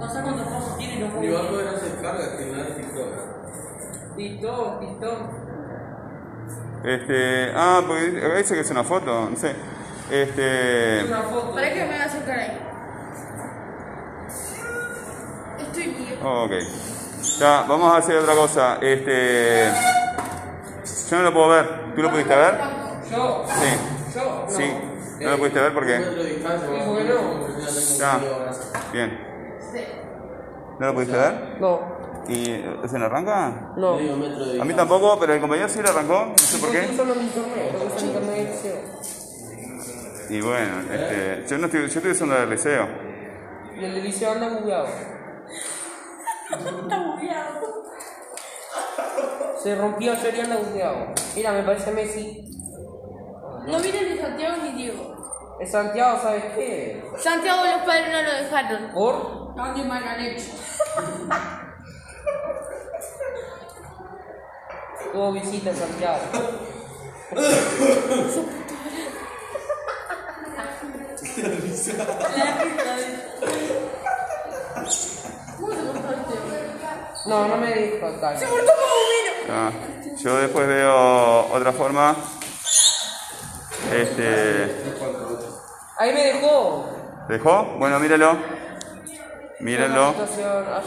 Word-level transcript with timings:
No 0.00 0.10
sé 0.10 0.20
cuántos 0.22 0.46
pasos 0.48 0.78
tiene 0.78 0.94
y 0.94 0.98
no 1.00 1.20
Ni 1.20 1.28
va 1.28 1.38
a 1.38 1.42
puedo. 1.42 1.52
poder 1.52 1.68
hacer 1.68 1.92
carga 2.02 2.36
que 2.36 2.46
nada 2.46 2.64
de 2.64 2.70
TikTok. 2.70 4.16
TikTok, 4.16 4.80
TikTok. 4.80 5.18
Este. 6.84 7.52
Ah, 7.54 7.82
porque 7.86 8.10
dice 8.38 8.54
que 8.54 8.60
es 8.60 8.70
una 8.70 8.84
foto, 8.84 9.28
no 9.30 9.36
sé. 9.36 9.54
Este. 10.10 11.04
Una 11.06 11.22
foto. 11.22 11.52
¿Para 11.54 11.68
qué 11.72 11.80
me 11.80 11.86
voy 11.86 11.96
a 11.96 12.04
acercar 12.04 12.38
ahí? 12.38 12.58
Estoy 15.60 15.86
bien. 15.88 16.18
oh, 16.24 16.44
ok. 16.44 16.52
Ya, 17.38 17.62
vamos 17.68 17.92
a 17.92 17.96
hacer 17.98 18.16
otra 18.16 18.34
cosa. 18.34 18.78
Este. 18.80 19.70
Yo 21.10 21.16
no 21.18 21.22
lo 21.24 21.32
puedo 21.34 21.48
ver. 21.50 21.94
¿Tú 21.94 22.02
lo 22.02 22.10
pudiste 22.10 22.34
ver? 22.34 22.54
Yo, 23.10 23.44
Sí. 23.46 23.76
yo, 24.14 24.46
no. 24.48 24.56
Sí. 24.56 24.72
¿No 25.20 25.30
lo 25.30 25.38
pudiste 25.38 25.60
ver 25.60 25.74
por 25.74 25.86
qué? 25.86 25.98
no. 25.98 27.98
ya. 27.98 28.20
Bien. 28.92 29.29
¿No 30.80 30.86
lo 30.86 30.94
pudiste 30.94 31.14
ver? 31.14 31.60
No, 31.60 31.78
¿Y 32.26 32.44
se 32.88 32.98
le 32.98 33.04
arranca? 33.04 33.72
no. 33.76 33.98
A 33.98 34.64
mí 34.64 34.72
tampoco, 34.72 35.18
pero 35.20 35.34
el 35.34 35.40
compañero 35.40 35.68
sí 35.68 35.82
le 35.82 35.90
arrancó. 35.90 36.26
No 36.30 36.38
sé 36.38 36.58
por 36.58 36.70
qué. 36.70 36.88
Y 40.30 40.40
bueno, 40.40 40.80
este, 40.90 41.44
yo 41.48 41.58
no 41.58 41.66
estoy, 41.66 41.80
yo 41.80 41.86
estoy 41.86 42.10
usando 42.12 42.34
el 42.38 42.48
liceo. 42.48 42.88
Y 43.78 43.84
el 43.84 44.02
liceo 44.02 44.32
anda 44.32 44.48
bugueado. 44.48 44.86
Está 46.50 46.98
bugueado. 46.98 47.84
Se 49.62 49.76
rompió 49.76 50.12
ayer 50.12 50.34
y 50.34 50.40
anda 50.40 50.56
bugueado. 50.56 51.06
Mira, 51.36 51.52
me 51.52 51.62
parece 51.62 51.92
Messi. 51.92 52.58
No 53.66 53.78
viene 53.80 54.14
ni 54.14 54.18
Santiago 54.18 54.56
ni 54.62 54.72
Diego. 54.82 55.58
Es 55.60 55.72
Santiago, 55.72 56.18
¿sabes 56.22 56.44
qué? 56.54 57.04
Santiago 57.18 57.64
los 57.64 57.82
padres 57.82 58.08
no 58.10 58.22
lo 58.22 58.32
dejaron. 58.32 58.92
¿Por? 58.94 59.49
No, 59.60 59.74
de 59.74 59.84
mala 59.84 60.16
leche. 60.16 60.52
Tuvo 65.12 65.32
visita 65.32 65.68
en 65.68 65.76
Santiago. 65.76 66.18
No, 77.26 77.48
no 77.48 77.56
me 77.58 77.74
dijo 77.74 78.06
acá. 78.06 78.38
Se 78.38 78.46
cortó 78.46 78.72
como 78.72 79.52
Ah, 79.52 79.70
yo 80.16 80.36
después 80.36 80.66
veo 80.66 81.52
otra 81.52 81.72
forma. 81.72 82.16
Este. 83.92 84.94
Ahí 85.98 86.14
me 86.14 86.24
dejó. 86.24 86.88
¿Dejó? 87.28 87.64
Bueno, 87.78 88.00
míralo. 88.00 88.38
Mírenlo. 89.60 90.14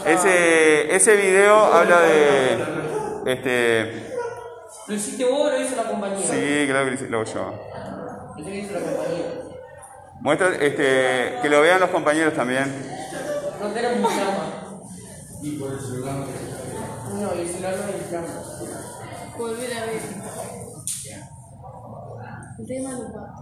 Ese, 0.06 0.94
ese 0.94 1.16
video 1.16 1.56
habla 1.56 2.00
de. 2.00 2.64
Este. 3.26 4.10
¿Lo 4.88 4.94
hiciste 4.94 5.24
vos 5.24 5.46
o 5.46 5.50
lo 5.50 5.60
hizo 5.60 5.76
la 5.76 5.84
compañía? 5.84 6.18
Sí, 6.26 6.66
creo 6.68 6.84
que 6.84 6.90
lo 7.08 7.22
hice- 7.22 7.32
yo. 7.34 7.54
Lo 8.36 8.50
hizo 8.54 8.72
la 8.74 8.80
compañía. 8.80 9.26
Muestra 10.20 10.48
este, 10.56 11.38
que 11.42 11.48
lo 11.48 11.60
vean 11.60 11.80
los 11.80 11.90
compañeros 11.90 12.34
también. 12.34 12.64
No 13.60 13.68
tenemos 13.68 14.10
un 14.10 14.16
llama. 14.18 14.80
Y 15.42 15.56
por 15.58 15.72
el 15.72 15.80
celular. 15.80 16.14
No, 17.14 17.32
el 17.32 17.48
celular 17.48 17.74
no 17.76 17.84
hay 17.84 18.10
llama. 18.10 18.26
Volver 19.38 19.72
a 19.76 19.86
ver. 19.86 20.00
El 22.58 22.66
tema 22.66 22.90
no 22.92 23.12
va. 23.14 23.34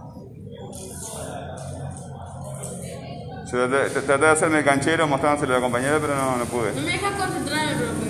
Traté, 3.53 3.89
traté 4.01 4.25
de 4.25 4.31
hacerme 4.31 4.57
el 4.59 4.65
canchero 4.65 5.07
mostrándoselo 5.07 5.53
a 5.53 5.57
la 5.57 5.61
compañera, 5.61 5.99
pero 6.01 6.15
no, 6.15 6.37
no 6.37 6.45
pude. 6.45 6.73
No 6.73 6.81
me 6.81 6.91
dejas 6.91 7.13
concentrarme, 7.13 7.73
profe. 7.75 8.09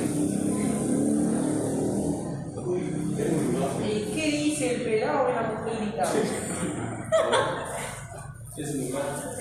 ¿Y 3.85 4.11
qué 4.16 4.25
dice 4.38 4.75
el 4.75 4.81
pelado 4.84 5.28
en 5.29 5.35
la 5.35 5.41
mano. 5.41 5.53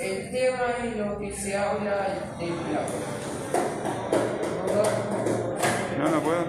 El 0.01 0.31
tema 0.33 0.67
es 0.85 0.97
lo 0.97 1.19
que 1.21 1.33
se 1.37 1.57
habla 1.57 2.09
del 2.41 2.49
pelado. 2.53 2.87
No, 5.99 6.09
no 6.09 6.21
puedo. 6.21 6.45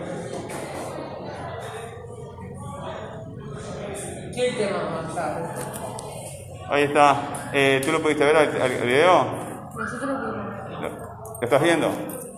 ¿Qué 4.33 4.51
tema 4.57 4.89
más? 4.89 6.69
Ahí 6.69 6.83
está. 6.85 7.49
Eh, 7.53 7.81
¿Tú 7.85 7.91
lo 7.91 8.01
pudiste 8.01 8.25
ver 8.25 8.35
al- 8.35 8.61
al 8.61 8.71
video? 8.71 9.42
Nosotros 9.83 10.17
podemos. 10.17 10.81
¿Lo, 10.81 11.41
estás 11.41 11.61
viendo? 11.61 11.91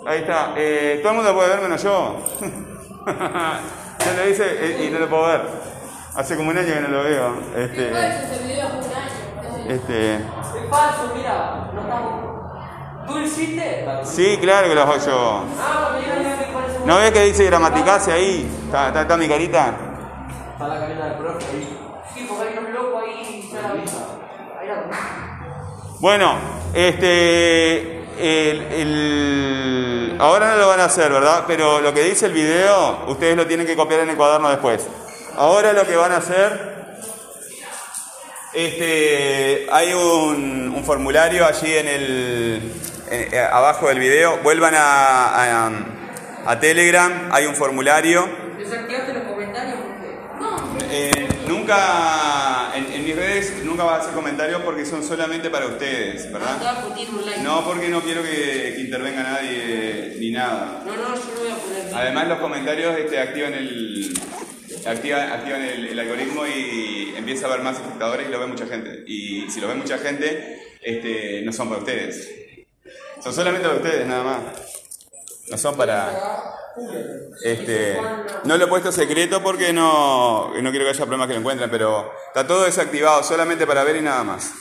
Ahí 0.07 0.21
está. 0.21 0.53
Eh, 0.57 0.99
todo 1.01 1.11
el 1.11 1.15
mundo 1.17 1.31
lo 1.31 1.37
puede 1.37 1.49
ver 1.49 1.61
menos 1.61 1.83
yo. 1.83 2.17
yo 3.05 4.13
lo 4.13 4.29
hice 4.29 4.45
eh, 4.47 4.85
y 4.85 4.89
no 4.89 4.97
lo 4.97 5.07
puedo 5.07 5.27
ver. 5.27 5.41
Hace 6.15 6.35
como 6.37 6.49
un 6.49 6.57
año 6.57 6.73
que 6.73 6.81
no 6.81 6.87
lo 6.87 7.03
veo. 7.03 7.35
Este, 7.55 7.91
un 7.91 9.71
este, 9.71 10.15
Es 10.15 10.21
falso, 10.71 11.13
mira. 11.15 11.69
No 11.71 11.81
estamos. 11.81 13.05
¿Tú 13.05 13.13
lo 13.13 13.21
hiciste? 13.21 13.85
sí, 14.05 14.39
claro 14.41 14.67
que 14.67 14.73
lo 14.73 14.81
hago 14.81 14.97
yo. 14.97 15.43
Ah, 15.59 15.99
¿No 16.83 16.97
ves 16.97 17.11
que 17.11 17.21
dice 17.25 17.45
gramaticase 17.45 18.11
ahí? 18.11 18.49
¿Está, 18.65 18.87
está, 18.87 19.01
está 19.01 19.17
mi 19.17 19.27
carita? 19.27 19.75
Está 20.53 20.67
la 20.67 20.79
cabina 20.79 21.05
del 21.05 21.17
profe 21.17 21.45
ahí. 21.45 21.79
Sí, 22.11 22.25
porque 22.27 22.47
hay 22.49 22.57
unos 22.57 22.71
locos 22.71 23.03
ahí, 23.03 23.49
ya 23.53 23.61
la 23.61 23.73
vi. 23.73 23.81
Ahí 24.59 24.67
la 24.67 25.34
Bueno, 25.99 26.35
este. 26.73 27.95
el- 28.17 28.61
el- 28.71 30.15
ahora 30.19 30.51
no 30.51 30.57
lo 30.57 30.67
van 30.69 30.79
a 30.79 30.85
hacer, 30.85 31.11
¿verdad? 31.11 31.43
Pero 31.47 31.81
lo 31.81 31.93
que 31.93 32.03
dice 32.03 32.27
el 32.27 32.33
video, 32.33 33.03
ustedes 33.07 33.35
lo 33.35 33.45
tienen 33.45 33.65
que 33.67 33.75
copiar 33.75 34.01
en 34.01 34.09
el 34.09 34.15
cuaderno 34.15 34.49
después. 34.49 34.87
Ahora 35.35 35.73
lo 35.73 35.85
que 35.85 35.95
van 35.95 36.11
a 36.13 36.17
hacer. 36.17 36.75
Este, 38.53 39.67
hay 39.69 39.91
un, 39.93 40.73
un 40.75 40.83
formulario 40.85 41.45
allí 41.45 41.73
en 41.73 41.87
el. 41.87 42.71
en- 43.11 43.33
eh, 43.33 43.39
abajo 43.51 43.87
del 43.89 43.99
video. 43.99 44.37
Vuelvan 44.43 44.75
a, 44.75 45.65
a, 45.65 45.71
a 46.45 46.59
Telegram, 46.59 47.29
hay 47.33 47.45
un 47.47 47.55
formulario. 47.55 48.27
Desactivaste 48.57 49.13
los 49.13 49.23
comentarios 49.23 49.75
porque. 49.75 50.15
Eh, 50.89 51.27
nunca, 51.49 52.71
en, 52.75 52.91
en 52.93 53.03
mis 53.03 53.15
redes 53.15 53.63
nunca 53.65 53.83
vas 53.83 53.97
a 53.97 54.01
hacer 54.03 54.13
comentarios 54.45 54.61
porque 54.63 54.85
son 54.85 55.03
solamente 55.03 55.49
para 55.49 55.65
ustedes, 55.67 56.31
¿verdad? 56.31 56.57
No, 57.43 57.65
porque 57.65 57.87
no 57.89 58.01
quiero 58.01 58.21
que, 58.21 58.73
que 58.75 58.81
intervenga 58.81 59.23
nadie 59.23 60.17
ni 60.19 60.31
nada. 60.31 60.83
No, 60.85 60.95
no, 60.95 61.15
yo 61.15 61.21
no 61.33 61.39
voy 61.41 61.51
a 61.51 61.55
poner. 61.55 61.95
Además 61.95 62.27
los 62.27 62.39
comentarios 62.39 62.97
este, 62.97 63.19
activan 63.19 63.53
el 63.53 64.13
activa- 64.85 65.33
activan 65.33 65.61
el, 65.63 65.87
el 65.87 65.99
algoritmo 65.99 66.45
y 66.45 67.13
empieza 67.17 67.47
a 67.47 67.49
haber 67.53 67.63
más 67.63 67.77
espectadores 67.77 68.27
y 68.27 68.31
lo 68.31 68.39
ve 68.39 68.45
mucha 68.47 68.67
gente. 68.67 69.03
Y 69.07 69.49
si 69.49 69.59
lo 69.61 69.67
ve 69.67 69.75
mucha 69.75 69.97
gente, 69.97 70.59
este, 70.81 71.41
no 71.43 71.51
son 71.51 71.69
para 71.69 71.79
ustedes. 71.81 72.29
Son 73.23 73.33
solamente 73.33 73.67
para 73.67 73.79
ustedes 73.81 74.05
nada 74.07 74.23
más. 74.23 74.39
No 75.49 75.57
son 75.57 75.75
para... 75.75 76.53
Este, 77.43 77.97
no 78.43 78.57
lo 78.57 78.65
he 78.65 78.67
puesto 78.67 78.91
secreto 78.91 79.41
porque 79.41 79.71
no, 79.71 80.49
no 80.61 80.69
quiero 80.71 80.85
que 80.85 80.91
haya 80.91 81.05
problemas 81.05 81.27
que 81.27 81.33
lo 81.33 81.39
encuentren, 81.39 81.69
pero 81.69 82.11
está 82.27 82.45
todo 82.45 82.63
desactivado 82.63 83.23
solamente 83.23 83.65
para 83.65 83.83
ver 83.83 83.97
y 83.97 84.01
nada 84.01 84.23
más. 84.23 84.51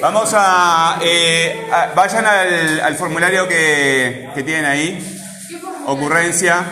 Vamos 0.00 0.30
a, 0.34 0.98
eh, 1.02 1.66
a- 1.72 1.92
vayan 1.94 2.26
al, 2.26 2.94
formulario 2.96 3.48
que, 3.48 4.30
tienen 4.34 4.66
ahí, 4.66 5.20
ocurrencia. 5.86 6.64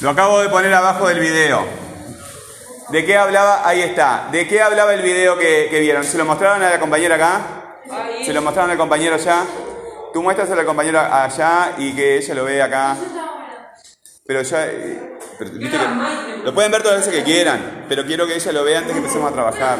Lo 0.00 0.10
acabo 0.10 0.40
de 0.40 0.48
poner 0.48 0.72
abajo 0.74 1.08
del 1.08 1.20
video. 1.20 1.64
¿De 2.90 3.04
qué 3.06 3.16
hablaba? 3.16 3.66
Ahí 3.68 3.82
está. 3.82 4.28
¿De 4.32 4.46
qué 4.48 4.60
hablaba 4.60 4.92
el 4.94 5.02
video 5.02 5.38
que, 5.38 5.68
vieron? 5.80 6.04
¿Se 6.04 6.18
lo 6.18 6.24
mostraron 6.24 6.62
a 6.62 6.70
la 6.70 6.80
compañera 6.80 7.14
acá? 7.16 7.40
¿Se 8.24 8.32
lo 8.32 8.42
mostraron 8.42 8.70
al 8.72 8.76
compañero 8.78 9.14
allá? 9.14 9.44
Tú 10.12 10.22
muestras 10.22 10.50
a 10.50 10.56
la 10.56 10.64
compañera 10.64 11.22
allá 11.24 11.74
y 11.78 11.94
que 11.94 12.16
ella 12.18 12.34
lo 12.34 12.44
vea 12.44 12.64
acá. 12.64 12.96
Pero 14.26 14.42
ya... 14.42 14.66
eh, 14.66 15.18
pero, 15.38 15.50
viste 15.52 15.76
que- 15.78 16.38
lo 16.44 16.54
pueden 16.54 16.70
ver 16.70 16.82
todas 16.82 16.98
las 16.98 17.06
veces 17.06 17.20
que 17.24 17.30
quieran, 17.30 17.86
pero 17.88 18.04
quiero 18.04 18.26
que 18.26 18.34
ella 18.34 18.52
lo 18.52 18.64
vea 18.64 18.78
antes 18.78 18.92
que 18.92 18.98
empecemos 18.98 19.30
a 19.30 19.34
trabajar. 19.34 19.78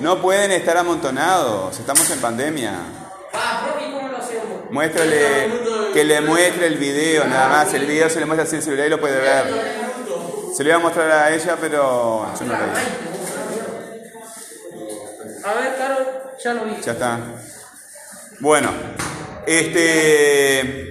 No 0.00 0.20
pueden 0.20 0.50
estar 0.52 0.76
amontonados, 0.76 1.78
estamos 1.78 2.08
en 2.10 2.20
pandemia. 2.20 2.72
Ah, 3.32 3.66
profe, 3.66 3.88
¿y 3.88 3.92
¿cómo 3.92 4.08
lo 4.08 4.18
hacemos? 4.18 4.70
Muéstrale, 4.70 5.92
que 5.92 6.04
le 6.04 6.20
muestre 6.20 6.66
el 6.66 6.76
video, 6.78 7.24
nada 7.26 7.48
más. 7.48 7.72
El 7.74 7.86
video 7.86 8.10
se 8.10 8.20
le 8.20 8.26
muestra 8.26 8.44
así 8.46 8.56
el 8.56 8.62
celular 8.62 8.86
y 8.86 8.90
lo 8.90 9.00
puede 9.00 9.20
ver. 9.20 9.44
Se 10.56 10.62
lo 10.62 10.68
iba 10.70 10.76
a 10.78 10.80
mostrar 10.80 11.10
a 11.10 11.32
ella, 11.34 11.56
pero 11.60 12.26
yo 12.38 12.44
no 12.46 12.52
lo 12.52 12.64
hice. 12.72 12.82
A 15.46 15.54
ver, 15.54 15.76
Carol, 15.76 16.06
ya 16.42 16.54
lo 16.54 16.64
vi. 16.64 16.76
Ya 16.82 16.92
está. 16.92 17.18
Bueno, 18.40 18.70
este. 19.46 20.82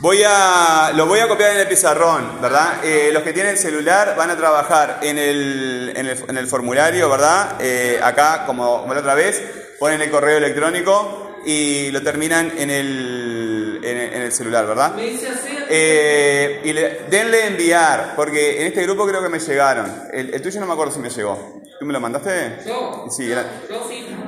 Voy 0.00 0.22
a, 0.24 0.92
lo 0.94 1.06
voy 1.06 1.18
a 1.18 1.26
copiar 1.26 1.52
en 1.52 1.58
el 1.58 1.66
pizarrón, 1.66 2.40
¿verdad? 2.40 2.84
Eh, 2.84 3.10
los 3.12 3.24
que 3.24 3.32
tienen 3.32 3.58
celular 3.58 4.14
van 4.16 4.30
a 4.30 4.36
trabajar 4.36 5.00
en 5.02 5.18
el, 5.18 5.92
en 5.96 6.06
el, 6.06 6.16
en 6.28 6.38
el 6.38 6.46
formulario, 6.46 7.10
¿verdad? 7.10 7.56
Eh, 7.58 7.98
acá, 8.00 8.44
como, 8.46 8.82
como 8.82 8.94
la 8.94 9.00
otra 9.00 9.16
vez, 9.16 9.42
ponen 9.80 10.00
el 10.00 10.08
correo 10.10 10.38
electrónico 10.38 11.40
y 11.44 11.90
lo 11.90 12.00
terminan 12.02 12.52
en 12.56 12.70
el, 12.70 13.80
en 13.82 13.96
el, 13.96 14.12
en 14.12 14.22
el 14.22 14.32
celular, 14.32 14.66
¿verdad? 14.68 14.94
Me 14.94 15.02
dice 15.02 15.30
así. 15.30 15.58
Eh, 15.68 16.60
y 16.62 16.72
le, 16.72 17.00
denle 17.10 17.46
enviar, 17.46 18.12
porque 18.14 18.60
en 18.60 18.68
este 18.68 18.84
grupo 18.84 19.04
creo 19.04 19.20
que 19.20 19.28
me 19.28 19.40
llegaron. 19.40 20.04
El, 20.12 20.32
el 20.32 20.40
tuyo 20.40 20.60
no 20.60 20.66
me 20.66 20.74
acuerdo 20.74 20.92
si 20.92 21.00
me 21.00 21.10
llegó. 21.10 21.60
¿Tú 21.78 21.84
me 21.86 21.92
lo 21.92 22.00
mandaste? 22.00 22.58
Yo. 22.66 23.06
Sí, 23.10 23.30
el, 23.30 23.38
Yo 23.70 23.76
sí. 23.76 23.77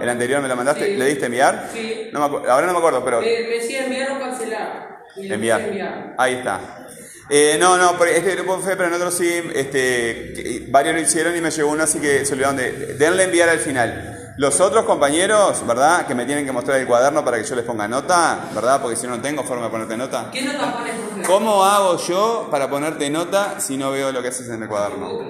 El 0.00 0.08
anterior 0.08 0.40
me 0.40 0.48
lo 0.48 0.56
mandaste. 0.56 0.86
Sí. 0.86 0.96
¿Le 0.96 1.04
diste 1.06 1.26
enviar? 1.26 1.68
Sí. 1.72 2.10
No 2.12 2.28
me 2.28 2.48
ahora 2.48 2.66
no 2.66 2.72
me 2.72 2.78
acuerdo, 2.78 3.04
pero... 3.04 3.20
Me, 3.20 3.26
me 3.26 3.54
decía 3.56 3.84
enviar 3.84 4.12
o 4.12 4.18
cancelar. 4.18 5.04
Enviar. 5.16 5.60
enviar. 5.60 6.14
Ahí 6.18 6.34
está. 6.34 6.86
Eh, 7.32 7.56
no, 7.60 7.76
no, 7.76 7.96
porque 7.96 8.16
este 8.16 8.34
grupo 8.34 8.58
fue, 8.58 8.74
pero 8.74 8.88
en 8.88 8.94
otro 8.94 9.12
sí, 9.12 9.32
este, 9.54 10.66
varios 10.68 10.96
lo 10.96 11.00
hicieron 11.00 11.36
y 11.36 11.40
me 11.40 11.52
llegó 11.52 11.70
uno, 11.70 11.84
así 11.84 12.00
que 12.00 12.24
se 12.24 12.32
olvidaron 12.32 12.56
de, 12.56 12.96
denle 12.98 13.22
enviar 13.22 13.48
al 13.48 13.60
final. 13.60 14.34
Los 14.36 14.58
otros 14.60 14.84
compañeros, 14.84 15.64
¿verdad? 15.64 16.06
Que 16.06 16.14
me 16.16 16.24
tienen 16.24 16.44
que 16.44 16.50
mostrar 16.50 16.80
el 16.80 16.88
cuaderno 16.88 17.24
para 17.24 17.36
que 17.36 17.44
yo 17.44 17.54
les 17.54 17.64
ponga 17.64 17.86
nota, 17.86 18.48
¿verdad? 18.52 18.82
Porque 18.82 18.96
si 18.96 19.06
no, 19.06 19.14
no 19.16 19.22
tengo 19.22 19.44
forma 19.44 19.66
de 19.66 19.70
ponerte 19.70 19.96
nota. 19.96 20.28
¿Qué 20.32 20.42
nota 20.42 20.72
pones? 20.72 21.26
¿Cómo 21.26 21.64
hago 21.64 21.98
yo 21.98 22.48
para 22.50 22.68
ponerte 22.68 23.08
nota 23.10 23.60
si 23.60 23.76
no 23.76 23.92
veo 23.92 24.10
lo 24.10 24.22
que 24.22 24.28
haces 24.28 24.48
en 24.48 24.62
el 24.62 24.68
cuaderno? 24.68 25.20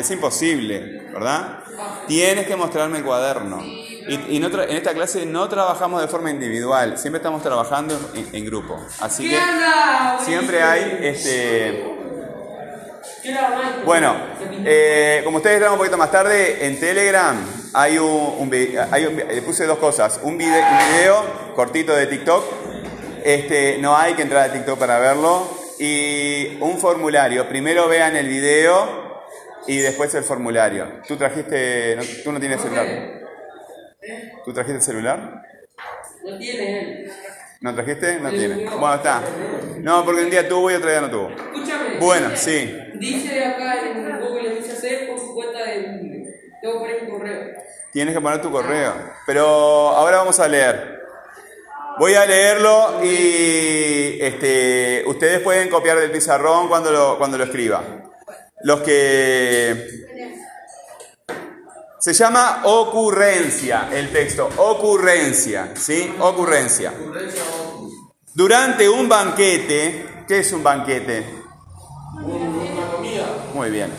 Es 0.00 0.10
imposible, 0.10 1.02
¿verdad? 1.12 1.58
Tienes 2.08 2.46
que 2.46 2.56
mostrarme 2.56 2.98
el 2.98 3.04
cuaderno. 3.04 3.62
Y, 3.62 4.36
y 4.36 4.38
no 4.40 4.48
tra- 4.50 4.64
en 4.68 4.76
esta 4.76 4.92
clase 4.94 5.26
no 5.26 5.48
trabajamos 5.48 6.00
de 6.00 6.08
forma 6.08 6.30
individual, 6.30 6.98
siempre 6.98 7.18
estamos 7.18 7.42
trabajando 7.42 7.98
en, 8.14 8.34
en 8.34 8.44
grupo. 8.44 8.80
Así 8.98 9.24
¿Qué 9.24 9.36
que 9.36 10.24
siempre 10.24 10.62
hay 10.62 10.98
este. 11.02 11.96
Bueno, 13.84 14.16
eh, 14.64 15.20
como 15.24 15.36
ustedes 15.36 15.56
entraron 15.56 15.74
un 15.74 15.78
poquito 15.78 15.98
más 15.98 16.10
tarde, 16.10 16.66
en 16.66 16.80
Telegram 16.80 17.36
hay 17.74 17.98
un, 17.98 18.50
hay 18.90 19.06
un 19.06 19.16
le 19.16 19.42
puse 19.42 19.66
dos 19.66 19.78
cosas. 19.78 20.18
Un 20.22 20.38
video, 20.38 20.58
un 20.58 20.78
video 20.94 21.54
cortito 21.54 21.94
de 21.94 22.06
TikTok. 22.06 22.44
Este, 23.22 23.76
no 23.78 23.96
hay 23.96 24.14
que 24.14 24.22
entrar 24.22 24.48
a 24.48 24.52
TikTok 24.52 24.78
para 24.78 24.98
verlo. 24.98 25.46
Y 25.78 26.56
un 26.60 26.78
formulario. 26.78 27.48
Primero 27.48 27.88
vean 27.88 28.16
el 28.16 28.26
video 28.28 28.99
y 29.72 29.78
después 29.78 30.14
el 30.14 30.24
formulario. 30.24 31.00
¿Tú 31.06 31.16
trajiste, 31.16 31.94
no- 31.96 32.02
tú 32.24 32.32
no 32.32 32.40
tienes 32.40 32.60
celular? 32.60 32.86
¿Tú 34.44 34.52
trajiste 34.52 34.76
el 34.78 34.82
celular? 34.82 35.42
No 36.24 36.38
tiene 36.38 36.80
él. 36.80 37.12
¿No 37.60 37.74
trajiste? 37.74 38.18
No 38.20 38.30
tiene. 38.30 38.64
Bueno, 38.68 38.94
está. 38.94 39.22
No, 39.78 40.04
porque 40.04 40.22
un 40.22 40.30
día 40.30 40.48
tuvo 40.48 40.70
y 40.70 40.74
otro 40.74 40.90
día 40.90 41.00
no 41.02 41.10
tuvo. 41.10 41.28
Escúchame. 41.30 41.98
Bueno, 42.00 42.30
sí. 42.34 42.74
Dice 42.94 43.44
acá 43.44 43.74
en 43.86 44.20
Google, 44.20 44.54
dice 44.56 44.72
hacer 44.72 45.08
por 45.08 45.18
su 45.18 45.34
cuenta 45.34 45.64
de 45.64 45.82
Google. 45.82 46.34
Tengo 46.62 46.74
que 46.74 46.78
poner 46.80 47.02
un 47.04 47.10
correo. 47.10 47.50
Tienes 47.92 48.14
que 48.14 48.20
poner 48.20 48.40
tu 48.42 48.50
correo. 48.50 48.94
Pero 49.26 49.44
ahora 49.90 50.18
vamos 50.18 50.40
a 50.40 50.48
leer. 50.48 51.00
Voy 51.98 52.14
a 52.14 52.24
leerlo 52.24 53.00
y 53.04 54.18
este, 54.22 55.02
ustedes 55.06 55.40
pueden 55.40 55.68
copiar 55.68 55.98
del 55.98 56.10
pizarrón 56.10 56.68
cuando 56.68 56.90
lo, 56.90 57.18
cuando 57.18 57.36
lo 57.36 57.44
escriba. 57.44 57.82
Los 58.62 58.80
que... 58.80 60.06
Se 61.98 62.12
llama 62.14 62.62
ocurrencia 62.64 63.88
el 63.92 64.10
texto. 64.10 64.48
Ocurrencia. 64.56 65.72
¿Sí? 65.76 66.14
Ocurrencia. 66.18 66.92
Durante 68.34 68.88
un 68.88 69.08
banquete... 69.08 70.24
¿Qué 70.26 70.38
es 70.38 70.52
un 70.52 70.62
banquete? 70.62 71.26
Muy 73.54 73.70
bien. 73.70 73.92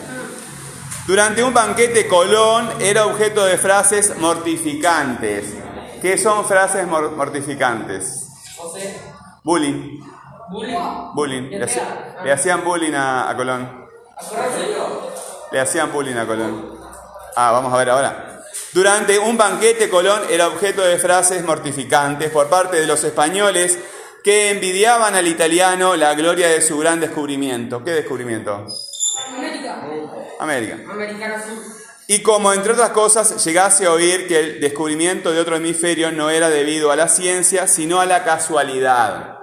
Durante 1.06 1.44
un 1.44 1.54
banquete 1.54 2.08
Colón 2.08 2.70
era 2.80 3.06
objeto 3.06 3.44
de 3.44 3.58
frases 3.58 4.18
mortificantes. 4.18 5.56
¿Qué 6.02 6.18
son 6.18 6.46
frases 6.46 6.88
mor- 6.88 7.12
mortificantes? 7.12 8.28
José. 8.56 8.98
Bullying. 9.44 10.00
Bullying. 10.50 10.78
Bullying. 11.14 11.50
Le 12.24 12.32
hacían 12.32 12.64
bullying 12.64 12.94
a, 12.94 13.30
a 13.30 13.36
Colón. 13.36 13.81
Le 15.52 15.60
hacían 15.60 15.92
bullying 15.92 16.16
a 16.16 16.26
Colón. 16.26 16.80
Ah, 17.36 17.52
vamos 17.52 17.74
a 17.74 17.78
ver 17.78 17.90
ahora. 17.90 18.44
Durante 18.74 19.20
un 19.20 19.38
banquete 19.38 19.90
Colón 19.90 20.22
era 20.30 20.48
objeto 20.48 20.82
de 20.82 20.98
frases 20.98 21.44
mortificantes 21.44 22.30
por 22.32 22.48
parte 22.48 22.80
de 22.80 22.88
los 22.88 23.04
españoles 23.04 23.78
que 24.24 24.52
envidiaban 24.52 25.16
al 25.16 25.28
italiano 25.28 25.96
la 25.96 26.14
gloria 26.14 26.48
de 26.48 26.62
su 26.62 26.78
gran 26.78 27.00
descubrimiento. 27.00 27.84
¿Qué 27.84 27.92
descubrimiento? 27.92 28.66
América. 29.36 29.82
América. 30.40 30.78
Americano 30.90 31.36
Sur. 31.44 31.82
Y 32.08 32.22
como, 32.24 32.52
entre 32.52 32.74
otras 32.74 32.90
cosas, 32.90 33.44
llegase 33.46 33.86
a 33.86 33.92
oír 33.94 34.28
que 34.28 34.40
el 34.40 34.60
descubrimiento 34.60 35.32
de 35.32 35.40
otro 35.40 35.56
hemisferio 35.56 36.12
no 36.12 36.30
era 36.30 36.50
debido 36.50 36.92
a 36.92 36.98
la 36.98 37.08
ciencia, 37.08 37.68
sino 37.68 38.02
a 38.02 38.06
la 38.06 38.26
casualidad. 38.26 39.40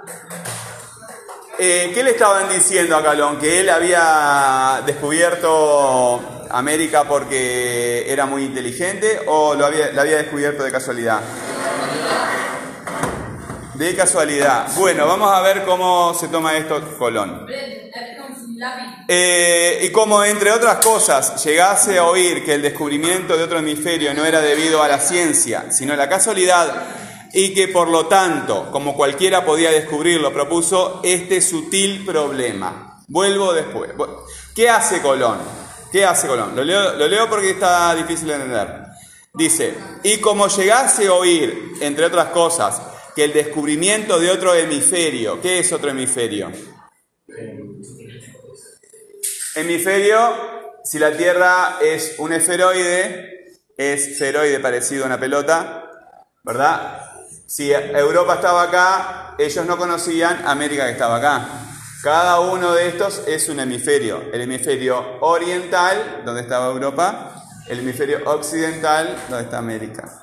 Eh, 1.60 1.90
¿Qué 1.92 2.04
le 2.04 2.12
estaban 2.12 2.48
diciendo 2.48 2.96
a 2.96 3.02
Calón? 3.02 3.36
¿Que 3.36 3.58
él 3.58 3.68
había 3.68 4.80
descubierto 4.86 6.46
América 6.50 7.02
porque 7.02 8.04
era 8.06 8.26
muy 8.26 8.44
inteligente 8.44 9.22
o 9.26 9.56
lo 9.56 9.66
había, 9.66 9.90
la 9.90 10.02
había 10.02 10.18
descubierto 10.18 10.62
de 10.62 10.70
casualidad? 10.70 11.20
De 13.74 13.96
casualidad. 13.96 14.68
Bueno, 14.76 15.08
vamos 15.08 15.32
a 15.32 15.40
ver 15.40 15.64
cómo 15.64 16.14
se 16.14 16.28
toma 16.28 16.56
esto 16.56 16.96
Colón. 16.96 17.44
Eh, 19.08 19.80
y 19.82 19.90
como 19.90 20.22
entre 20.22 20.52
otras 20.52 20.76
cosas 20.76 21.44
llegase 21.44 21.98
a 21.98 22.04
oír 22.04 22.44
que 22.44 22.54
el 22.54 22.62
descubrimiento 22.62 23.36
de 23.36 23.42
otro 23.42 23.58
hemisferio 23.58 24.14
no 24.14 24.24
era 24.24 24.40
debido 24.40 24.80
a 24.80 24.86
la 24.86 25.00
ciencia, 25.00 25.72
sino 25.72 25.94
a 25.94 25.96
la 25.96 26.08
casualidad, 26.08 26.72
y 27.32 27.54
que 27.54 27.68
por 27.68 27.88
lo 27.88 28.06
tanto, 28.06 28.70
como 28.70 28.96
cualquiera 28.96 29.44
podía 29.44 29.70
descubrirlo, 29.70 30.32
propuso 30.32 31.00
este 31.04 31.40
sutil 31.40 32.04
problema. 32.04 33.02
Vuelvo 33.08 33.52
después. 33.52 33.90
¿Qué 34.54 34.68
hace 34.68 35.00
Colón? 35.00 35.38
¿Qué 35.90 36.04
hace 36.04 36.26
Colón? 36.26 36.54
Lo 36.54 36.64
leo, 36.64 36.94
lo 36.94 37.06
leo 37.06 37.28
porque 37.28 37.50
está 37.50 37.94
difícil 37.94 38.28
de 38.28 38.34
entender. 38.34 38.88
Dice, 39.34 39.74
y 40.02 40.18
como 40.18 40.48
llegase 40.48 41.06
a 41.06 41.12
oír, 41.12 41.72
entre 41.80 42.06
otras 42.06 42.28
cosas, 42.28 42.82
que 43.14 43.24
el 43.24 43.32
descubrimiento 43.32 44.18
de 44.18 44.30
otro 44.30 44.54
hemisferio, 44.54 45.40
¿qué 45.40 45.60
es 45.60 45.72
otro 45.72 45.90
hemisferio? 45.90 46.50
Hemisferio, 49.54 50.80
si 50.84 50.98
la 50.98 51.16
Tierra 51.16 51.78
es 51.82 52.14
un 52.18 52.32
esferoide, 52.32 53.56
es 53.76 54.08
esferoide 54.08 54.60
parecido 54.60 55.04
a 55.04 55.06
una 55.06 55.20
pelota, 55.20 55.90
¿verdad? 56.44 57.17
Si 57.48 57.72
Europa 57.72 58.34
estaba 58.34 58.64
acá, 58.64 59.34
ellos 59.38 59.64
no 59.64 59.78
conocían 59.78 60.46
América 60.46 60.84
que 60.84 60.92
estaba 60.92 61.16
acá. 61.16 61.48
Cada 62.02 62.40
uno 62.40 62.74
de 62.74 62.88
estos 62.88 63.22
es 63.26 63.48
un 63.48 63.58
hemisferio. 63.58 64.22
El 64.34 64.42
hemisferio 64.42 65.16
oriental, 65.22 66.20
donde 66.26 66.42
estaba 66.42 66.66
Europa, 66.66 67.42
el 67.66 67.78
hemisferio 67.78 68.20
occidental, 68.26 69.16
donde 69.30 69.44
está 69.44 69.56
América. 69.58 70.22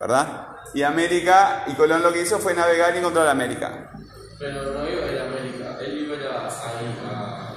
¿Verdad? 0.00 0.46
Y 0.72 0.82
América, 0.82 1.64
y 1.66 1.74
Colón 1.74 2.02
lo 2.02 2.10
que 2.10 2.22
hizo 2.22 2.38
fue 2.38 2.54
navegar 2.54 2.94
y 2.94 3.00
encontrar 3.00 3.28
América. 3.28 3.90
Pero 4.38 4.72
no 4.72 4.88
iba 4.88 5.04
a 5.04 5.12
ir 5.12 5.18
América, 5.20 5.76
él 5.78 5.98
iba 6.06 6.16
a 6.16 6.20
ir 6.20 6.26
a, 6.26 6.38
a, 6.38 6.48
a- 6.48 7.56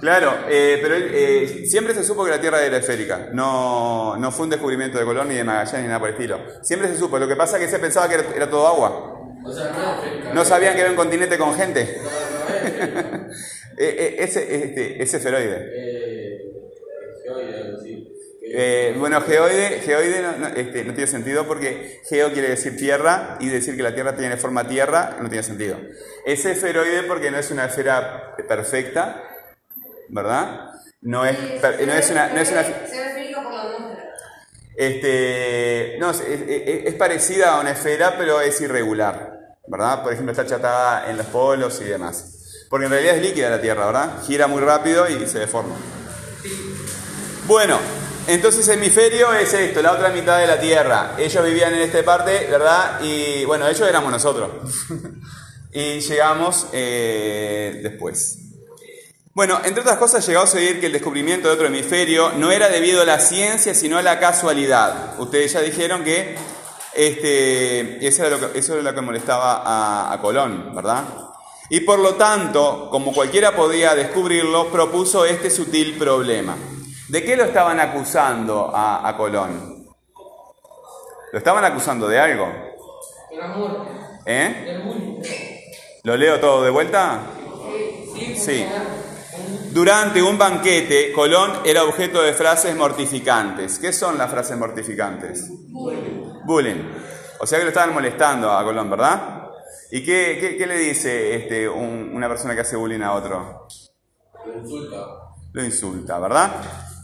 Claro, 0.00 0.32
eh, 0.48 0.78
pero 0.80 0.94
eh, 0.96 1.66
siempre 1.66 1.94
se 1.94 2.02
supo 2.02 2.24
que 2.24 2.30
la 2.30 2.40
Tierra 2.40 2.64
era 2.64 2.78
esférica. 2.78 3.28
No, 3.32 4.16
no 4.16 4.32
fue 4.32 4.44
un 4.44 4.50
descubrimiento 4.50 4.98
de 4.98 5.04
Colón 5.04 5.28
ni 5.28 5.34
de 5.34 5.44
Magallanes 5.44 5.82
ni 5.82 5.88
nada 5.88 5.98
por 5.98 6.08
el 6.08 6.14
estilo. 6.14 6.40
Siempre 6.62 6.88
se 6.88 6.96
supo. 6.96 7.18
Lo 7.18 7.28
que 7.28 7.36
pasa 7.36 7.58
es 7.58 7.64
que 7.64 7.70
se 7.70 7.78
pensaba 7.78 8.08
que 8.08 8.14
era, 8.14 8.24
era 8.34 8.50
todo 8.50 8.66
agua. 8.66 9.20
O 9.44 9.52
sea, 9.52 9.70
no. 9.70 10.34
No 10.34 10.44
sabían 10.44 10.74
que 10.74 10.80
era 10.80 10.90
un 10.90 10.96
continente 10.96 11.38
con 11.38 11.54
gente. 11.54 11.98
Eh, 13.82 13.96
eh, 13.98 14.16
ese, 14.18 14.64
este, 14.64 15.02
ese 15.02 15.16
esferoide. 15.16 15.70
Eh, 15.72 16.38
geoide. 17.24 18.10
Eh, 18.52 18.94
bueno, 18.98 19.22
geoide, 19.22 19.80
geoide 19.80 20.22
no, 20.22 20.36
no, 20.36 20.48
este, 20.48 20.84
no 20.84 20.92
tiene 20.92 21.06
sentido 21.06 21.46
porque 21.46 22.00
geo 22.06 22.30
quiere 22.32 22.50
decir 22.50 22.76
tierra 22.76 23.38
y 23.40 23.48
decir 23.48 23.76
que 23.76 23.82
la 23.82 23.94
Tierra 23.94 24.16
tiene 24.16 24.36
forma 24.36 24.68
tierra 24.68 25.16
no 25.22 25.30
tiene 25.30 25.44
sentido. 25.44 25.78
Es 26.26 26.44
esferoide 26.44 27.04
porque 27.04 27.30
no 27.30 27.38
es 27.38 27.50
una 27.50 27.66
esfera 27.66 28.34
perfecta, 28.48 29.29
¿verdad? 30.10 30.70
No 31.02 31.24
es, 31.24 31.36
no 31.62 31.92
es 31.94 32.10
una... 32.10 32.28
No 32.28 32.40
es 32.40 32.50
una. 32.50 32.64
Este, 34.76 35.96
no, 35.98 36.10
es- 36.10 36.20
es 36.26 36.94
parecida 36.94 37.54
a 37.56 37.60
una 37.60 37.72
esfera, 37.72 38.16
pero 38.16 38.40
es 38.40 38.60
irregular, 38.60 39.38
¿verdad? 39.66 40.02
Por 40.02 40.12
ejemplo, 40.12 40.32
está 40.32 40.42
achatada 40.42 41.10
en 41.10 41.16
los 41.18 41.26
polos 41.26 41.80
y 41.80 41.84
demás. 41.84 42.66
Porque 42.70 42.86
en 42.86 42.92
realidad 42.92 43.16
es 43.16 43.22
líquida 43.22 43.50
la 43.50 43.60
Tierra, 43.60 43.86
¿verdad? 43.86 44.22
Gira 44.26 44.46
muy 44.46 44.60
rápido 44.62 45.08
y 45.08 45.26
se 45.26 45.40
deforma. 45.40 45.74
Bueno, 47.46 47.78
entonces 48.28 48.66
hemisferio 48.68 49.32
es 49.34 49.52
esto, 49.52 49.82
la 49.82 49.92
otra 49.92 50.10
mitad 50.10 50.38
de 50.38 50.46
la 50.46 50.60
Tierra. 50.60 51.12
Ellos 51.18 51.44
vivían 51.44 51.74
en 51.74 51.80
esta 51.80 52.02
parte, 52.04 52.46
¿verdad? 52.50 53.00
Y 53.02 53.44
bueno, 53.44 53.66
ellos 53.68 53.86
éramos 53.88 54.10
nosotros. 54.12 54.50
Y 55.72 56.00
llegamos 56.00 56.66
eh, 56.72 57.78
después. 57.80 58.39
Bueno, 59.32 59.60
entre 59.64 59.82
otras 59.82 59.96
cosas, 59.96 60.26
llegamos 60.26 60.52
a 60.54 60.58
oír 60.58 60.80
que 60.80 60.86
el 60.86 60.92
descubrimiento 60.92 61.46
de 61.46 61.54
otro 61.54 61.66
hemisferio 61.68 62.32
no 62.32 62.50
era 62.50 62.68
debido 62.68 63.02
a 63.02 63.04
la 63.04 63.20
ciencia, 63.20 63.74
sino 63.74 63.96
a 63.96 64.02
la 64.02 64.18
casualidad. 64.18 65.20
Ustedes 65.20 65.52
ya 65.52 65.60
dijeron 65.60 66.02
que 66.02 66.36
este, 66.94 68.04
eso, 68.04 68.26
era 68.26 68.36
lo 68.36 68.52
que, 68.52 68.58
eso 68.58 68.74
era 68.74 68.82
lo 68.82 68.94
que 68.94 69.00
molestaba 69.00 69.62
a, 69.64 70.12
a 70.12 70.20
Colón, 70.20 70.74
¿verdad? 70.74 71.04
Y 71.68 71.80
por 71.80 72.00
lo 72.00 72.16
tanto, 72.16 72.88
como 72.90 73.12
cualquiera 73.12 73.54
podía 73.54 73.94
descubrirlo, 73.94 74.66
propuso 74.66 75.24
este 75.24 75.48
sutil 75.48 75.96
problema. 75.96 76.56
¿De 77.08 77.22
qué 77.22 77.36
lo 77.36 77.44
estaban 77.44 77.78
acusando 77.78 78.72
a, 78.74 79.08
a 79.08 79.16
Colón? 79.16 79.86
¿Lo 81.32 81.38
estaban 81.38 81.64
acusando 81.64 82.08
de 82.08 82.18
algo? 82.18 82.52
¿Eh? 84.26 84.82
¿Lo 86.02 86.16
leo 86.16 86.40
todo 86.40 86.64
de 86.64 86.70
vuelta? 86.70 87.20
Sí. 88.36 88.66
Durante 89.72 90.20
un 90.22 90.36
banquete, 90.36 91.12
Colón 91.12 91.52
era 91.64 91.84
objeto 91.84 92.20
de 92.22 92.32
frases 92.32 92.74
mortificantes. 92.74 93.78
¿Qué 93.78 93.92
son 93.92 94.18
las 94.18 94.30
frases 94.30 94.58
mortificantes? 94.58 95.48
Bullying. 96.44 96.82
O 97.38 97.46
sea 97.46 97.58
que 97.58 97.64
lo 97.64 97.70
estaban 97.70 97.94
molestando 97.94 98.50
a 98.50 98.64
Colón, 98.64 98.90
¿verdad? 98.90 99.44
¿Y 99.92 100.04
qué, 100.04 100.38
qué- 100.40 100.56
qué 100.56 100.66
le 100.66 100.76
dice 100.76 101.34
este, 101.36 101.68
un- 101.68 102.10
una 102.14 102.28
persona 102.28 102.54
que 102.54 102.62
hace 102.62 102.76
bullying 102.76 103.00
a 103.02 103.12
otro? 103.12 103.66
Lo 104.46 104.58
insulta. 104.58 104.96
Lo 105.52 105.64
insulta, 105.64 106.18
¿verdad? 106.18 106.50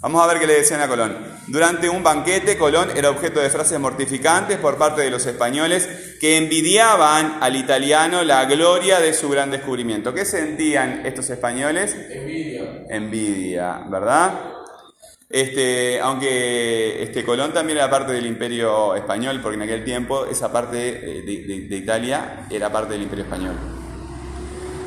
Vamos 0.06 0.22
a 0.22 0.28
ver 0.28 0.38
qué 0.38 0.46
le 0.46 0.54
decían 0.54 0.80
a 0.80 0.86
Colón. 0.86 1.16
Durante 1.48 1.88
un 1.88 2.04
banquete, 2.04 2.56
Colón 2.56 2.90
era 2.94 3.10
objeto 3.10 3.40
de 3.40 3.50
frases 3.50 3.80
mortificantes 3.80 4.56
por 4.56 4.78
parte 4.78 5.02
de 5.02 5.10
los 5.10 5.26
españoles 5.26 5.88
que 6.20 6.36
envidiaban 6.36 7.38
al 7.40 7.56
italiano 7.56 8.22
la 8.22 8.44
gloria 8.44 9.00
de 9.00 9.12
su 9.12 9.28
gran 9.28 9.50
descubrimiento. 9.50 10.14
¿Qué 10.14 10.24
sentían 10.24 11.04
estos 11.04 11.28
españoles? 11.30 11.96
Envidia. 12.08 12.84
Envidia, 12.88 13.80
¿verdad? 13.90 14.30
Este, 15.28 15.98
aunque 16.00 17.02
este, 17.02 17.24
Colón 17.24 17.52
también 17.52 17.78
era 17.78 17.90
parte 17.90 18.12
del 18.12 18.26
imperio 18.26 18.94
español, 18.94 19.40
porque 19.42 19.56
en 19.56 19.62
aquel 19.62 19.84
tiempo 19.84 20.24
esa 20.26 20.52
parte 20.52 20.88
eh, 20.88 21.22
de, 21.22 21.36
de- 21.52 21.66
de 21.68 21.76
Italia 21.76 22.46
era 22.48 22.70
parte 22.70 22.92
del 22.92 23.02
imperio 23.02 23.24
español. 23.24 23.56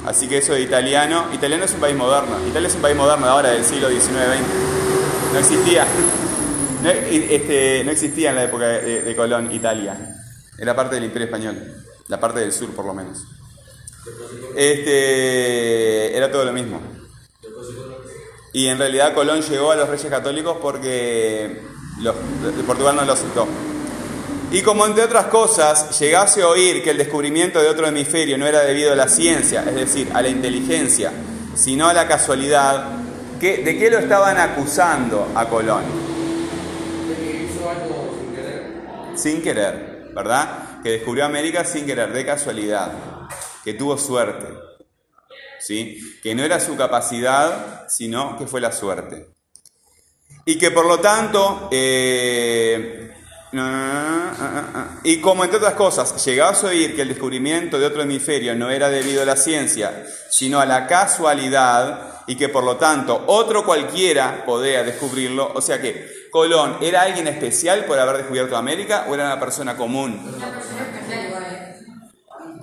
Así 0.05 0.29
que 0.29 0.37
eso 0.37 0.53
de 0.53 0.61
italiano, 0.61 1.25
italiano 1.33 1.65
es 1.65 1.73
un 1.73 1.81
país 1.81 1.97
moderno, 1.97 2.37
Italia 2.47 2.69
es 2.69 2.75
un 2.75 2.81
país 2.81 2.95
moderno 2.95 3.25
de 3.25 3.31
ahora, 3.33 3.49
del 3.49 3.65
siglo 3.65 3.89
XIX-XX. 3.89 4.87
No 5.31 5.39
existía, 5.39 5.85
este, 7.11 7.83
no 7.83 7.91
existía 7.91 8.29
en 8.29 8.35
la 8.35 8.43
época 8.45 8.65
de, 8.67 9.15
Colón 9.15 9.51
Italia, 9.51 9.97
era 10.57 10.75
parte 10.75 10.95
del 10.95 11.03
imperio 11.05 11.25
español, 11.25 11.83
la 12.07 12.19
parte 12.19 12.39
del 12.39 12.51
sur 12.51 12.71
por 12.71 12.85
lo 12.85 12.93
menos. 12.93 13.19
Este, 14.55 16.17
era 16.17 16.31
todo 16.31 16.45
lo 16.45 16.53
mismo. 16.53 16.81
Y 18.53 18.67
en 18.67 18.79
realidad 18.79 19.13
Colón 19.13 19.41
llegó 19.41 19.71
a 19.71 19.75
los 19.75 19.87
reyes 19.87 20.09
católicos 20.09 20.57
porque 20.59 21.61
Portugal 22.65 22.95
no 22.95 23.05
lo 23.05 23.13
aceptó. 23.13 23.47
Y 24.51 24.63
como 24.63 24.87
entre 24.87 25.03
otras 25.03 25.25
cosas 25.25 25.99
llegase 25.99 26.41
a 26.41 26.47
oír 26.47 26.83
que 26.83 26.89
el 26.89 26.97
descubrimiento 26.97 27.61
de 27.61 27.69
otro 27.69 27.85
hemisferio 27.85 28.35
no 28.37 28.47
era 28.47 28.61
debido 28.61 28.93
a 28.93 28.95
la 28.95 29.07
ciencia, 29.07 29.63
es 29.67 29.75
decir, 29.75 30.09
a 30.11 30.23
la 30.23 30.29
inteligencia, 30.29 31.11
sino 31.53 31.87
a 31.87 31.93
la 31.93 32.07
casualidad, 32.07 32.98
¿qué- 33.39 33.57
¿de 33.57 33.77
qué 33.77 33.89
lo 33.89 33.99
estaban 33.99 34.37
acusando 34.37 35.31
a 35.35 35.47
Colón? 35.47 35.83
De 37.07 37.15
que 37.15 37.43
hizo 37.45 37.69
algo 37.69 38.15
sin 38.19 38.35
querer. 38.35 39.17
Sin 39.17 39.41
querer, 39.41 40.11
¿verdad? 40.13 40.81
Que 40.83 40.91
descubrió 40.91 41.25
América 41.25 41.63
sin 41.65 41.85
querer, 41.85 42.11
de 42.13 42.25
casualidad, 42.25 42.91
que 43.63 43.73
tuvo 43.73 43.97
suerte, 43.97 44.47
¿sí? 45.59 45.99
Que 46.23 46.35
no 46.35 46.43
era 46.43 46.59
su 46.59 46.75
capacidad, 46.77 47.87
sino 47.89 48.37
que 48.37 48.47
fue 48.47 48.61
la 48.61 48.71
suerte. 48.71 49.27
Y 50.45 50.57
que 50.57 50.71
por 50.71 50.85
lo 50.85 50.99
tanto, 50.99 51.67
eh, 51.71 53.11
no, 53.51 53.63
no, 53.63 54.31
no, 54.31 54.61
no. 54.61 54.87
y 55.03 55.19
como 55.19 55.43
entre 55.43 55.57
otras 55.57 55.73
cosas, 55.73 56.23
llegabas 56.23 56.63
a 56.63 56.67
oír 56.67 56.95
que 56.95 57.01
el 57.01 57.09
descubrimiento 57.09 57.79
de 57.79 57.85
otro 57.85 58.03
hemisferio 58.03 58.55
no 58.55 58.69
era 58.69 58.89
debido 58.89 59.23
a 59.23 59.25
la 59.25 59.35
ciencia, 59.35 60.05
sino 60.29 60.59
a 60.59 60.65
la 60.65 60.85
casualidad, 60.87 62.19
y 62.29 62.35
que 62.35 62.47
por 62.47 62.63
lo 62.63 62.77
tanto 62.77 63.23
otro 63.25 63.65
cualquiera 63.65 64.45
podía 64.45 64.83
descubrirlo, 64.83 65.51
o 65.51 65.61
sea 65.61 65.81
que 65.81 66.27
Colón 66.29 66.77
era 66.79 67.01
alguien 67.01 67.27
especial 67.27 67.85
por 67.85 67.97
haber 67.97 68.17
descubierto 68.17 68.55
América 68.55 69.07
o 69.09 69.15
era 69.15 69.25
una 69.25 69.39
persona 69.39 69.75
común. 69.75 70.31
Una 70.37 70.51
persona 70.51 70.81
especial 70.83 71.25
igual, 71.27 71.43
¿eh? 71.49 71.75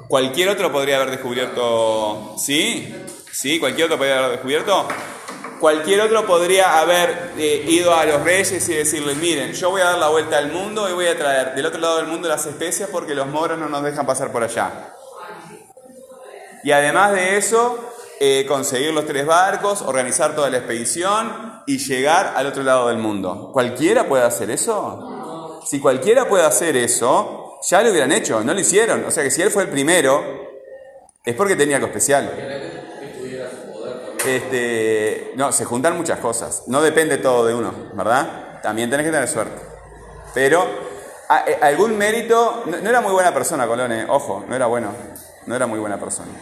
Cualquier 0.06 0.50
otro 0.50 0.70
podría 0.70 0.96
haber 0.96 1.10
descubierto, 1.10 2.36
¿sí? 2.38 2.94
¿Sí? 3.32 3.58
Cualquier 3.58 3.86
otro 3.86 3.98
podría 3.98 4.18
haber 4.18 4.30
descubierto. 4.30 4.86
Cualquier 5.60 6.00
otro 6.02 6.26
podría 6.26 6.80
haber 6.80 7.32
eh, 7.38 7.64
ido 7.66 7.94
a 7.94 8.04
los 8.04 8.22
reyes 8.22 8.68
y 8.68 8.74
decirles, 8.74 9.16
miren, 9.16 9.52
yo 9.52 9.70
voy 9.70 9.80
a 9.80 9.86
dar 9.86 9.98
la 9.98 10.08
vuelta 10.08 10.38
al 10.38 10.52
mundo 10.52 10.88
y 10.88 10.92
voy 10.92 11.06
a 11.06 11.16
traer 11.16 11.54
del 11.54 11.64
otro 11.64 11.80
lado 11.80 11.96
del 11.96 12.06
mundo 12.06 12.28
las 12.28 12.44
especias 12.46 12.90
porque 12.90 13.14
los 13.14 13.26
moros 13.26 13.58
no 13.58 13.68
nos 13.68 13.82
dejan 13.82 14.04
pasar 14.04 14.30
por 14.32 14.42
allá. 14.42 14.92
Y 16.62 16.72
además 16.72 17.12
de 17.12 17.36
eso, 17.36 17.78
eh, 18.20 18.44
conseguir 18.46 18.92
los 18.92 19.06
tres 19.06 19.24
barcos, 19.24 19.82
organizar 19.82 20.34
toda 20.34 20.50
la 20.50 20.58
expedición 20.58 21.62
y 21.66 21.78
llegar 21.78 22.34
al 22.36 22.46
otro 22.46 22.62
lado 22.62 22.88
del 22.88 22.98
mundo. 22.98 23.50
¿Cualquiera 23.52 24.08
puede 24.08 24.24
hacer 24.24 24.50
eso? 24.50 25.62
Si 25.66 25.80
cualquiera 25.80 26.28
puede 26.28 26.44
hacer 26.44 26.76
eso, 26.76 27.58
ya 27.68 27.82
lo 27.82 27.90
hubieran 27.90 28.12
hecho, 28.12 28.42
no 28.42 28.52
lo 28.52 28.60
hicieron. 28.60 29.04
O 29.04 29.10
sea 29.10 29.22
que 29.22 29.30
si 29.30 29.42
él 29.42 29.50
fue 29.50 29.64
el 29.64 29.68
primero, 29.68 30.22
es 31.24 31.34
porque 31.34 31.56
tenía 31.56 31.76
algo 31.76 31.88
especial. 31.88 32.65
Este, 34.26 35.32
no, 35.36 35.52
se 35.52 35.64
juntan 35.64 35.96
muchas 35.96 36.18
cosas. 36.18 36.64
No 36.66 36.82
depende 36.82 37.18
todo 37.18 37.46
de 37.46 37.54
uno, 37.54 37.72
¿verdad? 37.94 38.60
También 38.62 38.90
tenés 38.90 39.06
que 39.06 39.12
tener 39.12 39.28
suerte. 39.28 39.60
Pero 40.34 40.66
a- 41.28 41.44
eh, 41.48 41.58
algún 41.62 41.96
mérito, 41.96 42.64
no, 42.66 42.76
no 42.78 42.88
era 42.88 43.00
muy 43.00 43.12
buena 43.12 43.32
persona, 43.32 43.66
Colón, 43.66 43.92
eh, 43.92 44.06
ojo, 44.08 44.44
no 44.48 44.54
era 44.56 44.66
bueno, 44.66 44.92
no 45.46 45.54
era 45.54 45.66
muy 45.66 45.78
buena 45.78 45.98
persona. 45.98 46.32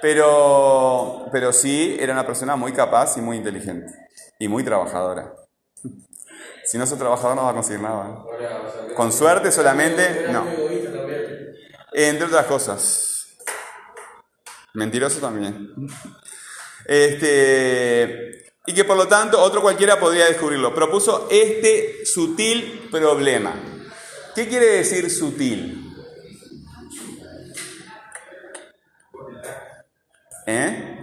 Pero, 0.00 1.26
pero 1.30 1.52
sí 1.52 1.96
era 2.00 2.12
una 2.12 2.26
persona 2.26 2.56
muy 2.56 2.72
capaz 2.72 3.16
y 3.16 3.20
muy 3.20 3.36
inteligente 3.36 3.92
y 4.38 4.48
muy 4.48 4.64
trabajadora. 4.64 5.32
Si 6.64 6.78
no 6.78 6.86
sos 6.86 6.96
trabajador 6.96 7.34
no 7.36 7.42
vas 7.42 7.50
a 7.50 7.54
conseguir 7.54 7.82
nada. 7.82 8.24
¿eh? 8.40 8.94
Con 8.94 9.12
suerte 9.12 9.50
solamente, 9.50 10.26
no. 10.30 10.44
Entre 11.92 12.24
otras 12.26 12.46
cosas. 12.46 13.26
Mentiroso 14.74 15.20
también. 15.20 15.74
Este, 16.84 18.52
y 18.66 18.74
que 18.74 18.84
por 18.84 18.96
lo 18.96 19.08
tanto 19.08 19.40
otro 19.40 19.60
cualquiera 19.62 19.98
podría 19.98 20.26
descubrirlo. 20.26 20.74
Propuso 20.74 21.28
este 21.30 22.04
sutil 22.04 22.88
problema. 22.90 23.54
¿Qué 24.34 24.48
quiere 24.48 24.66
decir 24.66 25.10
sutil? 25.10 25.94
¿Eh? 30.46 30.98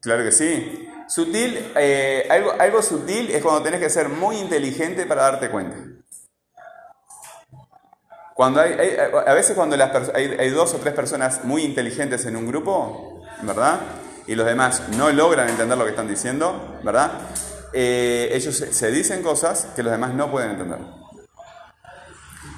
Claro 0.00 0.24
que 0.24 0.32
sí. 0.32 0.88
Sutil, 1.08 1.72
eh, 1.76 2.26
algo, 2.30 2.52
algo 2.58 2.82
sutil 2.82 3.30
es 3.30 3.42
cuando 3.42 3.62
tenés 3.62 3.80
que 3.80 3.90
ser 3.90 4.08
muy 4.08 4.36
inteligente 4.38 5.04
para 5.06 5.22
darte 5.22 5.50
cuenta. 5.50 5.76
Cuando 8.34 8.60
hay, 8.60 8.96
a 9.26 9.34
veces 9.34 9.54
cuando 9.54 9.76
las 9.76 10.08
hay, 10.14 10.34
hay 10.38 10.50
dos 10.50 10.72
o 10.74 10.78
tres 10.78 10.94
personas 10.94 11.44
muy 11.44 11.62
inteligentes 11.64 12.24
en 12.24 12.36
un 12.36 12.46
grupo, 12.46 13.11
¿verdad? 13.42 13.80
Y 14.26 14.34
los 14.34 14.46
demás 14.46 14.82
no 14.96 15.10
logran 15.10 15.48
entender 15.48 15.76
lo 15.76 15.84
que 15.84 15.90
están 15.90 16.08
diciendo, 16.08 16.78
¿verdad? 16.82 17.10
Eh, 17.72 18.30
ellos 18.32 18.54
se, 18.54 18.90
dicen 18.90 19.22
cosas 19.22 19.68
que 19.74 19.82
los 19.82 19.92
demás 19.92 20.14
no 20.14 20.30
pueden 20.30 20.52
entender. 20.52 20.78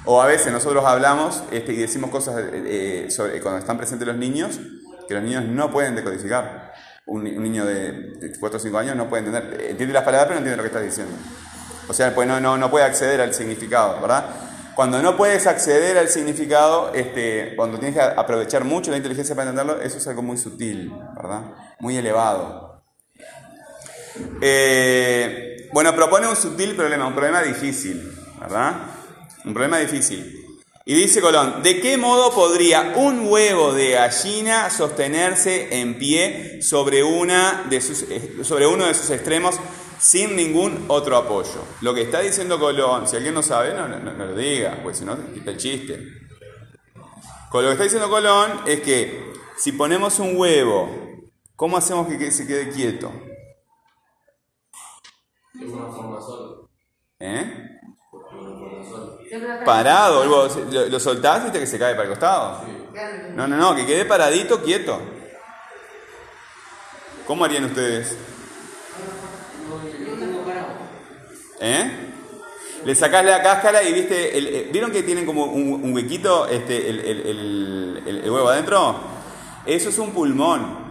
O 0.05 0.21
a 0.21 0.27
veces 0.27 0.51
nosotros 0.51 0.85
hablamos 0.85 1.43
este, 1.51 1.73
y 1.73 1.77
decimos 1.77 2.11
cosas 2.11 2.35
eh, 2.37 3.07
sobre, 3.09 3.41
cuando 3.41 3.59
están 3.59 3.77
presentes 3.77 4.07
los 4.07 4.17
niños 4.17 4.59
que 5.07 5.13
los 5.13 5.23
niños 5.23 5.45
no 5.45 5.71
pueden 5.71 5.95
decodificar. 5.95 6.73
Un, 7.07 7.21
un 7.21 7.43
niño 7.43 7.65
de 7.65 8.33
4 8.39 8.57
o 8.57 8.59
5 8.59 8.77
años 8.79 8.95
no 8.95 9.07
puede 9.07 9.25
entender, 9.25 9.61
entiende 9.69 9.93
las 9.93 10.03
palabras 10.03 10.27
pero 10.27 10.39
no 10.39 10.45
entiende 10.45 10.57
lo 10.57 10.63
que 10.63 10.67
estás 10.67 10.83
diciendo. 10.83 11.15
O 11.87 11.93
sea, 11.93 12.13
pues 12.15 12.27
no, 12.27 12.39
no, 12.39 12.57
no 12.57 12.71
puede 12.71 12.85
acceder 12.85 13.21
al 13.21 13.33
significado, 13.33 14.01
¿verdad? 14.01 14.25
Cuando 14.75 15.01
no 15.01 15.15
puedes 15.15 15.47
acceder 15.47 15.97
al 15.97 16.09
significado, 16.09 16.93
este, 16.93 17.55
cuando 17.55 17.79
tienes 17.79 17.95
que 17.95 18.01
aprovechar 18.01 18.65
mucho 18.65 18.91
la 18.91 18.97
inteligencia 18.97 19.33
para 19.33 19.49
entenderlo, 19.49 19.81
eso 19.81 19.97
es 19.97 20.07
algo 20.07 20.21
muy 20.21 20.37
sutil, 20.37 20.91
¿verdad? 21.15 21.43
Muy 21.79 21.95
elevado. 21.95 22.83
Eh, 24.41 25.69
bueno, 25.71 25.95
propone 25.95 26.27
un 26.27 26.35
sutil 26.35 26.75
problema, 26.75 27.07
un 27.07 27.13
problema 27.13 27.41
difícil, 27.41 28.13
¿verdad? 28.39 28.75
Un 29.45 29.53
problema 29.53 29.77
difícil. 29.77 30.41
Y 30.83 30.93
dice 30.93 31.21
Colón, 31.21 31.63
¿de 31.63 31.79
qué 31.79 31.97
modo 31.97 32.31
podría 32.31 32.93
un 32.95 33.27
huevo 33.27 33.73
de 33.73 33.91
gallina 33.91 34.69
sostenerse 34.69 35.79
en 35.79 35.97
pie 35.97 36.61
sobre, 36.61 37.01
una 37.01 37.65
de 37.69 37.79
sus, 37.81 38.03
eh, 38.03 38.43
sobre 38.43 38.67
uno 38.67 38.85
de 38.85 38.93
sus 38.93 39.09
extremos 39.09 39.55
sin 40.05 40.35
ningún 40.35 40.85
otro 40.87 41.17
apoyo? 41.17 41.63
Lo 41.81 41.93
que 41.93 42.03
está 42.03 42.19
diciendo 42.19 42.59
Colón, 42.59 43.07
si 43.07 43.15
alguien 43.15 43.33
no 43.33 43.41
sabe, 43.41 43.73
no, 43.73 43.87
no- 43.87 43.99
no 43.99 44.25
lo 44.25 44.35
diga, 44.35 44.79
pues 44.83 44.97
si 44.99 45.05
no, 45.05 45.17
quita 45.33 45.51
el 45.51 45.57
chiste. 45.57 45.99
Con 47.49 47.63
lo 47.63 47.69
que 47.69 47.73
está 47.73 47.83
diciendo 47.85 48.09
Colón 48.09 48.61
es 48.65 48.81
que 48.81 49.33
si 49.57 49.71
ponemos 49.71 50.19
un 50.19 50.37
huevo, 50.37 50.89
¿cómo 51.55 51.77
hacemos 51.77 52.07
que 52.07 52.31
se 52.31 52.45
quede 52.45 52.69
quieto? 52.69 53.11
¿Eh? 57.19 57.61
Una 58.11 58.57
forma 58.59 58.77
sola. 58.85 59.65
Parado, 59.65 60.23
lo, 60.25 60.87
lo 60.89 60.99
soltás 60.99 61.39
y 61.41 61.43
viste 61.45 61.59
que 61.59 61.67
se 61.67 61.79
cae 61.79 61.93
para 61.95 62.03
el 62.03 62.09
costado. 62.09 62.61
No, 63.35 63.47
no, 63.47 63.57
no, 63.57 63.75
que 63.75 63.85
quede 63.85 64.05
paradito, 64.05 64.61
quieto. 64.61 64.99
¿Cómo 67.25 67.43
harían 67.43 67.65
ustedes? 67.65 68.15
Yo 70.05 70.13
tengo 70.19 70.43
parado. 70.45 70.67
¿Eh? 71.59 71.91
Le 72.83 72.93
sacás 72.95 73.25
la 73.25 73.41
cáscara 73.41 73.81
y 73.83 73.93
viste, 73.93 74.37
el- 74.37 74.47
eh, 74.47 74.69
¿vieron 74.71 74.91
que 74.91 75.01
tienen 75.03 75.25
como 75.25 75.45
un, 75.45 75.93
huequito 75.93 76.47
este, 76.47 76.89
el, 76.89 76.99
el- 76.99 78.29
huevo 78.31 78.49
adentro? 78.49 78.95
Eso 79.65 79.89
es 79.89 79.97
un 79.97 80.11
pulmón. 80.11 80.85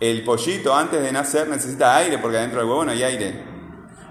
El 0.00 0.24
pollito 0.24 0.74
antes 0.74 1.02
de 1.02 1.10
nacer 1.12 1.48
necesita 1.48 1.96
aire 1.96 2.18
porque 2.18 2.38
adentro 2.38 2.60
del 2.60 2.68
huevo 2.68 2.84
no 2.84 2.92
hay 2.92 3.02
aire. 3.02 3.44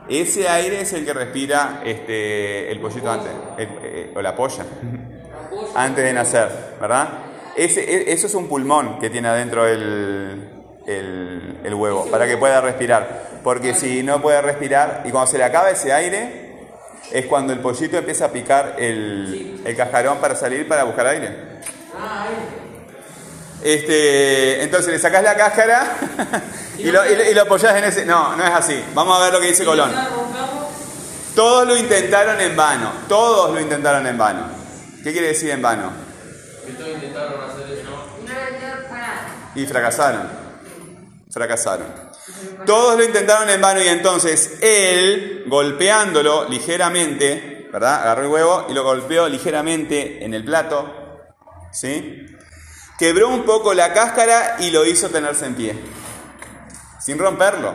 Ese 0.07 0.47
aire 0.47 0.81
es 0.81 0.93
el 0.93 1.03
que 1.05 1.13
respira 1.13 1.81
este, 1.83 2.71
el 2.71 2.79
pollito 2.79 3.09
antes, 3.09 3.31
eh, 3.57 4.11
o 4.15 4.21
la 4.21 4.35
polla, 4.35 4.65
antes 5.75 6.03
de 6.03 6.13
nacer, 6.13 6.75
¿verdad? 6.79 7.09
Ese, 7.55 7.81
e- 7.81 8.13
eso 8.13 8.27
es 8.27 8.35
un 8.35 8.47
pulmón 8.47 8.99
que 8.99 9.09
tiene 9.09 9.29
adentro 9.29 9.65
el- 9.65 11.59
el 11.63 11.73
huevo, 11.73 12.05
para 12.11 12.27
que 12.27 12.37
pueda 12.37 12.61
respirar. 12.61 13.34
Porque 13.45 13.75
si 13.75 14.01
no 14.01 14.19
puede 14.21 14.41
respirar, 14.41 15.03
y 15.05 15.11
cuando 15.11 15.29
se 15.31 15.37
le 15.37 15.43
acaba 15.43 15.69
ese 15.69 15.93
aire, 15.93 16.51
es 17.11 17.27
cuando 17.27 17.53
el 17.53 17.59
pollito 17.59 17.95
empieza 17.95 18.25
a 18.25 18.29
picar 18.31 18.75
el, 18.79 19.61
el 19.63 19.75
cascarón 19.77 20.17
para 20.17 20.35
salir 20.35 20.67
para 20.67 20.83
buscar 20.83 21.05
aire. 21.05 21.29
Este, 23.63 24.63
entonces 24.63 24.91
le 24.93 24.99
sacás 24.99 25.23
la 25.23 25.35
cáscara 25.35 25.95
y 26.77 26.91
lo, 26.91 27.05
y 27.09 27.15
lo- 27.15 27.23
y 27.31 27.33
lo 27.35 27.41
apoyás 27.43 27.75
en 27.75 27.83
ese... 27.85 28.05
No, 28.05 28.35
no 28.35 28.43
es 28.43 28.51
así. 28.53 28.83
Vamos 28.93 29.17
a 29.19 29.23
ver 29.25 29.33
lo 29.33 29.39
que 29.39 29.47
dice 29.47 29.63
Colón. 29.63 29.91
Todos 31.35 31.67
lo 31.67 31.75
intentaron 31.77 32.41
en 32.41 32.55
vano. 32.55 32.91
Todos 33.07 33.53
lo 33.53 33.59
intentaron 33.59 34.05
en 34.07 34.17
vano. 34.17 34.47
¿Qué 35.03 35.11
quiere 35.11 35.27
decir 35.27 35.51
en 35.51 35.61
vano? 35.61 35.91
Que 36.65 36.73
todos 36.73 36.89
intentaron 36.89 37.33
hacer 37.49 37.71
eso. 37.71 37.91
Y 39.55 39.65
fracasaron. 39.67 40.29
Fracasaron. 41.31 42.14
Todos 42.65 42.97
lo 42.97 43.03
intentaron 43.03 43.49
en 43.49 43.61
vano 43.61 43.81
y 43.81 43.87
entonces 43.87 44.57
él, 44.61 45.43
golpeándolo 45.47 46.49
ligeramente, 46.49 47.69
¿verdad? 47.71 48.01
Agarró 48.01 48.23
el 48.23 48.29
huevo 48.29 48.65
y 48.69 48.73
lo 48.73 48.83
golpeó 48.83 49.27
ligeramente 49.27 50.23
en 50.23 50.33
el 50.33 50.43
plato, 50.43 51.27
¿sí? 51.71 52.25
Quebró 52.97 53.29
un 53.29 53.43
poco 53.43 53.73
la 53.73 53.93
cáscara 53.93 54.55
y 54.59 54.71
lo 54.71 54.85
hizo 54.85 55.09
tenerse 55.09 55.45
en 55.45 55.55
pie. 55.55 55.75
Sin 56.99 57.19
romperlo. 57.19 57.73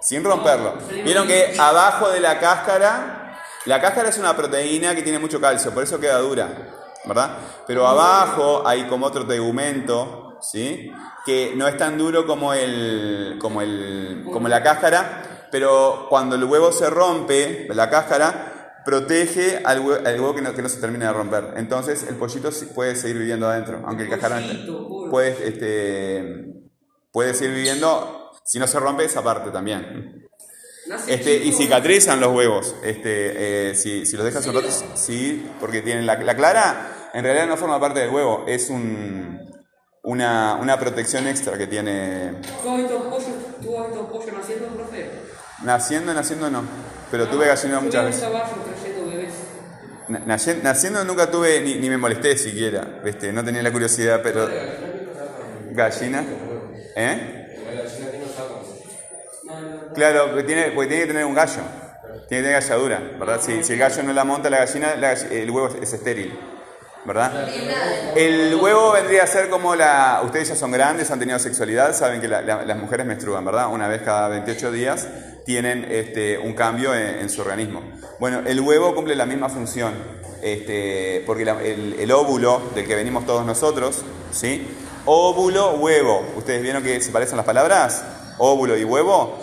Sin 0.00 0.24
romperlo. 0.24 0.74
Vieron 1.04 1.26
que 1.26 1.56
abajo 1.58 2.10
de 2.10 2.20
la 2.20 2.38
cáscara, 2.38 3.40
la 3.66 3.80
cáscara 3.80 4.08
es 4.08 4.18
una 4.18 4.36
proteína 4.36 4.94
que 4.94 5.02
tiene 5.02 5.18
mucho 5.18 5.40
calcio, 5.40 5.74
por 5.74 5.82
eso 5.82 5.98
queda 5.98 6.18
dura, 6.18 6.48
¿verdad? 7.04 7.38
Pero 7.66 7.86
abajo 7.86 8.66
hay 8.66 8.86
como 8.86 9.06
otro 9.06 9.26
tegumento, 9.26 10.38
¿sí? 10.40 10.90
Que 11.24 11.52
no 11.56 11.66
es 11.66 11.76
tan 11.76 11.96
duro 11.96 12.26
como 12.26 12.52
el, 12.54 13.36
como 13.40 13.62
el, 13.62 14.24
como 14.32 14.48
la 14.48 14.62
cáscara, 14.62 15.48
pero 15.50 16.06
cuando 16.10 16.36
el 16.36 16.44
huevo 16.44 16.70
se 16.72 16.90
rompe, 16.90 17.66
la 17.72 17.88
cáscara 17.88 18.82
protege 18.84 19.62
al 19.64 19.80
hue- 19.82 20.06
al 20.06 20.20
huevo, 20.20 20.34
que, 20.34 20.42
no, 20.42 20.54
que 20.54 20.60
no 20.60 20.68
se 20.68 20.80
termine 20.80 21.06
de 21.06 21.12
romper. 21.12 21.54
Entonces 21.56 22.04
el 22.08 22.16
pollito 22.16 22.50
puede 22.74 22.94
seguir 22.96 23.18
viviendo 23.18 23.48
adentro, 23.48 23.82
aunque 23.86 24.02
el 24.04 24.10
cáscara 24.10 24.36
Pollito, 24.36 24.86
pobre. 24.88 25.10
puede, 25.10 25.48
este, 25.48 26.44
puede 27.10 27.32
seguir 27.32 27.54
viviendo 27.54 28.30
si 28.44 28.58
no 28.58 28.66
se 28.66 28.78
rompe 28.78 29.04
esa 29.04 29.22
parte 29.22 29.50
también. 29.50 30.20
Este, 31.08 31.36
y 31.36 31.52
cicatrizan 31.52 32.20
los 32.20 32.34
huevos. 32.34 32.74
Este, 32.82 33.70
eh, 33.70 33.74
si, 33.74 34.04
si 34.04 34.16
los 34.18 34.26
dejas 34.26 34.46
un 34.46 34.54
rato, 34.56 34.68
sí, 34.96 35.48
porque 35.58 35.80
tienen 35.80 36.04
la, 36.04 36.16
la 36.22 36.36
clara, 36.36 37.10
en 37.14 37.24
realidad 37.24 37.46
no 37.46 37.56
forma 37.56 37.80
parte 37.80 38.00
del 38.00 38.10
huevo, 38.10 38.44
es 38.46 38.68
un, 38.68 39.40
una, 40.04 40.54
una 40.60 40.78
protección 40.78 41.26
extra 41.26 41.58
que 41.58 41.66
tiene. 41.66 42.34
¿Tú 42.62 42.70
has 42.70 42.76
visto 42.78 43.10
pollo, 43.10 43.26
tú 43.62 43.78
has 43.78 43.86
visto 43.88 44.08
pollo 44.12 44.32
naciendo, 44.32 44.66
profe? 44.68 45.10
Naciendo, 45.62 46.14
naciendo 46.14 46.50
no, 46.50 46.62
pero 47.10 47.26
tuve 47.28 47.46
gallinero 47.46 47.80
Yo 47.80 47.84
muchas 47.86 48.04
veces. 48.04 48.22
caballo 48.22 48.44
trayendo 48.80 49.10
bebés. 49.10 49.34
Na- 50.08 50.20
naci- 50.26 50.62
Naciendo 50.62 51.04
nunca 51.04 51.30
tuve, 51.30 51.60
ni, 51.62 51.76
ni 51.76 51.88
me 51.88 51.96
molesté 51.96 52.36
siquiera, 52.36 53.00
este, 53.04 53.32
no 53.32 53.42
tenía 53.44 53.62
la 53.62 53.72
curiosidad, 53.72 54.20
pero... 54.22 54.48
¿Gallina? 55.72 56.24
¿Eh? 56.94 57.40
Claro, 59.94 60.26
porque 60.28 60.42
tiene, 60.44 60.62
porque 60.72 60.88
tiene 60.88 61.02
que 61.02 61.08
tener 61.08 61.24
un 61.24 61.34
gallo. 61.34 61.62
Tiene 62.28 62.42
que 62.42 62.48
tener 62.48 62.52
galladura, 62.62 63.00
¿verdad? 63.18 63.40
Si, 63.40 63.62
si 63.64 63.72
el 63.72 63.78
gallo 63.78 64.02
no 64.02 64.12
la 64.12 64.24
monta 64.24 64.50
la 64.50 64.58
gallina, 64.58 64.94
la 64.96 65.12
el 65.12 65.50
huevo 65.50 65.68
es, 65.68 65.74
es 65.82 65.92
estéril, 65.94 66.38
¿verdad? 67.04 67.48
El 68.16 68.54
huevo 68.56 68.92
vendría 68.92 69.24
a 69.24 69.26
ser 69.26 69.48
como 69.50 69.74
la... 69.74 70.20
Ustedes 70.24 70.48
ya 70.48 70.56
son 70.56 70.70
grandes, 70.72 71.10
han 71.10 71.18
tenido 71.18 71.38
sexualidad, 71.38 71.94
saben 71.94 72.20
que 72.20 72.28
la- 72.28 72.42
la- 72.42 72.64
las 72.64 72.76
mujeres 72.78 73.06
menstruan, 73.06 73.44
¿verdad? 73.44 73.68
Una 73.70 73.88
vez 73.88 74.02
cada 74.02 74.28
28 74.28 74.72
días 74.72 75.06
tienen 75.44 75.86
este, 75.90 76.38
un 76.38 76.54
cambio 76.54 76.94
en, 76.94 77.28
su 77.28 77.42
organismo. 77.42 77.82
Bueno, 78.18 78.40
el 78.46 78.60
huevo 78.60 78.94
cumple 78.94 79.14
la 79.14 79.26
misma 79.26 79.48
función, 79.50 79.92
este, 80.42 81.22
porque 81.26 81.42
el, 81.42 81.96
el 81.98 82.12
óvulo 82.12 82.62
del 82.74 82.86
que 82.86 82.94
venimos 82.94 83.26
todos 83.26 83.44
nosotros, 83.44 84.02
¿sí? 84.32 84.66
Óvulo, 85.04 85.72
huevo. 85.74 86.24
¿Ustedes 86.36 86.62
vieron 86.62 86.82
que 86.82 87.00
se 87.02 87.10
parecen 87.12 87.36
las 87.36 87.44
palabras? 87.44 88.02
Óvulo 88.38 88.76
y 88.78 88.84
huevo. 88.84 89.38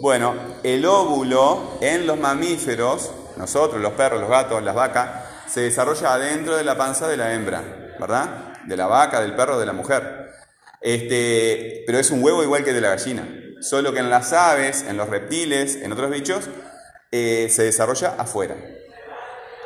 Bueno, 0.00 0.34
el 0.62 0.84
óvulo 0.84 1.78
en 1.80 2.06
los 2.06 2.18
mamíferos, 2.18 3.10
nosotros, 3.36 3.80
los 3.80 3.92
perros, 3.94 4.20
los 4.20 4.28
gatos, 4.28 4.62
las 4.62 4.74
vacas, 4.74 5.24
se 5.48 5.60
desarrolla 5.62 6.14
adentro 6.14 6.56
de 6.56 6.64
la 6.64 6.76
panza 6.76 7.08
de 7.08 7.16
la 7.16 7.32
hembra, 7.34 7.62
¿verdad? 7.98 8.54
De 8.66 8.76
la 8.76 8.86
vaca, 8.86 9.20
del 9.20 9.34
perro, 9.34 9.58
de 9.58 9.66
la 9.66 9.72
mujer. 9.72 10.30
Este, 10.80 11.82
pero 11.86 11.98
es 11.98 12.10
un 12.10 12.22
huevo 12.22 12.42
igual 12.42 12.64
que 12.64 12.72
de 12.72 12.80
la 12.80 12.90
gallina. 12.90 13.26
Solo 13.60 13.92
que 13.92 13.98
en 14.00 14.10
las 14.10 14.32
aves, 14.32 14.84
en 14.88 14.96
los 14.96 15.08
reptiles, 15.08 15.76
en 15.76 15.92
otros 15.92 16.10
bichos, 16.10 16.48
eh, 17.10 17.48
se 17.50 17.64
desarrolla 17.64 18.14
afuera. 18.18 18.56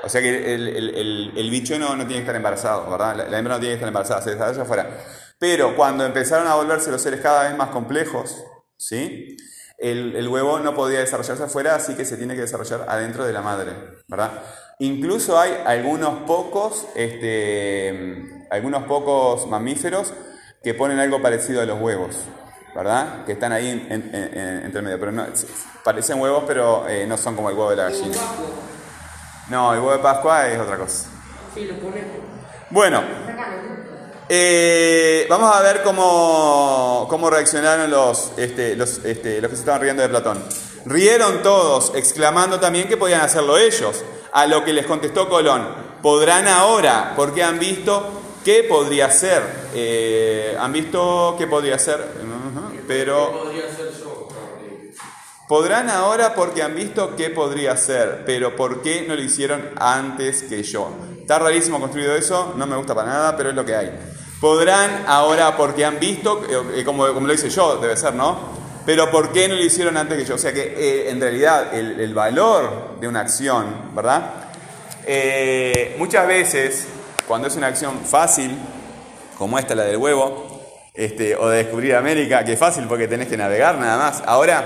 O 0.04 0.08
sea 0.08 0.20
que 0.20 0.54
el, 0.54 0.68
el- 0.68 1.32
el- 1.36 1.50
bicho 1.50 1.78
no, 1.78 1.90
no 1.94 1.98
tiene 2.06 2.14
que 2.14 2.20
estar 2.20 2.34
embarazado, 2.34 2.90
¿verdad? 2.90 3.14
La, 3.16 3.24
la 3.28 3.38
hembra 3.38 3.54
no 3.54 3.60
tiene 3.60 3.72
que 3.74 3.76
estar 3.76 3.88
embarazada, 3.88 4.22
se 4.22 4.30
desarrolla 4.30 4.62
afuera. 4.62 4.90
Pero 5.38 5.76
cuando 5.76 6.04
empezaron 6.04 6.48
a 6.48 6.54
volverse 6.56 6.90
los 6.90 7.02
seres 7.02 7.20
cada 7.20 7.44
vez 7.44 7.56
más 7.56 7.68
complejos, 7.70 8.42
¿sí? 8.76 9.36
El 9.78 10.28
huevo 10.28 10.60
no 10.60 10.74
podía 10.76 11.00
desarrollarse 11.00 11.42
afuera, 11.42 11.74
así 11.74 11.94
que 11.96 12.04
se 12.04 12.16
tiene 12.16 12.36
que 12.36 12.42
desarrollar 12.42 12.84
adentro 12.88 13.24
de 13.24 13.32
la 13.32 13.42
madre, 13.42 13.72
¿verdad? 14.06 14.30
Incluso 14.82 15.38
hay 15.38 15.56
algunos 15.64 16.24
pocos, 16.26 16.86
este, 16.96 18.46
algunos 18.50 18.82
pocos 18.84 19.46
mamíferos 19.46 20.12
que 20.60 20.74
ponen 20.74 20.98
algo 20.98 21.22
parecido 21.22 21.62
a 21.62 21.64
los 21.66 21.80
huevos, 21.80 22.16
¿verdad? 22.74 23.24
Que 23.24 23.32
están 23.32 23.52
ahí 23.52 23.68
en, 23.70 23.86
en- 23.92 24.10
en- 24.12 24.38
en- 24.38 24.64
entre 24.66 24.82
medio, 24.82 24.98
pero 24.98 25.12
no, 25.12 25.24
parecen 25.84 26.20
huevos, 26.20 26.42
pero 26.48 26.88
eh, 26.88 27.06
no 27.06 27.16
son 27.16 27.36
como 27.36 27.48
el 27.50 27.54
huevo 27.56 27.70
de 27.70 27.76
la 27.76 27.84
gallina. 27.84 28.16
No, 29.50 29.72
el 29.72 29.78
huevo 29.78 29.92
de 29.92 29.98
Pascua 30.00 30.48
es 30.48 30.58
otra 30.58 30.76
cosa. 30.76 31.08
Sí, 31.54 31.64
lo 31.66 31.74
pones. 31.78 32.04
Bueno, 32.70 33.02
eh, 34.28 35.26
vamos 35.28 35.54
a 35.54 35.60
ver 35.62 35.82
cómo, 35.84 37.06
cómo 37.08 37.30
reaccionaron 37.30 37.88
los, 37.88 38.32
este, 38.36 38.74
los, 38.74 38.98
este, 39.04 39.40
los 39.40 39.48
que 39.50 39.56
se 39.56 39.60
estaban 39.62 39.80
riendo 39.80 40.02
de 40.02 40.08
Platón. 40.08 40.42
Rieron 40.86 41.40
todos, 41.42 41.92
exclamando 41.94 42.58
también 42.58 42.88
que 42.88 42.96
podían 42.96 43.20
hacerlo 43.20 43.58
ellos. 43.58 44.02
A 44.32 44.46
lo 44.46 44.64
que 44.64 44.72
les 44.72 44.86
contestó 44.86 45.28
Colón, 45.28 45.66
podrán 46.02 46.48
ahora, 46.48 47.12
porque 47.16 47.42
han 47.42 47.58
visto 47.58 48.22
qué 48.44 48.64
podría 48.64 49.10
ser. 49.10 49.42
Eh, 49.74 50.56
han 50.58 50.72
visto 50.72 51.36
qué 51.38 51.46
podría 51.46 51.78
ser, 51.78 52.06
pero... 52.86 53.50
Podrán 55.48 55.90
ahora 55.90 56.34
porque 56.34 56.62
han 56.62 56.74
visto 56.74 57.14
qué 57.14 57.28
podría 57.28 57.76
ser, 57.76 58.22
pero 58.24 58.56
¿por 58.56 58.80
qué 58.80 59.04
no 59.06 59.14
lo 59.14 59.20
hicieron 59.20 59.70
antes 59.76 60.44
que 60.44 60.62
yo? 60.62 60.88
Está 61.20 61.38
rarísimo 61.38 61.78
construido 61.78 62.14
eso, 62.14 62.54
no 62.56 62.66
me 62.66 62.74
gusta 62.74 62.94
para 62.94 63.08
nada, 63.08 63.36
pero 63.36 63.50
es 63.50 63.54
lo 63.54 63.62
que 63.62 63.76
hay. 63.76 63.92
Podrán 64.40 65.04
ahora 65.06 65.54
porque 65.54 65.84
han 65.84 66.00
visto, 66.00 66.42
eh, 66.48 66.80
eh, 66.80 66.84
como, 66.84 67.06
como 67.12 67.26
lo 67.26 67.34
hice 67.34 67.50
yo, 67.50 67.76
debe 67.76 67.98
ser, 67.98 68.14
¿no? 68.14 68.61
Pero 68.84 69.10
¿por 69.10 69.32
qué 69.32 69.46
no 69.48 69.54
lo 69.54 69.62
hicieron 69.62 69.96
antes 69.96 70.18
que 70.18 70.24
yo? 70.24 70.34
O 70.34 70.38
sea 70.38 70.52
que 70.52 70.74
eh, 70.76 71.10
en 71.10 71.20
realidad 71.20 71.72
el, 71.74 72.12
valor 72.14 72.98
de 73.00 73.06
una 73.06 73.20
acción, 73.20 73.94
¿verdad? 73.94 74.30
Eh, 75.06 75.94
muchas 75.98 76.26
veces, 76.26 76.88
cuando 77.28 77.46
es 77.46 77.54
una 77.54 77.68
acción 77.68 78.00
fácil, 78.04 78.56
como 79.38 79.58
esta, 79.58 79.76
la 79.76 79.84
del 79.84 79.98
huevo, 79.98 80.62
este, 80.94 81.36
o 81.36 81.48
de 81.48 81.58
descubrir 81.58 81.94
América, 81.94 82.44
que 82.44 82.54
es 82.54 82.58
fácil 82.58 82.84
porque 82.88 83.06
tenés 83.06 83.28
que 83.28 83.36
navegar 83.36 83.78
nada 83.78 83.96
más. 83.96 84.22
Ahora, 84.26 84.64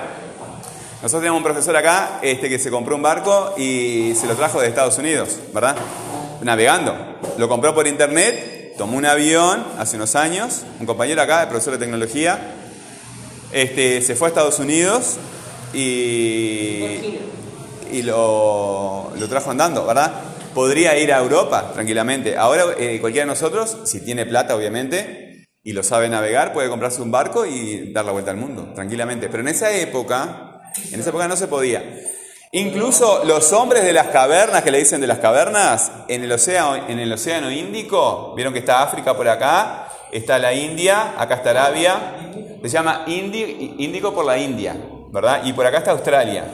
nosotros 1.02 1.20
tenemos 1.20 1.38
un 1.38 1.44
profesor 1.44 1.76
acá 1.76 2.18
este, 2.22 2.48
que 2.48 2.58
se 2.58 2.70
compró 2.70 2.96
un 2.96 3.02
barco 3.02 3.54
y 3.58 4.14
se 4.18 4.26
lo 4.26 4.34
trajo 4.34 4.60
de 4.60 4.68
Estados 4.68 4.96
Unidos, 4.96 5.38
¿verdad? 5.52 5.76
Navegando. 6.40 7.18
lo 7.36 7.48
compró 7.48 7.74
por 7.74 7.86
internet, 7.86 8.74
tomó 8.78 8.96
un 8.96 9.04
avión 9.04 9.64
hace 9.78 9.96
unos 9.96 10.16
años, 10.16 10.64
un 10.80 10.86
compañero 10.86 11.20
acá, 11.20 11.42
el 11.42 11.48
profesor 11.48 11.74
de 11.74 11.80
tecnología, 11.80 12.55
este, 13.52 14.02
se 14.02 14.16
fue 14.16 14.28
a 14.28 14.30
Estados 14.30 14.58
Unidos 14.58 15.16
y, 15.72 17.18
y 17.92 18.02
lo, 18.02 19.12
lo 19.18 19.28
trajo 19.28 19.50
andando, 19.50 19.86
¿verdad? 19.86 20.12
Podría 20.54 20.98
ir 20.98 21.12
a 21.12 21.18
Europa 21.18 21.70
tranquilamente. 21.72 22.36
Ahora 22.36 22.64
eh, 22.78 22.98
cualquiera 23.00 23.26
de 23.26 23.32
nosotros, 23.32 23.76
si 23.84 24.04
tiene 24.04 24.26
plata 24.26 24.56
obviamente, 24.56 25.46
y 25.62 25.72
lo 25.72 25.82
sabe 25.82 26.08
navegar, 26.08 26.52
puede 26.52 26.68
comprarse 26.68 27.02
un 27.02 27.10
barco 27.10 27.44
y 27.44 27.92
dar 27.92 28.04
la 28.04 28.12
vuelta 28.12 28.30
al 28.30 28.36
mundo, 28.36 28.72
tranquilamente. 28.74 29.28
Pero 29.28 29.42
en 29.42 29.48
esa 29.48 29.72
época, 29.72 30.62
en 30.92 31.00
esa 31.00 31.10
época 31.10 31.26
no 31.26 31.36
se 31.36 31.48
podía. 31.48 31.82
Incluso 32.52 33.24
los 33.24 33.52
hombres 33.52 33.84
de 33.84 33.92
las 33.92 34.06
cavernas, 34.06 34.62
que 34.62 34.70
le 34.70 34.78
dicen 34.78 35.00
de 35.00 35.08
las 35.08 35.18
cavernas, 35.18 35.90
en 36.08 36.22
el 36.22 36.30
océano, 36.30 36.76
en 36.88 37.00
el 37.00 37.12
océano 37.12 37.50
Índico, 37.50 38.32
vieron 38.36 38.52
que 38.52 38.60
está 38.60 38.82
África 38.82 39.16
por 39.16 39.28
acá, 39.28 39.88
está 40.12 40.38
la 40.38 40.54
India, 40.54 41.14
acá 41.18 41.34
está 41.34 41.50
Arabia, 41.50 42.25
se 42.68 42.74
llama 42.74 43.04
Índico 43.06 44.12
por 44.14 44.24
la 44.24 44.38
India, 44.38 44.76
¿verdad? 45.12 45.42
Y 45.44 45.52
por 45.52 45.66
acá 45.66 45.78
está 45.78 45.90
Australia. 45.92 46.44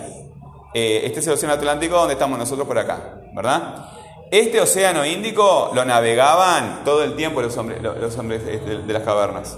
Eh, 0.74 1.02
este 1.04 1.20
es 1.20 1.26
el 1.26 1.34
océano 1.34 1.54
Atlántico 1.54 1.96
donde 1.96 2.14
estamos 2.14 2.38
nosotros 2.38 2.66
por 2.66 2.78
acá, 2.78 3.20
¿verdad? 3.34 3.86
Este 4.30 4.60
océano 4.60 5.04
Índico 5.04 5.70
lo 5.74 5.84
navegaban 5.84 6.82
todo 6.84 7.04
el 7.04 7.14
tiempo 7.16 7.42
los 7.42 7.56
hombres, 7.58 7.82
los, 7.82 8.16
hombres 8.16 8.44
de, 8.46 8.58
de- 8.58 8.92
las 8.92 9.02
cavernas. 9.02 9.56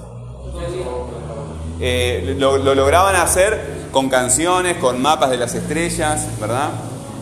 Eh, 1.81 2.35
lo, 2.39 2.57
lo 2.59 2.75
lograban 2.75 3.17
hacer 3.17 3.85
con 3.93 4.09
canciones, 4.09 4.77
con 4.79 5.01
mapas 5.03 5.31
de 5.31 5.37
las 5.37 5.55
estrellas, 5.55 6.27
¿verdad? 6.41 6.71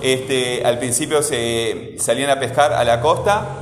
Este, 0.00 0.64
al 0.64 0.78
principio 0.78 1.22
se 1.22 1.94
salían 1.98 2.30
a 2.30 2.40
pescar 2.40 2.72
a 2.72 2.84
la 2.84 3.00
costa, 3.00 3.61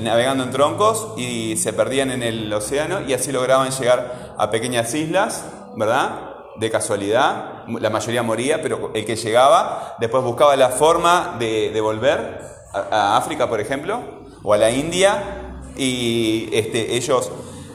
navegando 0.00 0.44
en 0.44 0.50
troncos 0.50 1.14
y 1.16 1.56
se 1.56 1.72
perdían 1.72 2.10
en 2.10 2.22
el 2.22 2.52
océano 2.52 3.00
y 3.06 3.12
así 3.12 3.32
lograban 3.32 3.70
llegar 3.70 4.34
a 4.36 4.50
pequeñas 4.50 4.94
islas, 4.94 5.44
¿verdad? 5.76 6.30
De 6.56 6.70
casualidad, 6.70 7.64
la 7.66 7.90
mayoría 7.90 8.22
moría, 8.22 8.62
pero 8.62 8.90
el 8.94 9.04
que 9.04 9.16
llegaba 9.16 9.96
después 9.98 10.22
buscaba 10.22 10.56
la 10.56 10.68
forma 10.68 11.36
de, 11.38 11.78
volver 11.80 12.40
a, 12.72 13.16
África, 13.16 13.48
por 13.48 13.60
ejemplo, 13.60 14.00
o 14.42 14.52
a 14.52 14.58
la 14.58 14.70
India 14.70 15.62
y 15.76 16.48
este, 16.52 16.96
ellos 16.96 17.30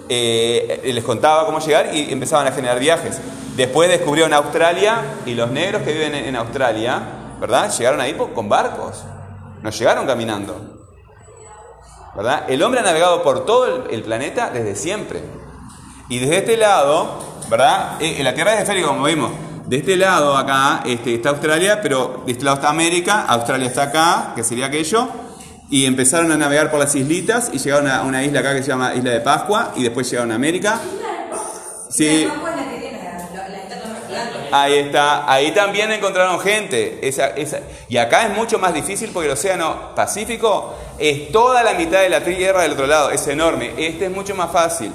eh, 0.09 0.81
les 0.93 1.03
contaba 1.03 1.45
cómo 1.45 1.59
llegar 1.59 1.95
y 1.95 2.11
empezaban 2.11 2.47
a 2.47 2.51
generar 2.51 2.79
viajes. 2.79 3.19
Después 3.55 3.89
descubrieron 3.89 4.33
Australia 4.33 5.01
y 5.25 5.33
los 5.33 5.49
negros 5.49 5.81
que 5.83 5.93
viven 5.93 6.13
en 6.13 6.35
Australia, 6.35 7.01
¿verdad? 7.39 7.71
Llegaron 7.75 8.01
ahí 8.01 8.13
con 8.13 8.49
barcos, 8.49 9.03
no 9.61 9.69
llegaron 9.69 10.05
caminando. 10.05 10.74
¿Verdad? 12.15 12.45
El 12.47 12.63
hombre 12.63 12.79
ha 12.79 12.83
navegado 12.83 13.21
por 13.23 13.45
todo 13.45 13.87
el, 13.89 14.03
planeta 14.03 14.49
desde 14.49 14.75
siempre. 14.75 15.21
Y 16.07 16.19
desde 16.19 16.37
este 16.37 16.57
lado, 16.57 17.19
¿verdad? 17.49 17.97
Eh, 17.99 18.23
la 18.23 18.33
Tierra 18.33 18.53
es 18.53 18.61
esférica, 18.61 18.87
como 18.87 19.03
vimos. 19.03 19.31
De 19.65 19.77
este 19.77 19.97
lado 19.97 20.37
acá 20.37 20.83
este, 20.85 21.15
está 21.15 21.29
Australia, 21.29 21.81
pero 21.81 22.21
de 22.25 22.31
este 22.31 22.45
lado 22.45 22.57
está 22.57 22.69
América, 22.69 23.25
Australia 23.27 23.67
está 23.67 23.83
acá, 23.83 24.33
que 24.35 24.43
sería 24.43 24.67
aquello. 24.67 25.09
Y 25.69 25.85
empezaron 25.85 26.31
a 26.31 26.37
navegar 26.37 26.69
por 26.69 26.79
las 26.79 26.93
islitas 26.95 27.49
y 27.51 27.57
llegaron 27.57 27.89
a 27.89 28.03
una 28.03 28.23
isla 28.23 28.41
acá 28.41 28.53
que 28.53 28.61
se 28.61 28.69
llama 28.69 28.93
Isla 28.93 29.09
de 29.09 29.21
Pascua 29.21 29.71
y 29.75 29.83
después 29.83 30.09
llegaron 30.09 30.31
a 30.31 30.35
América. 30.35 30.79
Sí, 31.89 32.27
La 32.27 32.33
es 32.33 32.55
la 32.55 32.71
que 32.71 32.79
tiene 32.79 33.03
la, 33.03 33.41
la, 33.41 33.49
la 33.49 33.57
estatua 33.57 33.95
gigante. 34.07 34.44
Ahí 34.57 34.75
está, 34.75 35.29
ahí 35.29 35.51
también 35.51 35.91
encontraron 35.91 36.39
gente. 36.39 37.01
Y 37.89 37.97
acá 37.97 38.25
es 38.25 38.37
mucho 38.37 38.57
más 38.57 38.73
difícil 38.73 39.09
porque 39.11 39.27
el 39.27 39.33
Océano 39.33 39.93
Pacífico 39.93 40.73
es 40.97 41.29
toda 41.33 41.61
la 41.61 41.73
mitad 41.73 41.99
de 41.99 42.07
la 42.07 42.23
Tierra 42.23 42.61
del 42.61 42.71
otro 42.71 42.87
lado, 42.87 43.11
es 43.11 43.27
enorme. 43.27 43.73
Este 43.77 44.05
es 44.05 44.11
mucho 44.11 44.33
más 44.33 44.53
fácil. 44.53 44.93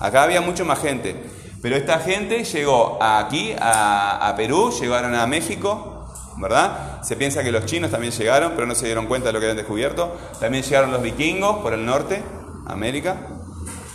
Acá 0.00 0.22
había 0.22 0.40
mucho 0.40 0.64
más 0.64 0.80
gente. 0.80 1.14
Pero 1.60 1.76
esta 1.76 1.98
gente 1.98 2.44
llegó 2.44 2.98
aquí, 2.98 3.54
a, 3.60 4.32
Perú, 4.38 4.72
llegaron 4.80 5.14
a 5.14 5.26
México, 5.26 6.08
¿verdad? 6.38 7.02
Se 7.02 7.16
piensa 7.16 7.44
que 7.44 7.52
los 7.52 7.66
chinos 7.66 7.90
también 7.90 8.12
llegaron, 8.14 8.52
pero 8.54 8.66
no 8.66 8.74
se 8.74 8.86
dieron 8.86 9.04
cuenta 9.04 9.28
de 9.28 9.32
lo 9.34 9.38
que 9.38 9.46
habían 9.46 9.58
descubierto. 9.58 10.16
También 10.40 10.64
llegaron 10.64 10.90
los 10.92 11.02
vikingos 11.02 11.58
por 11.58 11.74
el 11.74 11.84
norte, 11.84 12.22
América. 12.66 13.16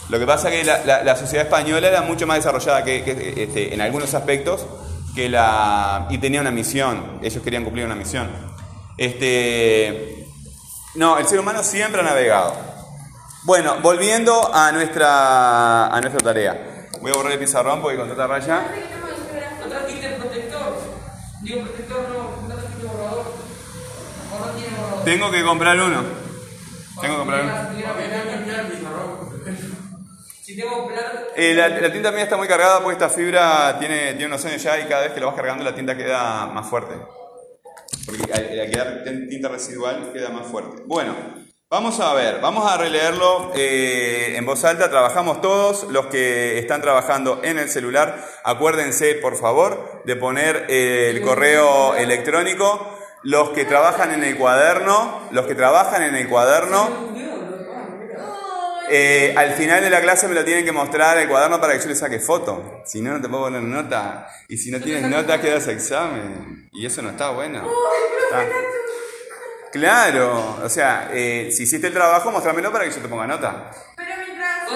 Lo 0.10 0.20
que 0.20 0.28
pasa 0.28 0.54
es 0.54 0.68
que 0.68 0.86
la 0.86 1.16
sociedad 1.16 1.46
española 1.46 1.88
era 1.88 2.04
mucho 2.04 2.28
más 2.28 2.38
desarrollada 2.38 2.84
que, 2.84 3.04
que, 3.04 3.44
este, 3.44 3.74
en 3.74 3.82
algunos 3.82 4.14
aspectos 4.14 4.68
que 5.16 5.30
la, 5.30 6.08
y 6.10 6.18
tenía 6.18 6.42
una 6.42 6.52
misión. 6.52 7.20
Ellos 7.22 7.42
querían 7.44 7.64
cumplir 7.64 7.86
una 7.86 7.96
misión. 7.96 8.30
Este, 8.98 10.26
no, 10.96 11.18
el 11.18 11.28
ser 11.28 11.40
humano 11.40 11.64
siempre 11.64 12.02
ha 12.02 12.04
navegado. 12.04 12.54
Bueno, 13.44 13.78
volviendo 13.82 14.54
a 14.54 14.72
nuestra, 14.72 15.88
a 15.88 16.02
nuestra 16.02 16.20
tarea. 16.20 16.88
Voy 17.02 17.12
a 17.12 17.16
borrar 17.16 17.32
el 17.32 17.40
pizarrón 17.40 17.82
porque 17.82 17.98
con 17.98 18.10
tanta 18.10 18.28
raya. 18.28 18.68
Tengo 25.06 25.32
que 25.32 25.44
comprar 25.44 25.80
uno. 25.80 26.04
Tengo 27.02 27.14
que 27.14 27.20
comprar 27.20 27.44
uno. 27.46 27.54
Si 30.50 30.58
tengo 30.58 30.88
que 30.88 30.96
pelar, 30.96 31.28
Eh, 31.36 31.54
la, 31.54 31.70
la 31.70 31.92
tinta 31.92 32.12
mía 32.12 32.24
está 32.24 32.36
muy 32.36 32.48
cargada 32.48 32.80
porque 32.82 32.94
esta 32.94 33.08
fibra 33.10 33.78
tiene, 33.78 34.14
tiene 34.14 34.26
unos 34.26 34.44
años 34.46 34.64
ya 34.64 34.80
y 34.80 34.86
cada 34.86 35.04
vez 35.04 35.12
que 35.12 35.20
la 35.20 35.28
vas 35.28 35.36
cargando 35.36 35.64
la 35.64 35.76
tinta 35.76 35.96
queda 35.96 36.48
más 36.48 36.68
fuerte. 36.68 36.96
Porque 38.04 38.34
al, 38.34 38.60
al 38.60 38.72
quedar 38.72 39.04
tin- 39.04 39.30
tinta 39.30 39.48
residual 39.50 40.12
queda 40.12 40.30
más 40.30 40.48
fuerte. 40.48 40.82
Bueno, 40.88 41.14
vamos 41.70 42.00
a 42.00 42.16
ver, 42.16 42.40
vamos 42.42 42.66
a 42.68 42.78
releerlo 42.78 43.52
eh, 43.54 44.34
en 44.38 44.46
voz 44.48 44.66
alta. 44.66 44.90
Trabajamos 44.90 45.40
todos, 45.40 45.84
los 45.92 46.08
que 46.08 46.58
están 46.58 46.82
trabajando 46.82 47.42
en 47.44 47.60
el 47.60 47.70
celular. 47.70 48.20
Acuérdense, 48.44 49.14
por 49.22 49.38
favor, 49.38 50.02
de 50.06 50.16
poner 50.16 50.66
eh, 50.68 51.12
el 51.12 51.22
correo 51.22 51.94
electrónico. 51.94 52.96
Los 53.22 53.50
que 53.50 53.66
trabajan 53.66 54.14
en 54.14 54.24
el 54.24 54.36
cuaderno, 54.38 55.28
los 55.32 55.46
que 55.46 55.54
trabajan 55.54 56.02
en 56.04 56.16
el 56.16 56.28
cuaderno, 56.28 57.12
eh, 58.90 59.34
al 59.38 59.54
final 59.54 59.82
de 59.82 59.90
la 59.90 60.02
clase 60.02 60.28
me 60.28 60.36
lo 60.36 60.44
tienen 60.44 60.66
que 60.66 60.72
mostrar 60.72 61.18
el 61.18 61.28
cuaderno 61.28 61.60
para 61.62 61.74
que 61.74 61.80
yo 61.80 61.88
le 61.90 61.96
saque 61.96 62.20
foto. 62.20 62.82
Si 62.86 63.02
no, 63.02 63.14
no 63.14 63.22
te 63.22 63.30
puedo 63.30 63.44
poner 63.44 63.62
nota. 63.62 64.28
Y 64.48 64.58
si 64.58 64.72
no 64.72 64.80
tienes 64.80 65.04
nota, 65.10 65.40
quedas 65.42 65.68
examen. 65.68 66.70
Y 66.74 66.86
eso 66.86 67.02
no 67.02 67.10
está 67.12 67.30
bueno. 67.32 67.68
Está- 68.24 68.46
Claro, 69.72 70.58
o 70.64 70.68
sea, 70.70 71.10
eh, 71.14 71.50
si 71.56 71.64
hiciste 71.64 71.88
el 71.88 71.94
trabajo, 71.94 72.32
mostrámelo 72.32 72.72
para 72.72 72.86
que 72.86 72.92
yo 72.92 72.98
te 73.02 73.08
ponga 73.08 73.28
nota. 73.28 73.70
Pero 73.96 74.10
mientras. 74.18 74.68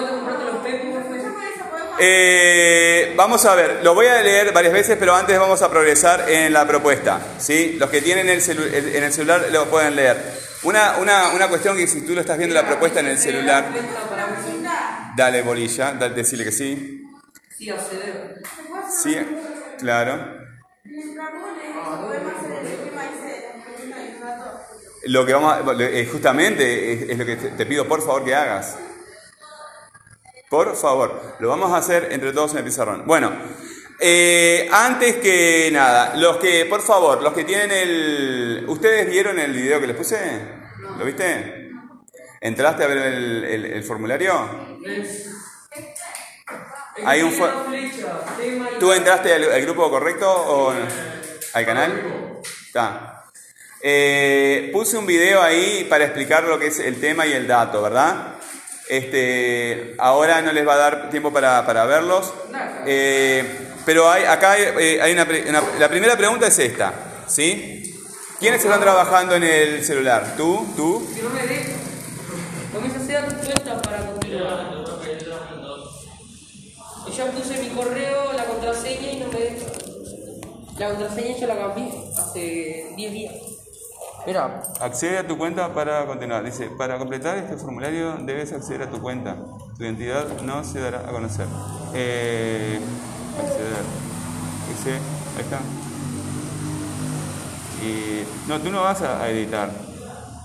Eh, 1.98 3.12
vamos 3.16 3.44
a 3.44 3.54
ver, 3.54 3.80
lo 3.82 3.94
voy 3.94 4.06
a 4.06 4.20
leer 4.22 4.52
varias 4.52 4.72
veces, 4.72 4.96
pero 4.98 5.14
antes 5.14 5.38
vamos 5.38 5.62
a 5.62 5.70
progresar 5.70 6.28
en 6.28 6.52
la 6.52 6.66
propuesta. 6.66 7.20
¿sí? 7.38 7.76
Los 7.78 7.90
que 7.90 8.02
tienen 8.02 8.28
el 8.28 8.40
celu- 8.40 8.72
el- 8.72 8.94
en 8.94 9.02
el 9.04 9.12
celular 9.12 9.46
lo 9.52 9.66
pueden 9.66 9.96
leer. 9.96 10.16
Una, 10.64 10.96
una, 10.98 11.28
una 11.34 11.48
cuestión 11.48 11.76
que 11.76 11.86
si 11.86 12.02
tú 12.02 12.14
lo 12.14 12.20
estás 12.20 12.38
viendo 12.38 12.54
la 12.54 12.66
propuesta 12.66 13.00
en 13.00 13.06
el 13.06 13.18
celular, 13.18 13.64
dale 15.16 15.42
bolilla, 15.42 15.92
dale, 15.92 16.14
decirle 16.14 16.44
que 16.44 16.52
sí. 16.52 17.02
Sí. 17.58 19.14
Sí, 19.16 19.16
claro. 19.78 20.44
Lo 25.06 25.26
que 25.26 25.34
vamos 25.34 25.52
a- 25.52 25.82
eh, 25.82 26.08
justamente 26.10 26.92
es, 26.92 27.10
es 27.10 27.18
lo 27.18 27.26
que 27.26 27.36
te 27.36 27.66
pido 27.66 27.86
por 27.86 28.00
favor 28.00 28.24
que 28.24 28.34
hagas. 28.34 28.76
Por 30.48 30.76
favor, 30.76 31.36
lo 31.40 31.48
vamos 31.48 31.72
a 31.72 31.78
hacer 31.78 32.08
entre 32.12 32.32
todos 32.32 32.52
en 32.52 32.58
el 32.58 32.64
pizarrón. 32.64 33.04
Bueno, 33.06 33.32
eh, 34.00 34.68
antes 34.72 35.16
que 35.16 35.70
nada, 35.72 36.14
los 36.16 36.36
que, 36.38 36.66
por 36.66 36.82
favor, 36.82 37.22
los 37.22 37.32
que 37.32 37.44
tienen 37.44 37.70
el... 37.70 38.64
¿Ustedes 38.68 39.08
vieron 39.08 39.38
el 39.38 39.52
video 39.52 39.80
que 39.80 39.86
les 39.86 39.96
puse? 39.96 40.18
¿Lo 40.98 41.04
viste? 41.04 41.70
¿Entraste 42.40 42.84
a 42.84 42.86
ver 42.88 42.98
el, 42.98 43.44
el- 43.44 43.64
el 43.66 43.82
formulario? 43.84 44.32
Hay 47.04 47.22
un 47.22 47.32
¿Tú 48.78 48.92
entraste 48.92 49.32
al, 49.34 49.50
al 49.52 49.62
grupo 49.62 49.90
correcto 49.90 50.30
o 50.30 50.72
no? 50.72 50.80
al 51.54 51.66
canal? 51.66 52.40
Está. 52.66 53.24
Eh, 53.82 54.70
puse 54.72 54.96
un 54.96 55.06
video 55.06 55.42
ahí 55.42 55.86
para 55.90 56.04
explicar 56.04 56.44
lo 56.44 56.58
que 56.58 56.68
es 56.68 56.78
el 56.80 57.00
tema 57.00 57.26
y 57.26 57.32
el 57.32 57.46
dato, 57.46 57.82
¿verdad? 57.82 58.34
Este, 58.88 59.94
ahora 59.98 60.40
no 60.42 60.52
les 60.52 60.66
va 60.66 60.74
a 60.74 60.78
dar 60.78 61.10
tiempo 61.10 61.32
para, 61.32 61.64
para 61.66 61.84
verlos. 61.86 62.32
Eh, 62.86 63.63
pero 63.84 64.10
hay, 64.10 64.24
acá 64.24 64.52
hay, 64.52 64.62
eh, 64.78 65.02
hay 65.02 65.12
una, 65.12 65.26
pre- 65.26 65.48
una- 65.48 65.62
La 65.78 65.88
primera 65.88 66.16
pregunta 66.16 66.46
es 66.46 66.58
esta, 66.58 66.92
¿sí? 67.26 67.80
¿Quiénes 68.40 68.62
están 68.64 68.80
trabajando 68.80 69.34
en 69.36 69.42
el 69.44 69.84
celular? 69.84 70.34
¿Tú? 70.36 70.66
¿Tú? 70.76 71.06
Si 71.14 71.22
no 71.22 71.30
me 71.30 71.46
dejo, 71.46 71.70
comienza 72.72 72.98
a 72.98 73.02
hacer 73.02 73.24
respuesta 73.32 73.80
para 73.82 74.06
continuar. 74.06 74.74
Y 77.06 77.12
ya 77.12 77.26
puse 77.30 77.58
mi 77.62 77.68
correo, 77.68 78.32
la 78.32 78.44
contraseña 78.44 79.12
y 79.12 79.20
no 79.20 79.28
me 79.28 79.38
deja. 79.40 79.66
La 80.78 80.88
contraseña 80.90 81.36
yo 81.38 81.46
la 81.46 81.56
cambié 81.58 81.92
hace 82.18 82.92
10 82.96 83.12
días. 83.12 83.34
Mira, 84.26 84.62
Accede 84.80 85.18
a 85.18 85.26
tu 85.26 85.36
cuenta 85.36 85.72
para 85.74 86.06
continuar. 86.06 86.42
Dice, 86.44 86.70
para 86.78 86.98
completar 86.98 87.36
este 87.38 87.56
formulario 87.58 88.16
debes 88.22 88.52
acceder 88.52 88.82
a 88.82 88.90
tu 88.90 89.00
cuenta. 89.00 89.36
Tu 89.76 89.84
identidad 89.84 90.26
no 90.42 90.64
se 90.64 90.80
dará 90.80 91.00
a 91.00 91.12
conocer. 91.12 91.46
Eh, 91.94 92.80
acceder. 93.42 93.84
Dice, 94.68 94.92
ahí 95.36 95.42
está. 95.42 95.60
Y, 97.84 98.48
no, 98.48 98.60
tú 98.60 98.70
no 98.70 98.82
vas 98.82 99.02
a, 99.02 99.22
a 99.22 99.30
editar. 99.30 99.70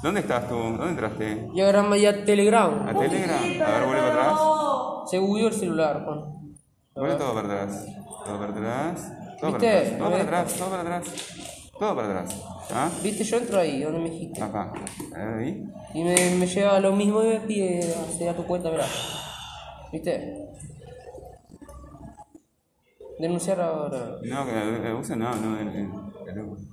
¿Dónde 0.01 0.21
estás 0.21 0.47
tú? 0.47 0.55
¿Dónde 0.55 0.89
entraste? 0.89 1.47
yo 1.53 1.65
ahora 1.65 1.97
ya 1.97 2.23
Telegram. 2.23 2.87
¿A 2.87 2.93
Telegram? 2.97 3.37
A 3.37 3.71
ver, 3.71 3.85
vuelve 3.85 4.01
para 4.01 4.31
atrás. 4.31 4.39
Se 5.11 5.19
bugueó 5.19 5.47
el 5.47 5.53
celular, 5.53 6.03
Juan. 6.05 6.53
Vuelve 6.95 7.15
todo 7.15 7.33
para 7.33 7.63
atrás. 7.63 7.85
Todo 8.25 8.39
para 8.39 8.51
atrás. 8.51 9.11
Todo 9.39 9.51
para 9.51 9.63
¿Viste? 9.63 9.69
atrás. 9.69 9.97
Todo 9.97 10.09
para 10.09 10.23
atrás. 10.23 10.53
Todo 10.53 10.69
para 10.69 10.81
atrás. 10.81 11.03
Todo 11.79 11.95
para 11.95 12.07
atrás. 12.09 12.41
¿Ah? 12.73 12.89
Viste, 13.03 13.23
yo 13.23 13.37
entro 13.37 13.59
ahí, 13.59 13.81
donde 13.81 13.99
me 13.99 14.09
dijiste. 14.09 14.41
Acá. 14.41 14.71
Ahí. 15.15 15.63
Y 15.93 16.03
me, 16.03 16.15
me 16.35 16.47
lleva 16.47 16.75
a 16.77 16.79
lo 16.79 16.93
mismo 16.93 17.21
y 17.23 17.27
me 17.27 17.39
pide 17.41 17.93
a 18.29 18.33
tu 18.35 18.43
cuenta, 18.45 18.69
mira. 18.69 18.85
¿Viste? 19.91 20.49
Denunciar 23.19 23.59
ahora. 23.59 24.15
No, 24.23 24.45
que 24.45 24.51
eh, 24.89 24.93
usa 24.93 25.15
no, 25.15 25.35
no. 25.35 25.59
el- 25.59 25.67
el- 25.67 25.75
el- 25.75 26.69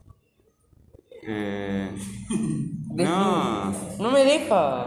Eh, 1.29 1.91
no, 2.95 3.73
No 3.99 4.11
me 4.13 4.25
deja. 4.25 4.87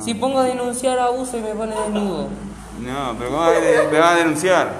Si 0.00 0.14
pongo 0.14 0.42
denunciar 0.44 0.98
abuso 1.00 1.36
y 1.38 1.40
me 1.42 1.54
pone 1.54 1.74
desnudo. 1.74 2.28
no, 2.80 3.14
pero 3.18 3.30
¿cómo 3.30 3.42
a- 3.42 3.50
me 3.90 3.98
vas 3.98 4.12
a 4.12 4.16
denunciar? 4.18 4.72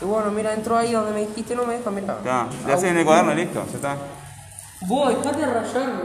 Y 0.00 0.04
bueno, 0.04 0.30
mira, 0.32 0.52
entro 0.52 0.76
ahí 0.76 0.92
donde 0.92 1.12
me 1.12 1.20
dijiste, 1.20 1.54
no 1.54 1.64
me 1.64 1.78
deja, 1.78 1.90
mira. 1.92 2.16
Está, 2.18 2.48
le 2.66 2.72
haces 2.72 2.90
en 2.90 2.98
el 2.98 3.04
cuaderno, 3.04 3.32
listo, 3.34 3.64
ya 3.70 3.76
está. 3.76 3.96
Vos, 4.88 5.16
dejate 5.16 5.40
de 5.40 5.46
rayarme. 5.46 6.02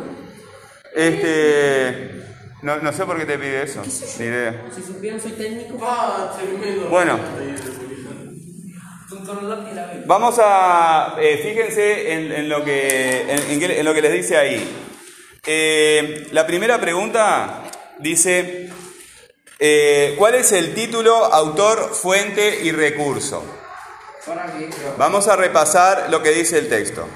Este. 0.95 2.23
No, 2.61 2.77
no 2.77 2.91
sé 2.93 3.05
por 3.05 3.17
qué 3.17 3.25
te 3.25 3.37
pide 3.39 3.63
eso, 3.63 3.81
ni 4.19 4.25
idea. 4.25 4.65
Si 4.75 4.81
supieran, 4.83 5.19
soy 5.19 5.31
técnico. 5.31 5.77
Ah, 5.81 6.33
tremendo. 6.37 6.89
Bueno, 6.89 7.17
vamos 10.05 10.39
a. 10.41 11.15
eh, 11.19 11.39
fíjense 11.43 12.13
en, 12.13 12.31
en 12.31 12.49
lo 12.49 12.63
que, 12.63 13.21
en, 13.21 13.51
en 13.51 13.59
qué- 13.59 13.79
en 13.79 13.85
lo 13.85 13.93
que 13.93 14.01
les 14.01 14.13
dice 14.13 14.37
ahí. 14.37 14.67
Eh, 15.45 16.27
la 16.31 16.45
primera 16.47 16.79
pregunta 16.79 17.63
dice: 17.99 18.69
eh, 19.59 20.15
¿Cuál 20.17 20.35
es 20.35 20.51
el 20.51 20.73
título, 20.73 21.15
autor, 21.25 21.93
fuente 21.93 22.59
y 22.63 22.71
recurso? 22.71 23.43
Vamos 24.97 25.27
a 25.27 25.35
repasar 25.35 26.07
lo 26.09 26.21
que 26.21 26.31
dice 26.31 26.57
el 26.59 26.69
texto. 26.69 27.07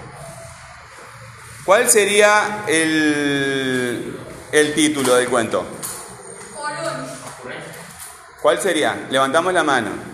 ¿Cuál 1.66 1.90
sería 1.90 2.64
el, 2.68 4.18
el 4.52 4.74
título 4.74 5.16
del 5.16 5.30
cuento? 5.30 5.66
¿Cuál 8.42 8.62
sería? 8.62 9.08
Levantamos 9.10 9.54
la 9.54 9.64
mano. 9.64 10.13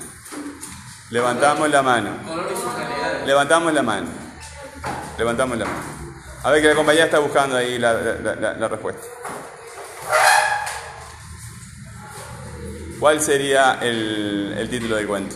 Levantamos 1.10 1.70
la 1.70 1.82
mano. 1.82 2.12
Levantamos 3.26 3.74
la 3.74 3.82
mano. 3.84 4.08
Levantamos 5.18 5.58
la 5.58 5.66
mano. 5.66 5.80
A 6.44 6.52
ver 6.52 6.62
que 6.62 6.68
la 6.70 6.76
compañía 6.76 7.06
está 7.06 7.20
buscando 7.20 7.58
ahí 7.58 7.78
la, 7.80 7.94
la- 7.94 8.36
la- 8.36 8.54
la 8.54 8.68
respuesta. 8.68 9.02
¿Cuál 13.00 13.22
sería 13.22 13.80
el, 13.82 14.56
el 14.58 14.70
título 14.70 14.96
del 14.98 15.08
cuento? 15.08 15.36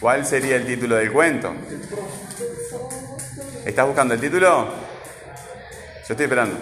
¿Cuál 0.00 0.26
sería 0.26 0.56
el 0.56 0.66
título 0.66 0.96
del 0.96 1.12
cuento? 1.12 1.54
¿Estás 3.64 3.86
buscando 3.86 4.14
el 4.14 4.20
título? 4.20 4.68
Yo 6.06 6.12
estoy 6.12 6.24
esperando. 6.24 6.56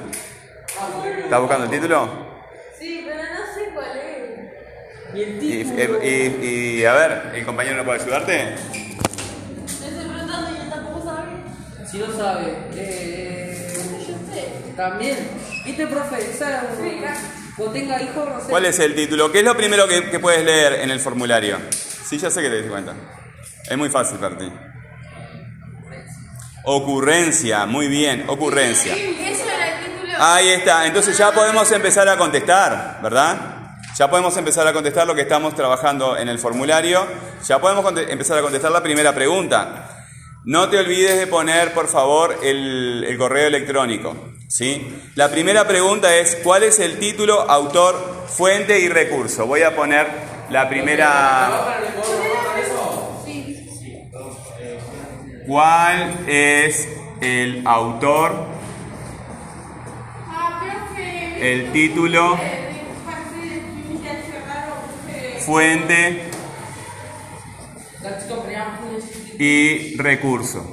¿Estás 1.24 1.40
buscando 1.40 1.64
el 1.64 1.70
título? 1.70 2.42
Sí, 2.78 3.04
pero 3.06 3.16
no 3.22 3.54
sé 3.54 3.70
cuál 3.74 3.96
es. 3.96 5.14
Y 5.14 5.22
el 5.22 5.42
Y, 5.42 5.64
título. 5.64 5.98
y- 6.04 6.78
y- 6.80 6.84
a 6.84 6.92
ver, 6.94 7.32
¿el 7.34 7.44
compañero 7.44 7.76
no 7.76 7.84
puede 7.84 8.00
ayudarte? 8.02 8.32
Me 8.34 9.64
estoy 9.66 9.90
preguntando 10.08 10.50
y 10.50 10.70
tampoco 10.70 11.04
sabía. 11.04 11.86
Si 11.90 11.98
no 11.98 12.12
sabe. 12.16 12.54
Eh, 12.74 13.74
Yo 14.08 14.34
sé. 14.34 14.72
también. 14.76 15.16
¿Viste, 15.64 15.86
profe? 15.86 16.30
Esa. 16.30 16.62
Sí, 16.80 16.96
claro. 16.98 17.18
Cuando 17.56 17.72
tenga 17.74 18.02
hijos, 18.02 18.28
no 18.28 18.40
sé. 18.40 18.46
¿Cuál 18.48 18.64
es 18.66 18.78
el 18.78 18.94
título? 18.94 19.30
¿Qué 19.32 19.40
es 19.40 19.44
lo 19.44 19.56
primero 19.56 19.86
que, 19.88 20.08
que 20.10 20.18
puedes 20.18 20.44
leer 20.44 20.74
en 20.80 20.90
el 20.90 21.00
formulario? 21.00 21.58
Sí, 21.70 22.16
ya 22.18 22.30
sé 22.30 22.42
que 22.42 22.48
te 22.48 22.60
das 22.62 22.70
cuenta. 22.70 22.94
Es 23.68 23.76
muy 23.76 23.88
fácil 23.88 24.18
para 24.18 24.36
ti. 24.38 24.50
Ocurrencia, 26.64 27.66
muy 27.66 27.88
bien, 27.88 28.24
ocurrencia. 28.28 28.94
Ahí 30.18 30.48
está, 30.50 30.86
entonces 30.86 31.16
ya 31.18 31.32
podemos 31.32 31.70
empezar 31.72 32.08
a 32.08 32.16
contestar, 32.16 33.00
¿verdad? 33.02 33.52
Ya 33.96 34.08
podemos 34.08 34.36
empezar 34.36 34.66
a 34.66 34.72
contestar 34.72 35.06
lo 35.06 35.14
que 35.14 35.22
estamos 35.22 35.54
trabajando 35.54 36.16
en 36.16 36.28
el 36.28 36.38
formulario. 36.38 37.06
Ya 37.46 37.60
podemos 37.60 37.84
empezar 38.08 38.38
a 38.38 38.42
contestar 38.42 38.72
la 38.72 38.82
primera 38.82 39.14
pregunta. 39.14 40.06
No 40.44 40.68
te 40.70 40.78
olvides 40.78 41.18
de 41.18 41.26
poner, 41.26 41.74
por 41.74 41.88
favor, 41.88 42.38
el, 42.42 43.04
el 43.06 43.18
correo 43.18 43.48
electrónico. 43.48 44.16
¿sí? 44.48 44.98
La 45.14 45.30
primera 45.30 45.66
pregunta 45.66 46.14
es, 46.16 46.36
¿cuál 46.42 46.62
es 46.62 46.78
el 46.78 46.98
título, 46.98 47.40
autor, 47.42 48.26
fuente 48.28 48.78
y 48.80 48.88
recurso? 48.88 49.46
Voy 49.46 49.62
a 49.62 49.74
poner 49.76 50.06
la 50.50 50.68
primera... 50.68 51.78
¿Cuál 55.46 56.28
es 56.28 56.88
el 57.20 57.66
autor, 57.66 58.46
el 61.40 61.72
título, 61.72 62.38
fuente 65.40 66.30
y 69.38 69.96
recurso. 69.96 70.64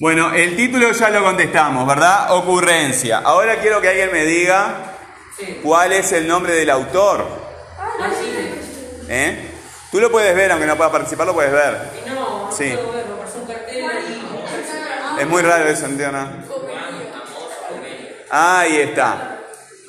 Bueno, 0.00 0.32
el 0.32 0.56
título 0.56 0.92
ya 0.92 1.10
lo 1.10 1.24
contestamos, 1.24 1.86
¿verdad? 1.86 2.32
Ocurrencia. 2.36 3.18
Ahora 3.18 3.60
quiero 3.60 3.80
que 3.80 3.88
alguien 3.88 4.12
me 4.12 4.24
diga 4.24 4.92
cuál 5.62 5.92
es 5.92 6.12
el 6.12 6.28
nombre 6.28 6.54
del 6.54 6.70
autor. 6.70 7.26
¿Eh? 9.08 9.50
Tú 9.90 10.00
lo 10.00 10.10
puedes 10.10 10.34
ver, 10.34 10.50
aunque 10.50 10.66
no 10.66 10.76
puedas 10.76 10.92
participar, 10.92 11.26
lo 11.26 11.34
puedes 11.34 11.52
ver. 11.52 12.03
Sí. 12.56 12.72
Es 15.18 15.26
muy 15.28 15.42
raro 15.42 15.68
eso, 15.68 15.88
no. 15.88 16.28
Ahí 18.30 18.76
está. 18.80 19.38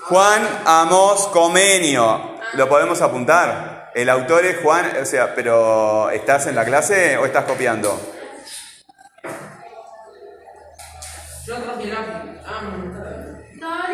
Juan 0.04 0.48
Amos 0.66 1.28
Comenio. 1.28 2.36
¿Lo 2.54 2.70
podemos 2.70 3.02
apuntar? 3.02 3.92
El 3.96 4.10
autor 4.10 4.46
es 4.46 4.60
Juan, 4.62 4.92
o 5.02 5.06
sea, 5.06 5.34
pero 5.34 6.10
¿estás 6.10 6.48
en 6.48 6.56
la 6.56 6.66
clase 6.66 7.18
o 7.18 7.26
estás 7.26 7.46
copiando? 7.46 8.00
Ah, 13.62 13.88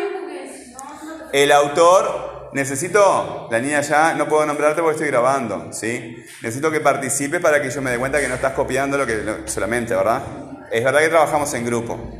El 1.32 1.52
autor, 1.52 2.31
necesito, 2.54 3.48
la 3.50 3.58
niña 3.60 3.80
ya, 3.80 4.14
no 4.14 4.28
puedo 4.28 4.44
nombrarte 4.46 4.80
porque 4.82 4.96
estoy 4.96 5.08
grabando, 5.08 5.72
¿sí? 5.72 6.24
Necesito 6.42 6.70
que 6.70 6.80
participes 6.80 7.40
para 7.40 7.60
que 7.62 7.70
yo 7.70 7.80
me 7.82 7.90
dé 7.90 7.98
cuenta 7.98 8.20
que 8.20 8.28
no 8.28 8.34
estás 8.34 8.52
copiando 8.52 8.98
lo 8.98 9.06
que 9.06 9.16
lo- 9.16 9.48
solamente, 9.48 9.94
¿verdad? 9.94 10.22
Es 10.70 10.82
verdad 10.84 11.00
que 11.00 11.08
trabajamos 11.08 11.52
en 11.54 11.64
grupo. 11.66 12.18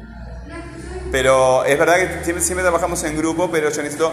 Pero 1.11 1.64
es 1.66 1.79
verdad 1.79 1.97
que 1.97 2.25
siempre, 2.25 2.42
siempre 2.42 2.62
trabajamos 2.62 3.03
en 3.05 3.16
grupo, 3.16 3.51
pero 3.51 3.68
yo 3.71 3.83
necesito 3.83 4.12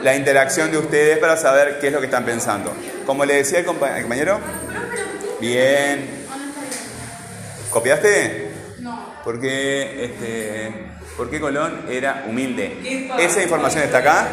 la 0.00 0.14
interacción 0.16 0.70
de 0.70 0.78
ustedes 0.78 1.18
para 1.18 1.36
saber 1.36 1.78
qué 1.80 1.88
es 1.88 1.92
lo 1.92 2.00
que 2.00 2.06
están 2.06 2.24
pensando. 2.24 2.72
Como 3.04 3.24
le 3.26 3.34
decía 3.34 3.58
el 3.58 3.66
compa- 3.66 3.94
el 3.96 4.02
compañero, 4.02 4.38
bien. 5.40 6.26
¿Copiaste? 7.70 8.50
No. 8.80 9.14
Porque, 9.24 10.04
este, 10.06 10.72
porque 11.16 11.38
Colón 11.40 11.84
era 11.90 12.24
humilde. 12.26 13.10
¿Esa 13.18 13.42
información 13.42 13.84
está 13.84 13.98
acá? 13.98 14.28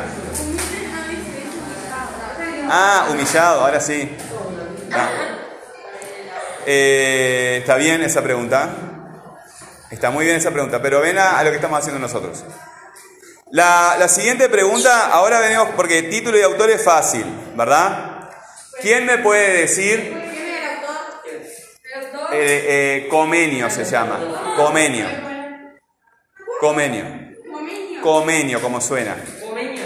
Ah, 2.69 3.07
humillado, 3.11 3.61
ahora 3.61 3.79
sí. 3.79 4.09
Ah. 4.91 5.09
Eh, 6.65 7.57
¿Está 7.59 7.75
bien 7.75 8.01
esa 8.01 8.21
pregunta? 8.21 8.69
Está 9.91 10.09
muy 10.09 10.25
bien 10.25 10.37
esa 10.37 10.51
pregunta, 10.51 10.81
pero 10.81 10.99
ven 11.01 11.17
a, 11.17 11.37
a 11.37 11.43
lo 11.43 11.51
que 11.51 11.57
estamos 11.57 11.79
haciendo 11.79 11.99
nosotros. 11.99 12.43
La, 13.51 13.95
la 13.99 14.07
siguiente 14.07 14.49
pregunta, 14.49 15.11
ahora 15.11 15.39
venimos 15.39 15.69
porque 15.75 16.03
título 16.03 16.37
y 16.37 16.41
autor 16.41 16.71
es 16.71 16.83
fácil, 16.83 17.25
¿verdad? 17.55 18.29
¿Quién 18.81 19.05
me 19.05 19.19
puede 19.19 19.61
decir? 19.61 20.23
Eh, 22.31 22.65
eh, 23.03 23.07
comenio 23.09 23.69
se 23.69 23.85
llama. 23.85 24.19
Comenio. 24.57 25.05
Comenio. 26.59 27.05
Comenio, 28.01 28.61
como 28.61 28.81
suena. 28.81 29.15
Comeña. 29.41 29.83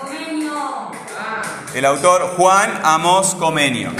Comenio. 0.00 0.52
Ah, 1.18 1.42
El 1.74 1.84
autor 1.86 2.34
Juan 2.36 2.80
Amos 2.82 3.34
Comenio. 3.34 3.90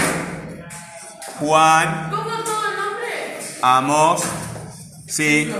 Juan 1.39 2.09
¿Cómo 2.11 2.23
todo 2.43 2.69
el 2.69 2.77
nombre? 2.77 3.39
Amos, 3.61 4.23
sí. 5.07 5.51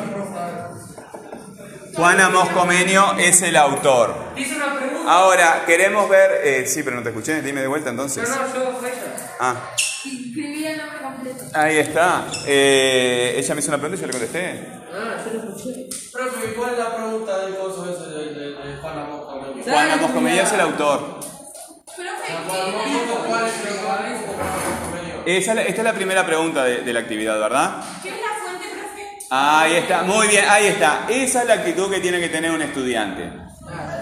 Juan 1.95 2.19
Amos 2.21 2.49
Comenio 2.49 3.13
es 3.17 3.41
el 3.41 3.55
autor. 3.55 4.13
Dice 4.35 4.55
una 4.55 4.75
pregunta. 4.75 5.11
Ahora, 5.11 5.63
queremos 5.65 6.07
ver... 6.07 6.41
eh, 6.43 6.65
sí, 6.67 6.83
pero 6.83 6.95
no 6.97 7.03
te 7.03 7.09
escuché, 7.09 7.41
dime 7.41 7.61
de 7.61 7.67
vuelta 7.67 7.89
entonces. 7.89 8.27
No, 8.29 8.35
no, 8.35 8.53
yo 8.53 8.87
ella. 8.87 9.35
Ah, 9.39 9.55
Escribí 9.75 10.65
el 10.65 10.77
nombre 10.77 10.99
completo. 11.01 11.45
ahí 11.53 11.77
está. 11.77 12.25
Eh, 12.45 13.35
ella 13.37 13.55
me 13.55 13.59
hizo 13.61 13.69
una 13.69 13.77
pregunta 13.79 13.97
y 13.97 14.01
yo 14.01 14.07
le 14.07 14.11
contesté. 14.13 14.69
Ah, 14.93 15.15
yo 15.25 15.33
lo 15.33 15.49
escuché. 15.49 15.87
Profe, 16.11 16.53
¿cuál 16.53 16.73
es 16.73 16.77
la 16.79 16.95
pregunta 16.95 17.37
del 17.39 17.55
coso 17.55 17.85
ese 17.91 18.09
de, 18.09 18.25
de, 18.33 18.49
de 18.51 18.77
Juan 18.81 18.99
Amos 18.99 19.25
Comenio? 19.25 19.63
Juan 19.63 19.91
Amos 19.91 20.11
Comenio 20.11 20.43
es 20.43 20.51
el 20.51 20.59
autor. 20.61 21.32
Esa 25.25 25.51
es 25.51 25.55
la- 25.55 25.61
esta 25.63 25.81
es 25.81 25.83
la 25.85 25.93
primera 25.93 26.25
pregunta 26.25 26.63
de, 26.63 26.81
de 26.81 26.93
la 26.93 26.99
actividad, 26.99 27.39
¿verdad? 27.39 27.83
¿qué 28.01 28.09
es 28.09 28.15
la 28.21 28.43
fuente, 28.43 28.67
profe? 28.67 29.25
Ahí 29.29 29.73
está, 29.75 30.03
muy 30.03 30.27
bien, 30.27 30.45
ahí 30.49 30.67
está. 30.67 31.05
Esa 31.09 31.41
es 31.41 31.47
la 31.47 31.53
actitud 31.55 31.89
que 31.89 31.99
tiene 31.99 32.19
que 32.19 32.29
tener 32.29 32.51
un 32.51 32.61
estudiante. 32.61 33.29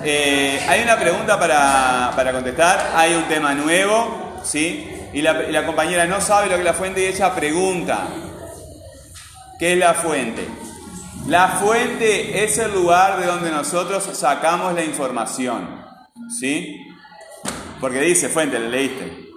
Eh, 0.04 0.60
hay 0.67 0.82
una 0.82 0.97
pregunta 0.97 1.38
para, 1.39 2.12
para 2.15 2.32
contestar, 2.32 2.93
hay 2.95 3.13
un 3.13 3.23
tema 3.25 3.54
nuevo, 3.54 4.39
¿sí? 4.43 4.89
Y 5.13 5.21
la, 5.21 5.43
y 5.43 5.51
la 5.51 5.65
compañera 5.65 6.06
no 6.08 6.19
sabe 6.21 6.47
lo 6.47 6.54
que 6.54 6.60
es 6.60 6.65
la 6.65 6.73
fuente 6.73 7.01
y 7.01 7.06
ella 7.06 7.36
pregunta, 7.36 8.08
¿qué 9.60 9.73
es 9.73 9.77
la 9.77 9.93
fuente? 9.93 10.47
La 11.27 11.49
fuente 11.49 12.43
es 12.43 12.58
el 12.58 12.73
lugar 12.73 13.19
de 13.19 13.27
donde 13.27 13.51
nosotros 13.51 14.04
sacamos 14.17 14.73
la 14.73 14.84
información, 14.84 15.86
¿sí? 16.39 16.88
Porque 17.82 18.00
dice 18.00 18.30
fuente, 18.30 18.58
¿le 18.60 18.70
leíste? 18.70 19.32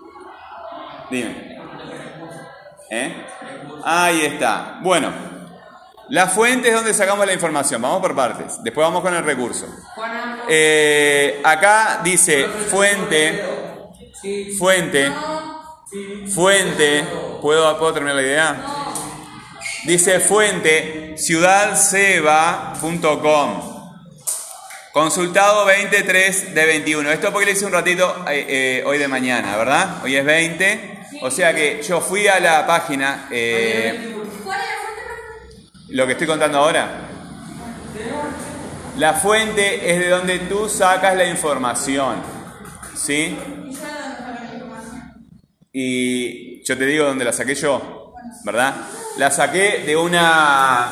Dime. 1.11 1.59
¿Eh? 2.91 3.27
Ahí 3.83 4.27
está. 4.27 4.79
Bueno, 4.83 5.11
la 6.11 6.27
fuente 6.27 6.69
es 6.69 6.75
donde 6.75 6.93
sacamos 6.93 7.25
la 7.27 7.33
información. 7.33 7.81
Vamos 7.81 8.01
por 8.01 8.15
partes. 8.15 8.63
Después 8.63 8.87
vamos 8.87 9.01
con 9.03 9.15
el 9.15 9.25
recurso. 9.25 9.67
Eh, 10.49 11.41
acá 11.43 12.03
dice 12.05 12.47
fuente, 12.47 13.43
fuente, 14.59 15.11
fuente. 16.33 17.05
¿Puedo, 17.41 17.79
¿Puedo 17.79 17.95
terminar 17.95 18.17
la 18.17 18.23
idea? 18.23 18.63
Dice 19.85 20.21
fuente 20.21 21.15
ciudadseba.com. 21.17 23.74
Consultado 24.95 25.65
23 25.65 26.55
de 26.55 26.67
21. 26.67 27.11
Esto 27.11 27.33
porque 27.33 27.47
le 27.47 27.51
hice 27.51 27.67
un 27.67 27.73
ratito 27.73 28.25
eh, 28.31 28.47
eh, 28.49 28.85
hoy 28.87 28.97
de 28.97 29.09
mañana, 29.09 29.57
¿verdad? 29.57 29.97
Hoy 30.05 30.15
es 30.15 30.25
20. 30.25 31.07
O 31.23 31.33
sea 31.33 31.53
que 31.53 31.83
yo 31.83 32.01
fui 32.01 32.29
a 32.29 32.39
la 32.39 32.65
página, 32.65 33.27
eh, 33.29 34.15
lo 35.89 36.07
que 36.07 36.13
estoy 36.13 36.29
contando 36.29 36.59
ahora. 36.59 37.09
La 38.97 39.15
fuente 39.15 39.91
es 39.91 39.99
de 39.99 40.09
donde 40.11 40.39
tú 40.39 40.69
sacas 40.69 41.17
la 41.17 41.27
información, 41.27 42.23
¿sí? 42.95 43.37
Y 45.73 46.63
yo 46.63 46.79
te 46.79 46.87
digo 46.87 47.07
dónde 47.07 47.25
la 47.25 47.33
saqué 47.33 47.57
yo, 47.57 48.15
¿verdad? 48.45 48.77
La 49.19 49.33
saqué 49.33 49.83
de 49.85 49.97
una, 49.97 50.89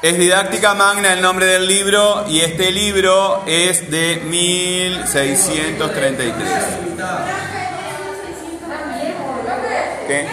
Es 0.00 0.18
didáctica 0.18 0.74
magna 0.74 1.12
el 1.12 1.20
nombre 1.20 1.44
del 1.44 1.66
libro 1.66 2.24
y 2.26 2.40
este 2.40 2.72
libro 2.72 3.42
es 3.46 3.90
de 3.90 4.22
1633. 4.24 6.48
¿Qué? 10.08 10.26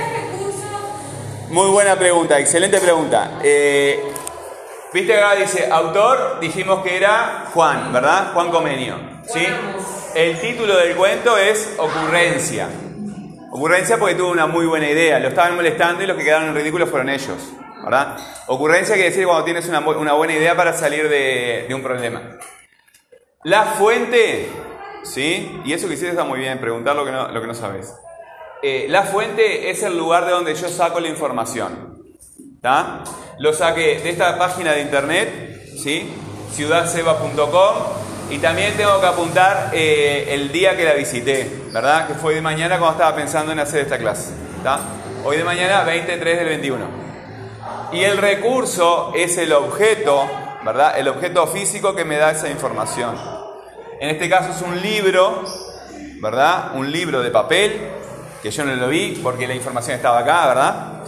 Muy 1.50 1.70
buena 1.70 2.00
pregunta, 2.00 2.40
excelente 2.40 2.80
pregunta. 2.80 3.40
Eh, 3.44 4.13
Viste 4.94 5.16
acá 5.16 5.36
dice 5.36 5.70
autor, 5.72 6.40
dijimos 6.40 6.84
que 6.84 6.96
era 6.98 7.46
Juan, 7.54 7.92
¿verdad? 7.92 8.32
Juan 8.34 8.52
Comenio. 8.52 8.96
¿Sí? 9.26 9.46
El 10.14 10.40
título 10.40 10.78
del 10.78 10.96
cuento 10.96 11.38
es 11.38 11.76
Ocurrencia. 11.78 12.70
Ocurrencia 13.52 13.98
porque 13.98 14.16
tuvo 14.16 14.32
una 14.32 14.46
muy 14.48 14.66
buena 14.66 14.90
idea, 14.90 15.20
lo 15.20 15.30
estaban 15.30 15.56
molestando 15.56 16.04
y 16.04 16.08
los 16.08 16.18
que 16.18 16.24
quedaron 16.24 16.50
en 16.50 16.56
ridículo 16.56 16.88
fueron 16.88 17.10
ellos, 17.10 17.38
¿verdad? 17.84 18.18
Ocurrencia 18.48 18.96
quiere 18.96 19.10
decir 19.10 19.26
cuando 19.26 19.44
tienes 19.44 19.68
una, 19.68 19.80
una 19.80 20.14
buena 20.14 20.34
idea 20.34 20.56
para 20.56 20.74
salir 20.74 21.10
de, 21.10 21.66
de 21.68 21.74
un 21.74 21.84
problema. 21.84 22.22
La 23.44 23.64
fuente 23.64 24.50
¿sí? 25.04 25.62
Y 25.66 25.74
eso 25.74 25.88
que 25.88 25.94
hiciste 25.94 26.12
está 26.12 26.24
muy 26.24 26.40
bien, 26.40 26.60
preguntar 26.60 26.96
lo 26.96 27.06
que 27.06 27.12
no, 27.12 27.28
lo 27.30 27.42
que 27.42 27.48
no 27.48 27.54
sabes. 27.54 27.94
Eh, 28.62 28.88
la 28.90 29.04
fuente 29.04 29.70
es 29.70 29.84
el 29.84 29.98
lugar 29.98 30.26
de 30.26 30.32
donde 30.32 30.56
yo 30.56 30.70
saco 30.70 31.00
la 31.00 31.10
información. 31.10 31.93
¿Está? 32.64 33.04
Lo 33.40 33.52
saqué 33.52 34.00
de 34.00 34.10
esta 34.12 34.38
página 34.38 34.72
de 34.72 34.84
internet, 34.84 35.66
¿sí? 35.78 36.10
ciudadseba.com 36.54 37.76
y 38.30 38.38
también 38.38 38.78
tengo 38.78 39.02
que 39.02 39.06
apuntar 39.06 39.72
eh, 39.74 40.30
el 40.30 40.50
día 40.50 40.78
que 40.78 40.86
la 40.86 40.94
visité, 40.94 41.64
¿verdad? 41.74 42.08
Que 42.08 42.14
fue 42.14 42.36
de 42.36 42.42
mañana 42.42 42.78
cuando 42.78 42.94
estaba 42.94 43.18
pensando 43.18 43.52
en 43.52 43.60
hacer 43.60 43.82
esta 43.82 43.98
clase. 43.98 44.32
¿está? 44.56 44.80
Hoy 45.26 45.36
de 45.36 45.44
mañana, 45.44 45.84
23 45.84 46.38
del 46.38 46.48
21. 46.48 46.86
Y 47.92 48.02
el 48.06 48.18
recurso 48.18 49.12
es 49.14 49.38
el 49.38 49.52
objeto, 49.52 50.26
¿verdad? 50.64 50.98
El 50.98 51.10
objeto 51.10 51.46
físico 51.48 51.94
que 51.94 52.06
me 52.06 52.16
da 52.16 52.32
esa 52.32 52.48
información. 52.48 53.20
En 54.00 54.10
este 54.10 54.30
caso 54.30 54.52
es 54.52 54.62
un 54.62 54.82
libro, 54.82 55.44
¿verdad? 56.22 56.72
Un 56.76 56.90
libro 56.90 57.22
de 57.22 57.30
papel, 57.30 57.90
que 58.42 58.52
yo 58.52 58.64
no 58.64 58.74
lo 58.74 58.88
vi 58.88 59.20
porque 59.22 59.50
la 59.50 59.54
información 59.54 59.98
estaba 59.98 60.20
acá, 60.20 60.48
¿verdad? 60.48 61.03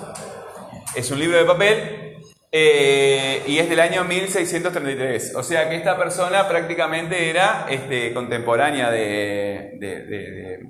Es 0.95 1.11
un 1.11 1.19
libro 1.19 1.37
de 1.37 1.43
papel 1.43 2.15
eh, 2.51 3.43
y 3.47 3.57
es 3.59 3.69
del 3.69 3.81
año 3.81 4.05
1633. 4.05 5.35
O 5.35 5.43
sea 5.43 5.69
que 5.69 5.75
esta 5.75 5.97
persona 5.97 6.47
prácticamente 6.47 7.29
era 7.29 7.65
este, 7.69 8.13
contemporánea 8.13 8.89
de, 8.89 10.65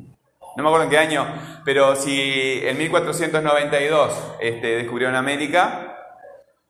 No 0.58 0.64
me 0.64 0.70
acuerdo 0.70 0.86
en 0.86 0.90
qué 0.90 0.98
año, 0.98 1.28
pero 1.64 1.96
si 1.96 2.60
en 2.64 2.76
1492 2.76 4.14
este, 4.40 4.78
descubrieron 4.78 5.16
América, 5.16 5.96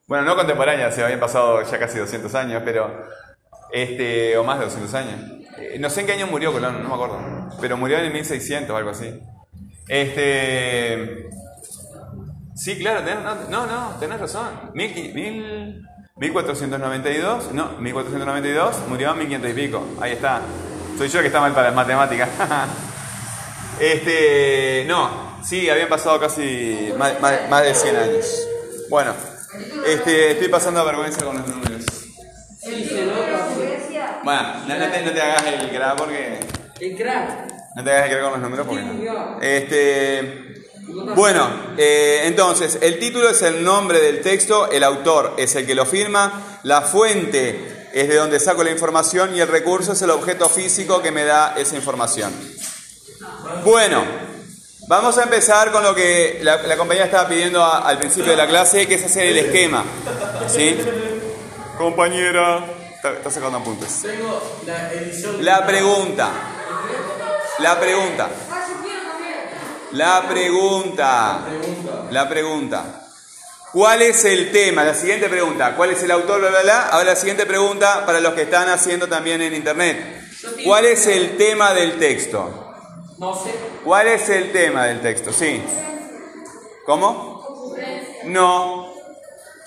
bueno, 0.06 0.26
no 0.26 0.36
contemporánea, 0.36 0.92
se 0.92 1.02
habían 1.02 1.22
pasado 1.22 1.64
ya 1.64 1.80
casi 1.80 1.98
200 1.98 2.36
años, 2.36 2.62
pero. 2.66 3.06
Este, 3.72 4.38
o 4.38 4.44
más 4.44 4.60
de 4.60 4.66
200 4.66 4.94
años. 4.94 5.16
Eh, 5.58 5.78
no 5.80 5.90
sé 5.90 6.02
en 6.02 6.08
qué 6.08 6.14
año 6.14 6.28
murió 6.28 6.52
Colón, 6.52 6.84
no 6.84 6.90
me 6.90 6.96
acuerdo. 6.96 7.20
Pero 7.62 7.78
murió 7.78 7.98
en 7.98 8.06
el 8.06 8.12
1600 8.12 8.70
o 8.70 8.78
algo 8.78 8.90
así. 8.90 9.18
Este. 9.88 11.30
Sí, 12.56 12.78
claro, 12.80 13.02
tenés- 13.02 13.22
no, 13.24 13.36
no, 13.50 13.68
no, 13.68 13.96
tenés 14.00 14.20
razón. 14.20 14.48
Mil, 14.74 14.94
mil- 15.14 15.82
1492, 16.18 17.52
no, 17.52 17.74
1492, 17.80 18.78
murió 18.88 19.12
en 19.12 19.18
1500 19.20 19.52
y 19.52 19.54
pico. 19.54 19.86
Ahí 20.00 20.14
está. 20.14 20.42
Soy 20.98 21.10
yo 21.10 21.20
que 21.20 21.28
está 21.28 21.42
mal 21.42 21.52
para 21.54 21.68
las 21.68 21.76
matemáticas. 21.76 22.30
este, 23.80 24.86
no, 24.88 25.40
sí, 25.44 25.70
habían 25.70 25.90
pasado 25.90 26.20
casi 26.20 26.94
más, 26.98 27.20
más- 27.20 27.50
más 27.50 27.64
de 27.64 27.74
100 27.76 27.96
años. 27.98 28.48
Bueno, 28.90 29.14
este, 29.86 30.32
estoy 30.32 30.48
pasando 30.48 30.86
vergüenza 30.86 31.26
con 31.26 31.38
los 31.38 31.48
números. 31.48 31.84
Bueno, 34.24 34.42
no, 34.68 34.78
no 34.80 34.88
te, 34.92 35.02
no 35.04 35.12
te 35.12 35.22
hagas 35.22 35.44
el 35.48 35.70
crack 35.70 35.98
porque. 35.98 36.40
El 36.80 36.98
crack. 36.98 37.30
No 37.76 37.84
te 37.84 37.92
hagas 37.92 38.06
el 38.06 38.12
crack 38.12 38.24
con 38.24 38.32
los 38.32 38.42
números 38.42 38.68
porque 38.68 38.84
no. 38.84 39.42
Este. 39.42 40.55
Bueno, 40.88 41.50
eh, 41.78 42.22
entonces, 42.26 42.78
el 42.82 43.00
título 43.00 43.30
es 43.30 43.42
el 43.42 43.64
nombre 43.64 44.00
del 44.00 44.22
texto, 44.22 44.70
el 44.72 44.84
autor 44.84 45.34
es 45.38 45.56
el 45.56 45.66
que 45.66 45.74
lo 45.76 45.86
firma, 45.86 46.60
la 46.64 46.82
fuente 46.82 47.90
es 47.94 48.08
de 48.08 48.16
donde 48.16 48.40
saco 48.40 48.64
la 48.64 48.72
información 48.72 49.36
y 49.36 49.40
el 49.40 49.48
recurso 49.48 49.94
es 49.94 50.02
el 50.02 50.12
objeto 50.12 50.48
físico 50.50 51.02
que 51.02 51.12
me 51.12 51.24
da 51.24 51.56
esa 51.58 51.76
información. 51.76 52.32
Bueno, 53.64 54.04
vamos 54.88 55.18
a 55.18 55.24
empezar 55.24 55.72
con 55.72 55.82
lo 55.84 55.96
que 55.96 56.40
la, 56.44 56.62
la 56.64 56.78
compañera 56.78 57.06
estaba 57.06 57.28
pidiendo 57.30 57.64
a- 57.64 57.80
al 57.88 57.98
principio 57.98 58.32
de 58.32 58.38
la 58.38 58.48
clase, 58.48 58.86
que 58.88 58.96
es 58.96 59.06
hacer 59.06 59.28
el 59.28 59.38
esquema. 59.38 59.84
¿Sí? 60.48 60.78
Compañera, 61.78 62.66
está, 62.96 63.12
está 63.14 63.32
sacando 63.32 63.58
apuntes. 63.58 64.02
Tengo 64.02 64.60
la 64.66 64.94
edición. 64.94 65.44
La 65.44 65.66
pregunta. 65.66 66.30
La 67.60 67.80
pregunta. 67.80 68.30
La 69.96 70.28
pregunta. 70.28 71.40
La 72.12 72.28
pregunta. 72.28 72.84
¿Cuál 73.72 74.02
es 74.02 74.26
el 74.26 74.52
tema? 74.52 74.84
La 74.84 74.94
siguiente 74.94 75.30
pregunta. 75.30 75.74
¿Cuál 75.78 75.92
es 75.92 76.04
el 76.04 76.12
autor? 76.12 76.42
Bla, 76.42 76.50
bla, 76.50 76.62
bla. 76.64 76.90
Ahora 76.90 77.12
la 77.12 77.16
siguiente 77.16 77.46
pregunta 77.46 78.06
para 78.06 78.20
los 78.20 78.34
que 78.34 78.42
están 78.42 78.68
haciendo 78.68 79.08
también 79.08 79.42
en 79.42 79.54
internet. 79.54 80.22
¿Cuál 80.66 80.86
es 80.86 81.08
el 81.08 81.38
tema 81.38 81.74
del 81.74 81.98
texto? 81.98 82.74
No 83.18 83.42
sé. 83.42 83.52
¿Cuál 83.86 84.08
es 84.08 84.28
el 84.28 84.52
tema 84.52 84.86
del 84.88 85.00
texto? 85.00 85.32
Sí. 85.32 85.64
¿Cómo? 86.86 87.74
No. 88.26 88.94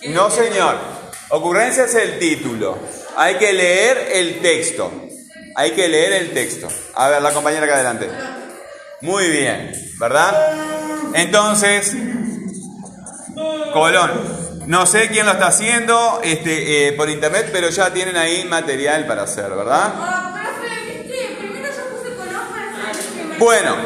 No, 0.09 0.31
señor. 0.31 0.77
Ocurrencia 1.31 1.85
es 1.85 1.95
el 1.95 2.19
título. 2.19 2.77
Hay 3.17 3.37
que 3.37 3.51
leer 3.55 4.11
el 4.13 4.41
texto. 4.41 4.93
Hay 5.55 5.71
que 5.71 5.89
leer 5.89 6.13
el 6.13 6.35
texto. 6.35 6.69
A 6.97 7.09
ver, 7.09 7.23
la 7.23 7.33
compañera 7.33 7.65
acá 7.65 7.77
adelante. 7.77 8.09
Muy 9.01 9.29
bien, 9.29 9.73
¿verdad? 9.99 10.35
Entonces, 11.15 11.95
Colón. 13.73 14.39
No 14.67 14.85
sé 14.85 15.09
quién 15.09 15.25
lo 15.25 15.33
está 15.33 15.47
haciendo 15.47 16.21
este, 16.23 16.89
eh, 16.89 16.93
por 16.93 17.09
internet, 17.09 17.49
pero 17.51 17.71
ya 17.71 17.91
tienen 17.91 18.19
ahí 18.19 18.45
material 18.45 19.07
para 19.07 19.23
hacer, 19.23 19.49
¿verdad? 19.51 19.93
Ah, 19.97 20.35
Bueno. 23.39 23.77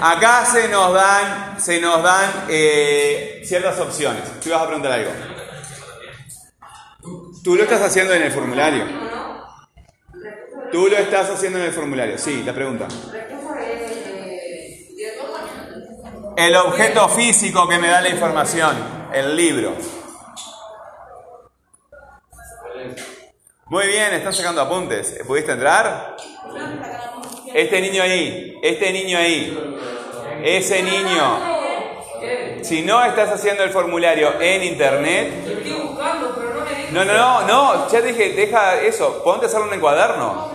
Acá 0.00 0.44
se 0.46 0.68
nos 0.68 0.92
dan, 0.94 1.60
se 1.60 1.80
nos 1.80 2.02
dan 2.02 2.46
eh, 2.48 3.42
ciertas 3.44 3.78
opciones. 3.78 4.22
Tú 4.40 4.50
vas 4.50 4.62
a 4.62 4.66
preguntar 4.66 4.92
algo. 4.92 5.10
Tú 7.44 7.54
lo 7.54 7.62
estás 7.62 7.82
haciendo 7.82 8.12
en 8.14 8.22
el 8.22 8.32
formulario. 8.32 8.84
Tú 10.72 10.88
lo 10.88 10.96
estás 10.96 11.30
haciendo 11.30 11.58
en 11.58 11.66
el 11.66 11.72
formulario. 11.72 12.18
Sí, 12.18 12.42
la 12.44 12.52
pregunta. 12.52 12.88
El 16.36 16.56
objeto 16.56 17.08
físico 17.08 17.68
que 17.68 17.78
me 17.78 17.88
da 17.88 18.00
la 18.00 18.08
información, 18.08 18.74
el 19.12 19.36
libro. 19.36 19.74
Muy 23.66 23.86
bien, 23.86 24.12
están 24.14 24.32
sacando 24.32 24.62
apuntes. 24.62 25.20
¿Pudiste 25.26 25.52
entrar? 25.52 26.16
Este 27.54 27.80
niño 27.80 28.02
ahí, 28.02 28.58
este 28.62 28.92
niño 28.92 29.18
ahí, 29.18 29.78
ese 30.42 30.82
niño. 30.82 31.52
Si 32.62 32.82
no 32.82 33.04
estás 33.04 33.30
haciendo 33.30 33.64
el 33.64 33.70
formulario 33.70 34.40
en 34.40 34.62
internet, 34.62 35.32
Estoy 35.46 35.72
buscando, 35.72 36.34
pero 36.34 36.64
no 36.92 37.04
no, 37.04 37.12
no, 37.12 37.46
no, 37.46 37.90
ya 37.90 38.00
dije, 38.00 38.30
deja 38.30 38.80
eso, 38.80 39.22
ponte 39.24 39.46
a 39.46 39.48
hacerlo 39.48 39.68
en 39.68 39.74
el 39.74 39.80
cuaderno. 39.80 40.50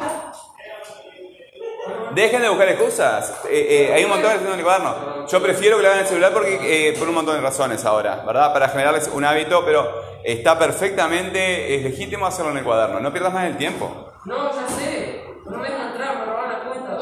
Dejen 2.18 2.42
de 2.42 2.50
buscar 2.50 2.68
excusas. 2.70 3.30
Eh, 3.48 3.90
eh, 3.90 3.94
hay 3.94 4.04
un 4.04 4.10
montón 4.10 4.30
de 4.32 4.38
haciendo 4.38 4.54
en 4.54 4.60
el 4.60 4.66
cuaderno. 4.66 5.28
Yo 5.28 5.40
prefiero 5.40 5.78
que 5.78 5.84
lo 5.84 5.90
hagan 5.90 6.00
en 6.00 6.06
el 6.06 6.10
celular 6.10 6.34
porque, 6.34 6.90
eh, 6.90 6.96
por 6.98 7.08
un 7.08 7.14
montón 7.14 7.36
de 7.36 7.42
razones 7.42 7.86
ahora, 7.86 8.24
¿verdad? 8.26 8.52
Para 8.52 8.70
generarles 8.70 9.08
un 9.14 9.24
hábito, 9.24 9.64
pero 9.64 9.88
está 10.24 10.58
perfectamente, 10.58 11.76
es 11.76 11.84
legítimo 11.84 12.26
hacerlo 12.26 12.50
en 12.54 12.58
el 12.58 12.64
cuaderno. 12.64 13.00
No 13.02 13.14
pierdas 13.14 13.32
más 13.34 13.46
el 13.46 13.56
tiempo. 13.56 14.14
No, 14.26 14.52
ya 14.52 14.68
sé. 14.68 15.26
No 15.46 15.58
me 15.60 15.70
dejan 15.70 15.90
entrar, 15.90 16.18
me 16.18 16.26
roban 16.26 16.50
la 16.54 16.60
cuenta. 16.62 16.98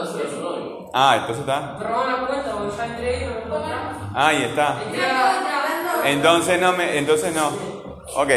Ah, 0.94 1.16
entonces 1.16 1.40
está. 1.40 1.78
Me 1.80 1.86
roban 1.86 2.12
la 2.12 2.28
cuenta, 2.28 2.52
porque 2.52 2.78
ya 2.78 2.86
entré 2.86 3.18
y 3.18 3.26
no 3.26 3.36
me 3.36 3.42
encontramos. 3.42 3.96
Ahí 4.16 4.44
está. 4.44 4.76
Entonces 6.04 6.60
no 6.60 6.74
me, 6.74 6.98
entonces 6.98 7.34
no. 7.34 7.48
Ok. 8.18 8.32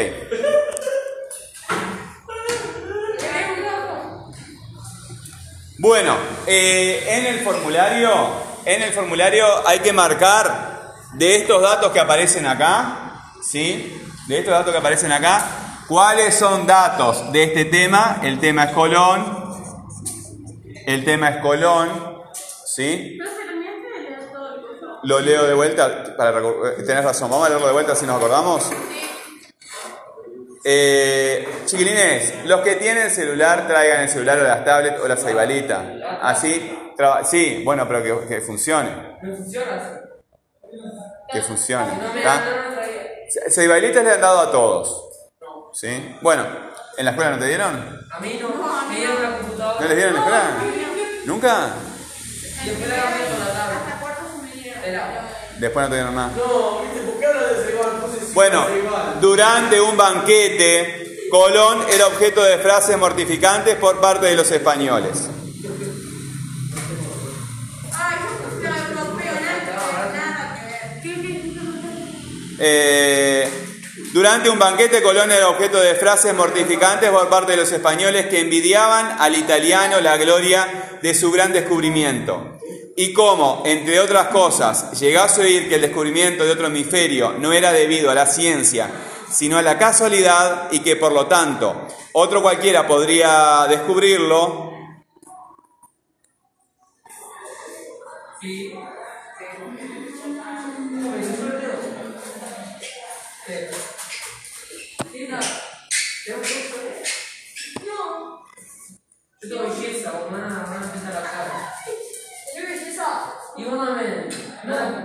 Bueno, 5.79 6.13
eh, 6.45 7.05
en 7.07 7.25
el 7.25 7.39
formulario, 7.39 8.11
en 8.65 8.81
el 8.81 8.91
formulario 8.91 9.45
hay 9.65 9.79
que 9.79 9.93
marcar 9.93 10.91
de 11.13 11.37
estos 11.37 11.61
datos 11.61 11.93
que 11.93 12.01
aparecen 12.01 12.45
acá, 12.45 13.31
¿sí? 13.41 13.97
De 14.27 14.39
estos 14.39 14.51
datos 14.51 14.73
que 14.73 14.77
aparecen 14.77 15.13
acá, 15.13 15.85
cuáles 15.87 16.35
son 16.35 16.67
datos 16.67 17.31
de 17.31 17.43
este 17.43 17.63
tema. 17.63 18.19
El 18.21 18.41
tema 18.41 18.65
es 18.65 18.71
Colón. 18.73 19.55
El 20.85 21.05
tema 21.05 21.29
es 21.29 21.37
Colón, 21.37 22.23
¿sí? 22.65 23.17
Lo 25.03 25.21
leo 25.21 25.45
de 25.45 25.53
vuelta, 25.53 26.13
para 26.17 26.39
eh, 26.39 26.83
tenés 26.85 27.05
razón, 27.05 27.29
vamos 27.29 27.45
a 27.45 27.49
leerlo 27.51 27.67
de 27.67 27.73
vuelta 27.73 27.95
si 27.95 28.05
nos 28.05 28.17
acordamos. 28.17 28.69
Eh, 30.71 31.47
chiquilines, 31.65 32.45
los 32.45 32.61
que 32.61 32.75
tienen 32.75 33.09
celular, 33.09 33.67
traigan 33.67 34.01
el 34.01 34.09
celular 34.09 34.37
o 34.37 34.43
las 34.43 34.63
tablets 34.63 34.99
o 34.99 35.07
la 35.07 35.17
ceibalita. 35.17 35.83
Así, 36.21 36.91
traba- 36.95 37.23
sí, 37.23 37.63
bueno, 37.65 37.87
pero 37.87 38.03
que, 38.03 38.27
que 38.27 38.41
funcione, 38.41 39.17
que 41.31 41.41
funcione. 41.41 41.91
Ce- 43.29 43.49
Ceibalitas 43.49 44.03
le 44.03 44.11
han 44.11 44.21
dado 44.21 44.39
a 44.41 44.51
todos. 44.51 45.05
¿Sí? 45.73 46.17
Bueno, 46.21 46.45
¿en 46.97 47.05
la 47.05 47.11
escuela 47.11 47.31
no 47.31 47.39
te 47.39 47.45
dieron? 47.47 48.05
A 48.11 48.19
mí 48.19 48.39
no, 48.39 48.49
me 48.87 48.95
dieron 48.95 49.23
la 49.23 49.73
¿No 49.79 49.87
les 49.87 49.95
dieron 49.95 50.09
en 50.09 50.13
la 50.13 50.19
escuela? 50.19 50.43
¿Nunca? 51.25 51.69
Con 52.63 53.39
la 53.39 53.53
tablet. 53.53 55.38
Después 55.59 55.83
no 55.83 55.89
te 55.89 55.95
dieron 55.95 56.15
nada. 56.15 56.31
No, 56.37 56.81
viste, 56.81 56.99
¿por 57.01 57.19
qué 57.19 57.25
habla 57.25 57.47
de 57.47 57.65
Ceibal? 57.65 57.89
Sí, 58.19 58.31
Bueno, 58.33 58.65
durante 59.19 59.81
un 59.81 59.97
banquete, 59.97 61.27
Colón 61.29 61.83
era 61.91 62.07
objeto 62.07 62.43
de 62.43 62.57
frases 62.57 62.97
mortificantes 62.97 63.75
por 63.75 63.99
parte 63.99 64.27
de 64.27 64.35
los 64.35 64.49
españoles. 64.51 65.29
Eh, 72.61 73.47
durante 74.11 74.49
un 74.49 74.59
banquete, 74.59 75.01
Colón 75.01 75.31
era 75.31 75.49
objeto 75.49 75.79
de 75.79 75.95
frases 75.95 76.33
mortificantes 76.33 77.09
por 77.09 77.29
parte 77.29 77.51
de 77.51 77.57
los 77.57 77.71
españoles 77.71 78.25
que 78.27 78.41
envidiaban 78.41 79.17
al 79.19 79.35
italiano 79.35 80.01
la 80.01 80.17
gloria 80.17 80.97
de 81.01 81.13
su 81.13 81.31
gran 81.31 81.53
descubrimiento. 81.53 82.57
Y 83.01 83.13
como, 83.13 83.63
entre 83.65 83.97
otras 84.01 84.27
cosas, 84.27 84.99
llegase 84.99 85.39
a 85.39 85.45
oír 85.45 85.69
que 85.69 85.75
el 85.75 85.81
descubrimiento 85.83 86.43
de 86.43 86.51
otro 86.51 86.67
hemisferio 86.67 87.31
no 87.31 87.53
era 87.53 87.71
debido 87.71 88.11
a 88.11 88.13
la 88.13 88.25
ciencia, 88.25 88.91
sino 89.31 89.57
a 89.57 89.61
la 89.61 89.77
casualidad 89.77 90.67
y 90.69 90.81
que 90.81 90.97
por 90.97 91.13
lo 91.13 91.25
tanto 91.25 91.87
otro 92.11 92.41
cualquiera 92.41 92.85
podría 92.85 93.67
descubrirlo, 93.69 94.73
Y. 98.41 98.88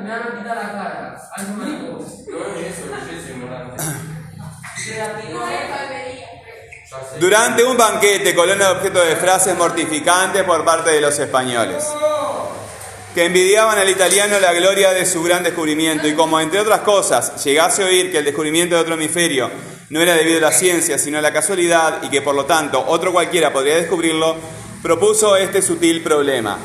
me, 0.04 0.10
van 0.10 0.22
a- 0.22 0.34
pintar 0.34 0.56
la 0.56 0.72
cara. 0.72 1.30
No 1.56 1.64
es 1.64 2.78
eso, 2.78 2.82
belleza 2.90 3.30
ignorante. 3.30 3.82
Creativo. 4.86 5.40
No 5.40 5.48
es 5.48 5.70
barbería. 5.70 6.26
Ya 6.90 6.96
sé. 7.12 7.18
Durante 7.18 7.64
un 7.64 7.76
banquete, 7.76 8.34
Colón 8.34 8.58
era 8.60 8.72
objeto 8.72 9.02
de 9.02 9.16
frases 9.16 9.56
mortificantes 9.56 10.42
por 10.44 10.64
parte 10.64 10.90
de 10.90 11.00
los 11.00 11.18
españoles, 11.18 11.84
que 13.14 13.24
envidiaban 13.24 13.78
al 13.78 13.88
italiano 13.88 14.38
la 14.38 14.52
gloria 14.52 14.92
de 14.92 15.06
su 15.06 15.22
gran 15.22 15.42
descubrimiento 15.42 16.06
y 16.06 16.14
como, 16.14 16.38
entre 16.40 16.60
otras 16.60 16.80
cosas, 16.80 17.42
llegase 17.44 17.82
a 17.82 17.86
oír 17.86 18.12
que 18.12 18.18
el 18.18 18.24
descubrimiento 18.24 18.74
de 18.74 18.80
otro 18.82 18.94
hemisferio 18.94 19.50
no 19.90 20.00
era 20.00 20.14
debido 20.14 20.38
a 20.38 20.50
la 20.50 20.52
ciencia, 20.52 20.98
sino 20.98 21.18
a 21.18 21.22
la 21.22 21.32
casualidad 21.32 22.02
y 22.02 22.08
que, 22.10 22.22
por 22.22 22.34
lo 22.34 22.44
tanto, 22.44 22.84
otro 22.86 23.12
cualquiera 23.12 23.52
podría 23.52 23.76
descubrirlo, 23.76 24.36
propuso 24.82 25.36
este 25.36 25.62
sutil 25.62 26.02
problema. 26.02 26.58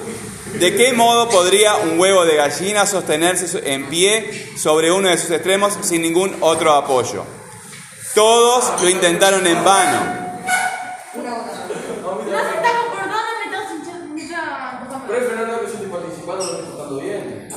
¿De 0.54 0.76
qué 0.76 0.94
modo 0.94 1.30
podría 1.30 1.76
un 1.78 2.00
huevo 2.00 2.26
de 2.26 2.36
gallina 2.36 2.86
sostenerse 2.86 3.72
en 3.74 3.88
pie 3.88 4.50
sobre 4.58 4.92
uno 4.92 5.10
de 5.10 5.18
sus 5.18 5.32
extremos 5.32 5.78
sin 5.82 6.02
ningún 6.02 6.36
otro 6.42 6.74
apoyo? 6.74 7.24
Todos 8.16 8.82
lo 8.82 8.90
intentaron 8.90 9.46
en 9.46 9.64
vano. 9.64 10.30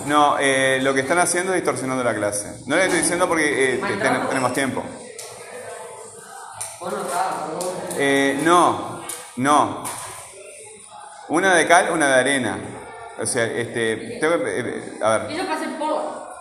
No 0.07 0.36
eh, 0.38 0.78
lo 0.82 0.93
que 0.95 1.01
están 1.01 1.18
haciendo 1.18 1.53
es 1.53 1.61
distorsionando 1.61 2.03
la 2.05 2.14
clase. 2.14 2.61
No 2.66 2.76
le 2.76 2.84
estoy 2.84 3.01
diciendo 3.01 3.28
porque 3.28 3.74
eh, 3.74 3.78
te- 3.78 3.97
ten- 3.97 4.28
tenemos 4.28 4.53
tiempo. 4.53 4.82
Eh, 7.97 8.40
no, 8.43 9.05
no. 9.36 9.84
Una 11.28 11.55
de 11.55 11.66
cal, 11.68 11.90
una 11.93 12.09
de 12.09 12.14
arena. 12.20 12.59
O 13.21 13.27
sea, 13.27 13.45
este, 13.45 14.19
tengo 14.21 14.35
eh, 14.47 14.99
a 15.03 15.19
ver. 15.19 15.37
Yo 15.37 15.47
pasé 15.47 15.69
por. 15.79 16.33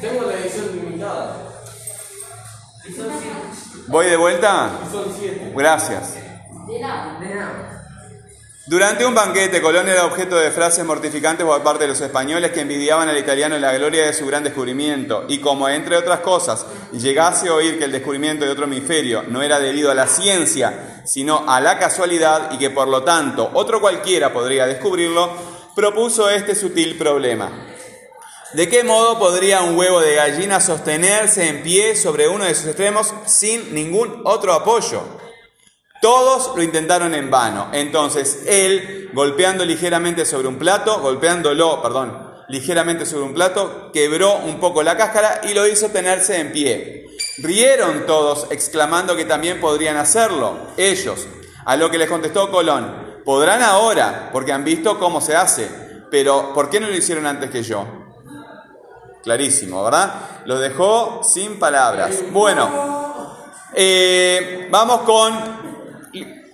Tengo 0.00 0.22
la 0.26 0.38
edición 0.38 0.66
limitada. 0.74 1.36
¿Voy 3.86 4.06
de 4.06 4.16
vuelta? 4.16 4.70
Son 4.90 5.04
7. 5.16 5.52
Gracias. 5.54 6.14
De 6.66 6.80
nada. 6.80 7.18
Nena. 7.20 7.82
Durante 8.64 9.04
un 9.04 9.12
banquete, 9.12 9.60
Colón 9.60 9.88
era 9.88 10.06
objeto 10.06 10.36
de 10.36 10.52
frases 10.52 10.84
mortificantes 10.84 11.44
por 11.44 11.62
parte 11.64 11.82
de 11.82 11.88
los 11.88 12.00
españoles 12.00 12.52
que 12.52 12.60
envidiaban 12.60 13.08
al 13.08 13.18
italiano 13.18 13.58
la 13.58 13.72
gloria 13.72 14.06
de 14.06 14.12
su 14.12 14.24
gran 14.24 14.44
descubrimiento, 14.44 15.24
y 15.28 15.40
como, 15.40 15.68
entre 15.68 15.96
otras 15.96 16.20
cosas, 16.20 16.64
llegase 16.92 17.48
a 17.48 17.54
oír 17.54 17.76
que 17.76 17.86
el 17.86 17.92
descubrimiento 17.92 18.44
de 18.44 18.52
otro 18.52 18.66
hemisferio 18.66 19.24
no 19.24 19.42
era 19.42 19.58
debido 19.58 19.90
a 19.90 19.96
la 19.96 20.06
ciencia, 20.06 21.02
sino 21.04 21.44
a 21.48 21.60
la 21.60 21.76
casualidad, 21.76 22.52
y 22.52 22.58
que 22.58 22.70
por 22.70 22.86
lo 22.86 23.02
tanto 23.02 23.50
otro 23.52 23.80
cualquiera 23.80 24.32
podría 24.32 24.64
descubrirlo, 24.64 25.32
propuso 25.74 26.28
este 26.28 26.54
sutil 26.54 26.96
problema. 26.96 27.50
¿De 28.52 28.68
qué 28.68 28.84
modo 28.84 29.18
podría 29.18 29.62
un 29.62 29.78
huevo 29.78 30.00
de 30.00 30.14
gallina 30.14 30.60
sostenerse 30.60 31.48
en 31.48 31.62
pie 31.62 31.96
sobre 31.96 32.28
uno 32.28 32.44
de 32.44 32.54
sus 32.54 32.66
extremos 32.66 33.14
sin 33.24 33.74
ningún 33.74 34.20
otro 34.24 34.52
apoyo? 34.52 35.02
Todos 36.02 36.54
lo 36.54 36.62
intentaron 36.62 37.14
en 37.14 37.30
vano. 37.30 37.70
Entonces 37.72 38.42
él, 38.46 39.08
golpeando 39.14 39.64
ligeramente 39.64 40.26
sobre 40.26 40.48
un 40.48 40.58
plato, 40.58 41.00
golpeándolo, 41.00 41.80
perdón, 41.80 42.32
ligeramente 42.48 43.06
sobre 43.06 43.24
un 43.24 43.34
plato, 43.34 43.90
quebró 43.92 44.36
un 44.36 44.60
poco 44.60 44.82
la 44.82 44.98
cáscara 44.98 45.40
y 45.44 45.54
lo 45.54 45.66
hizo 45.66 45.88
tenerse 45.88 46.38
en 46.38 46.52
pie. 46.52 47.06
Rieron 47.38 48.04
todos, 48.04 48.48
exclamando 48.50 49.16
que 49.16 49.24
también 49.24 49.60
podrían 49.60 49.96
hacerlo, 49.96 50.58
ellos. 50.76 51.26
A 51.64 51.76
lo 51.76 51.90
que 51.90 51.96
les 51.96 52.10
contestó 52.10 52.50
Colón, 52.50 53.01
podrán 53.24 53.62
ahora, 53.62 54.30
porque 54.32 54.52
han 54.52 54.64
visto 54.64 54.98
cómo 54.98 55.20
se 55.20 55.36
hace, 55.36 55.68
pero 56.10 56.52
¿por 56.54 56.70
qué 56.70 56.80
no 56.80 56.88
lo 56.88 56.96
hicieron 56.96 57.26
antes 57.26 57.50
que 57.50 57.62
yo? 57.62 57.86
Clarísimo, 59.22 59.84
¿verdad? 59.84 60.12
Lo 60.46 60.58
dejó 60.58 61.22
sin 61.22 61.58
palabras. 61.58 62.16
Bueno, 62.32 63.36
eh, 63.74 64.68
vamos 64.70 65.02
con 65.02 65.62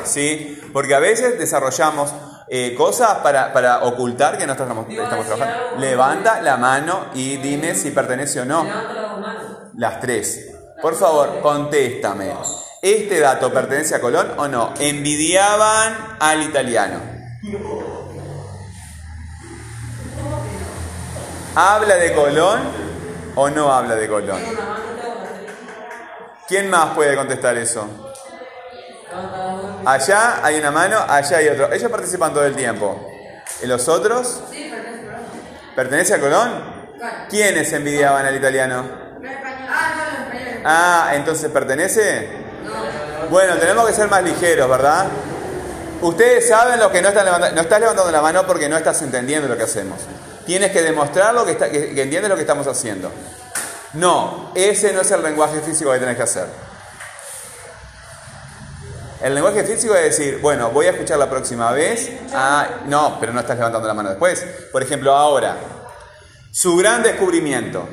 Sí, 0.05 0.59
porque 0.73 0.95
a 0.95 0.99
veces 0.99 1.39
desarrollamos 1.39 2.13
eh, 2.49 2.75
cosas 2.75 3.19
para, 3.19 3.53
para 3.53 3.85
ocultar 3.85 4.39
que 4.39 4.47
no 4.47 4.53
estamos, 4.53 4.89
estamos 4.89 5.27
trabajando. 5.27 5.79
Levanta 5.79 6.41
la 6.41 6.57
mano 6.57 7.07
y 7.15 7.37
dime 7.37 7.75
si 7.75 7.91
pertenece 7.91 8.41
o 8.41 8.45
no. 8.45 8.67
Las 9.77 10.01
tres. 10.01 10.51
Por 10.81 10.97
favor, 10.97 11.41
contéstame. 11.41 12.33
¿Este 12.83 13.21
dato 13.21 13.53
pertenece 13.53 13.95
a 13.95 14.01
Colón 14.01 14.33
o 14.39 14.49
no? 14.49 14.73
Envidiaban 14.79 16.17
al 16.19 16.43
italiano. 16.43 17.01
¿Habla 21.55 21.97
de 21.97 22.15
Colón 22.15 22.61
o 23.35 23.51
no 23.51 23.73
habla 23.73 23.97
de 23.97 24.09
Colón? 24.09 24.41
¿Quién 26.47 26.71
más 26.71 26.95
puede 26.95 27.17
contestar 27.17 27.57
eso? 27.57 27.87
Allá 29.85 30.45
hay 30.45 30.59
una 30.59 30.71
mano, 30.71 30.99
allá 31.09 31.39
hay 31.39 31.49
otro. 31.49 31.73
Ellos 31.73 31.91
participan 31.91 32.33
todo 32.33 32.45
el 32.45 32.55
tiempo. 32.55 33.09
¿Y 33.63 33.67
los 33.67 33.89
otros? 33.89 34.43
¿Pertenece 35.75 36.15
a 36.15 36.21
Colón? 36.21 36.81
¿Quiénes 37.29 37.73
envidiaban 37.73 38.27
al 38.27 38.37
italiano? 38.37 38.85
Ah, 40.65 41.13
entonces 41.15 41.51
pertenece. 41.51 42.29
Bueno, 43.31 43.57
tenemos 43.57 43.87
que 43.87 43.93
ser 43.93 44.09
más 44.09 44.23
ligeros, 44.23 44.69
¿verdad? 44.69 45.07
Ustedes 46.03 46.49
saben 46.49 46.79
lo 46.79 46.91
que 46.91 47.03
no 47.03 47.09
están 47.09 47.25
levantando. 47.25 47.57
No 47.57 47.63
estás 47.63 47.81
levantando 47.81 48.13
la 48.13 48.23
mano 48.23 48.47
porque 48.47 48.69
no 48.69 48.77
estás 48.77 49.03
entendiendo 49.03 49.49
lo 49.49 49.57
que 49.57 49.65
hacemos. 49.65 49.99
Tienes 50.47 50.73
que 50.73 50.83
demostrar 50.83 51.35
lo 51.35 51.45
que, 51.45 51.53
está, 51.53 51.71
que, 51.71 51.95
que 51.95 52.03
entiendes 52.03 52.29
lo 52.29 52.37
que 52.37 52.43
estamos 52.43 52.67
haciendo. 52.67 53.13
No, 53.95 54.53
ese 54.55 54.93
no 54.93 55.01
es 55.01 55.11
el 55.11 55.23
lenguaje 55.23 55.61
físico 55.61 55.93
que 55.93 55.99
tenés 55.99 56.17
que 56.17 56.23
hacer. 56.23 56.47
El 59.23 59.35
lenguaje 59.35 59.65
físico 59.65 59.95
es 59.95 60.17
decir, 60.17 60.39
bueno, 60.41 60.71
voy 60.71 60.87
a 60.87 60.91
escuchar 60.91 61.19
la 61.19 61.29
próxima 61.29 61.73
vez. 61.73 62.11
Ah, 62.33 62.67
no, 62.87 63.19
pero 63.21 63.33
no 63.33 63.41
estás 63.41 63.57
levantando 63.57 63.87
la 63.87 63.95
mano 63.95 64.09
después. 64.09 64.45
Por 64.73 64.83
ejemplo, 64.83 65.15
ahora, 65.15 65.57
su 66.51 66.77
gran 66.77 67.03
descubrimiento. 67.03 67.87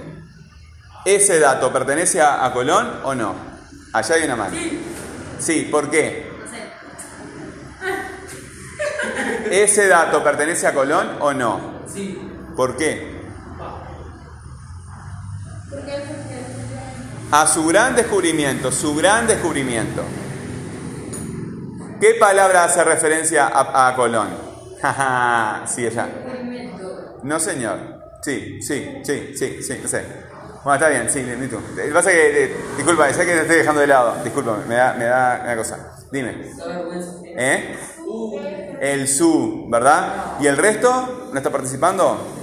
¿Ese 1.04 1.40
dato 1.40 1.72
pertenece 1.72 2.22
a, 2.22 2.46
a 2.46 2.54
Colón 2.54 3.02
o 3.04 3.14
no? 3.14 3.36
Allá 3.94 4.16
hay 4.16 4.24
una 4.24 4.36
mano. 4.36 4.58
Sí, 5.40 5.68
¿por 5.72 5.90
qué? 5.90 6.32
¿Ese 9.52 9.88
dato 9.88 10.24
pertenece 10.24 10.68
a 10.68 10.74
Colón 10.74 11.18
o 11.20 11.34
no? 11.34 11.82
Sí. 11.92 12.27
¿Por 12.58 12.76
qué? 12.76 13.16
A 17.32 17.46
su 17.46 17.68
gran 17.68 17.96
descubrimiento, 17.96 18.72
su 18.72 18.96
gran 18.96 19.28
descubrimiento. 19.28 20.02
¿Qué 22.02 22.16
palabra 22.16 22.64
hace 22.64 22.84
referencia 22.84 23.48
a, 23.48 23.88
a 23.88 23.96
Colón? 23.96 24.30
Sí, 25.68 25.86
ella. 25.86 26.08
No, 27.24 27.40
señor. 27.40 27.78
Sí, 28.24 28.60
sí, 28.62 29.02
sí, 29.04 29.34
sí, 29.38 29.62
sí, 29.62 29.80
no 29.82 29.88
sé. 29.88 30.04
Bueno, 30.64 30.76
está 30.76 30.90
bien, 30.90 31.10
sí, 31.10 31.24
ni 31.40 31.48
tú. 31.48 31.60
Que 31.76 31.92
pasa 31.92 32.10
que, 32.10 32.44
eh, 32.46 32.58
disculpa, 32.76 33.12
sé 33.14 33.26
que 33.26 33.34
te 33.34 33.42
estoy 33.42 33.58
dejando 33.58 33.82
de 33.82 33.88
lado. 33.88 34.16
Disculpa, 34.24 34.58
me 34.68 34.76
da, 34.76 34.94
me 34.94 35.06
da, 35.06 35.44
da 35.46 35.56
cosa. 35.56 35.96
Dime. 36.12 36.52
¿Eh? 37.38 37.78
El 38.82 39.08
su, 39.08 39.68
¿verdad? 39.70 40.38
¿Y 40.40 40.48
el 40.48 40.58
resto? 40.58 41.30
¿No 41.32 41.38
está 41.38 41.52
participando? 41.52 42.37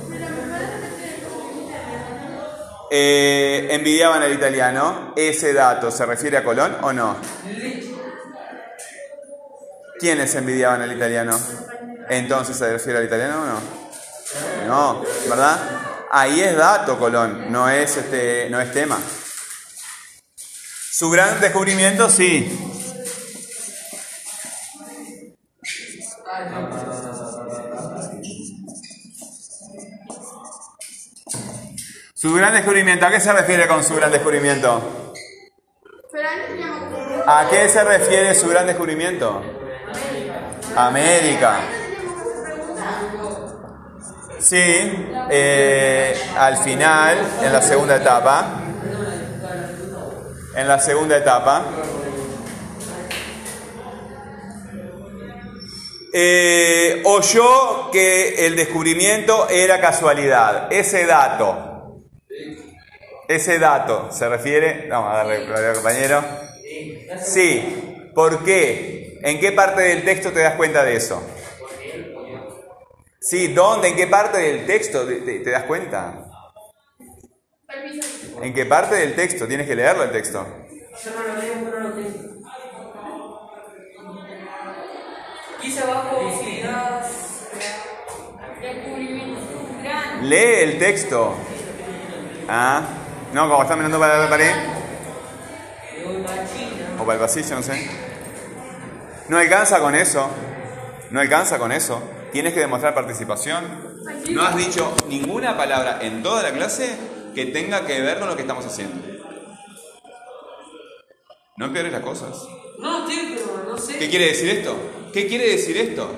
Eh, 2.97 3.75
envidiaban 3.75 4.23
al 4.23 4.33
italiano. 4.33 5.15
¿Ese 5.17 5.53
dato 5.53 5.91
se 5.91 6.07
refiere 6.07 6.37
a 6.37 6.45
Colón 6.45 6.77
o 6.83 6.93
no? 6.93 7.17
¿Quiénes 9.99 10.33
envidiaban 10.37 10.81
al 10.81 10.93
italiano? 10.93 11.37
Entonces 12.09 12.57
se 12.57 12.71
refiere 12.71 13.01
al 13.01 13.07
italiano 13.07 13.43
o 13.43 13.47
no? 13.47 14.69
No, 14.69 15.05
¿verdad? 15.29 15.59
Ahí 16.09 16.41
es 16.41 16.57
dato 16.57 16.97
Colón, 16.97 17.51
no 17.51 17.69
es 17.69 17.97
este, 17.97 18.49
no 18.49 18.61
es 18.61 18.73
tema. 18.73 18.97
Su 20.93 21.11
gran 21.11 21.41
descubrimiento, 21.41 22.09
sí. 22.09 22.49
Su 32.25 32.33
gran 32.33 32.55
descubrimiento, 32.55 33.05
¿a 33.05 33.11
qué 33.11 33.21
se 33.21 33.31
refiere 33.35 33.69
con 33.69 33.85
su 33.85 33.95
gran 33.97 34.11
descubrimiento? 34.11 34.81
¿A 37.27 37.47
qué 37.51 37.69
se 37.69 37.85
refiere 37.85 38.35
su 38.35 38.49
gran 38.49 38.67
descubrimiento? 38.67 39.43
América. 40.75 41.59
Sí, 44.39 44.57
eh, 45.29 46.19
al 46.39 46.57
final, 46.57 47.19
en 47.43 47.53
la 47.53 47.61
segunda 47.61 47.97
etapa, 47.97 48.63
en 50.57 50.67
la 50.67 50.79
segunda 50.79 51.19
etapa, 51.19 51.63
eh, 56.11 57.03
oyó 57.05 57.91
que 57.91 58.47
el 58.47 58.57
descubrimiento 58.57 59.47
era 59.51 59.79
casualidad. 59.79 60.73
Ese 60.73 61.05
dato, 61.05 61.74
ese 63.29 63.59
dato 63.59 64.11
se 64.13 64.29
refiere, 64.29 64.87
vamos 64.89 65.13
a 65.13 65.17
darle 65.19 65.37
al 65.69 65.75
compañero. 65.75 66.25
Sí, 67.25 68.11
¿por 68.15 68.45
qué? 68.45 69.19
¿En 69.23 69.41
qué 69.41 69.53
parte 69.53 69.83
del 69.83 70.05
texto 70.05 70.33
te 70.33 70.41
das 70.41 70.55
cuenta 70.55 70.85
de 70.85 70.97
eso? 70.97 71.23
Sí, 73.21 73.49
¿dónde? 73.49 73.89
¿En 73.89 73.97
qué 73.97 74.07
parte 74.07 74.39
del 74.39 74.67
texto 74.67 75.07
te, 75.07 75.17
te- 75.17 75.41
te 75.41 75.51
das 75.51 75.65
cuenta? 75.65 76.27
¿En 78.43 78.53
qué 78.53 78.67
parte 78.67 78.97
del 78.97 79.15
texto? 79.15 79.47
Tienes 79.47 79.67
que 79.67 79.75
leerlo 79.75 80.03
el 80.05 80.11
texto. 80.11 80.47
Yo 81.05 81.11
no 81.13 81.35
lo 81.35 81.41
leo, 81.41 81.55
pero 81.65 81.81
no 81.81 81.89
lo 81.89 81.95
tengo. 81.95 82.35
Quise 85.61 85.81
abajo 85.81 86.43
si 86.45 86.61
das. 86.61 87.49
Lee 90.23 90.63
el 90.63 90.79
texto. 90.79 91.35
Ah, 92.49 92.83
no, 93.35 93.49
como 93.49 93.63
estás 93.63 93.77
mirando 93.77 93.99
para 93.99 94.17
la 94.17 94.31
pared 94.31 94.55
o 96.97 97.05
para 97.05 97.15
el 97.15 97.21
pasillo, 97.21 97.57
no 97.57 97.63
sé. 97.63 97.91
No 99.29 99.39
alcanza 99.39 99.81
con 99.81 99.97
eso. 99.97 100.31
No 101.11 101.21
alcanza 101.21 101.59
con 101.59 101.73
eso. 101.73 102.01
Tienes 102.31 102.55
que 102.55 102.61
demostrar 102.61 102.95
participación. 102.95 103.65
No 104.31 104.43
has 104.43 104.57
dicho 104.57 104.95
ninguna 105.09 105.57
palabra 105.57 105.99
en 106.03 106.23
toda 106.23 106.45
la 106.45 106.53
clase 106.53 106.97
que 107.35 107.47
tenga 107.47 107.85
que 107.85 108.01
ver 108.01 108.21
con 108.21 108.29
lo 108.29 108.37
que 108.37 108.43
estamos 108.43 108.65
haciendo. 108.65 109.05
No 111.57 111.67
empeores 111.67 111.93
las 111.93 112.03
cosas. 112.03 112.31
No, 112.79 113.05
tío, 113.07 113.21
pero 113.35 113.67
no 113.69 113.79
sé. 113.79 113.99
¿Qué 113.99 114.09
quiere 114.09 114.27
decir 114.27 114.51
esto? 114.51 114.77
¿Qué 115.13 115.27
quiere 115.27 115.49
decir 115.51 115.77
esto? 115.77 116.09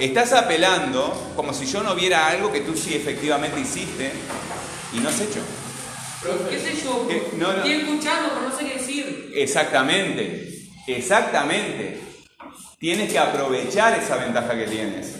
Estás 0.00 0.32
apelando 0.32 1.32
como 1.36 1.52
si 1.52 1.66
yo 1.66 1.82
no 1.82 1.94
viera 1.94 2.28
algo 2.28 2.50
que 2.50 2.60
tú 2.60 2.74
sí 2.74 2.94
efectivamente 2.94 3.60
hiciste 3.60 4.10
y 4.94 5.00
no 5.00 5.10
has 5.10 5.20
hecho. 5.20 5.40
¿Qué 6.50 6.58
sé 6.58 6.82
yo? 6.84 7.08
No, 7.38 7.48
no. 7.48 7.56
Estoy 7.58 7.72
escuchando, 7.72 8.30
pero 8.34 8.48
no 8.48 8.56
sé 8.56 8.64
qué 8.64 8.78
decir. 8.78 9.32
Exactamente, 9.34 10.68
exactamente. 10.86 12.00
Tienes 12.78 13.12
que 13.12 13.18
aprovechar 13.18 13.98
esa 13.98 14.16
ventaja 14.16 14.56
que 14.56 14.66
tienes. 14.66 15.16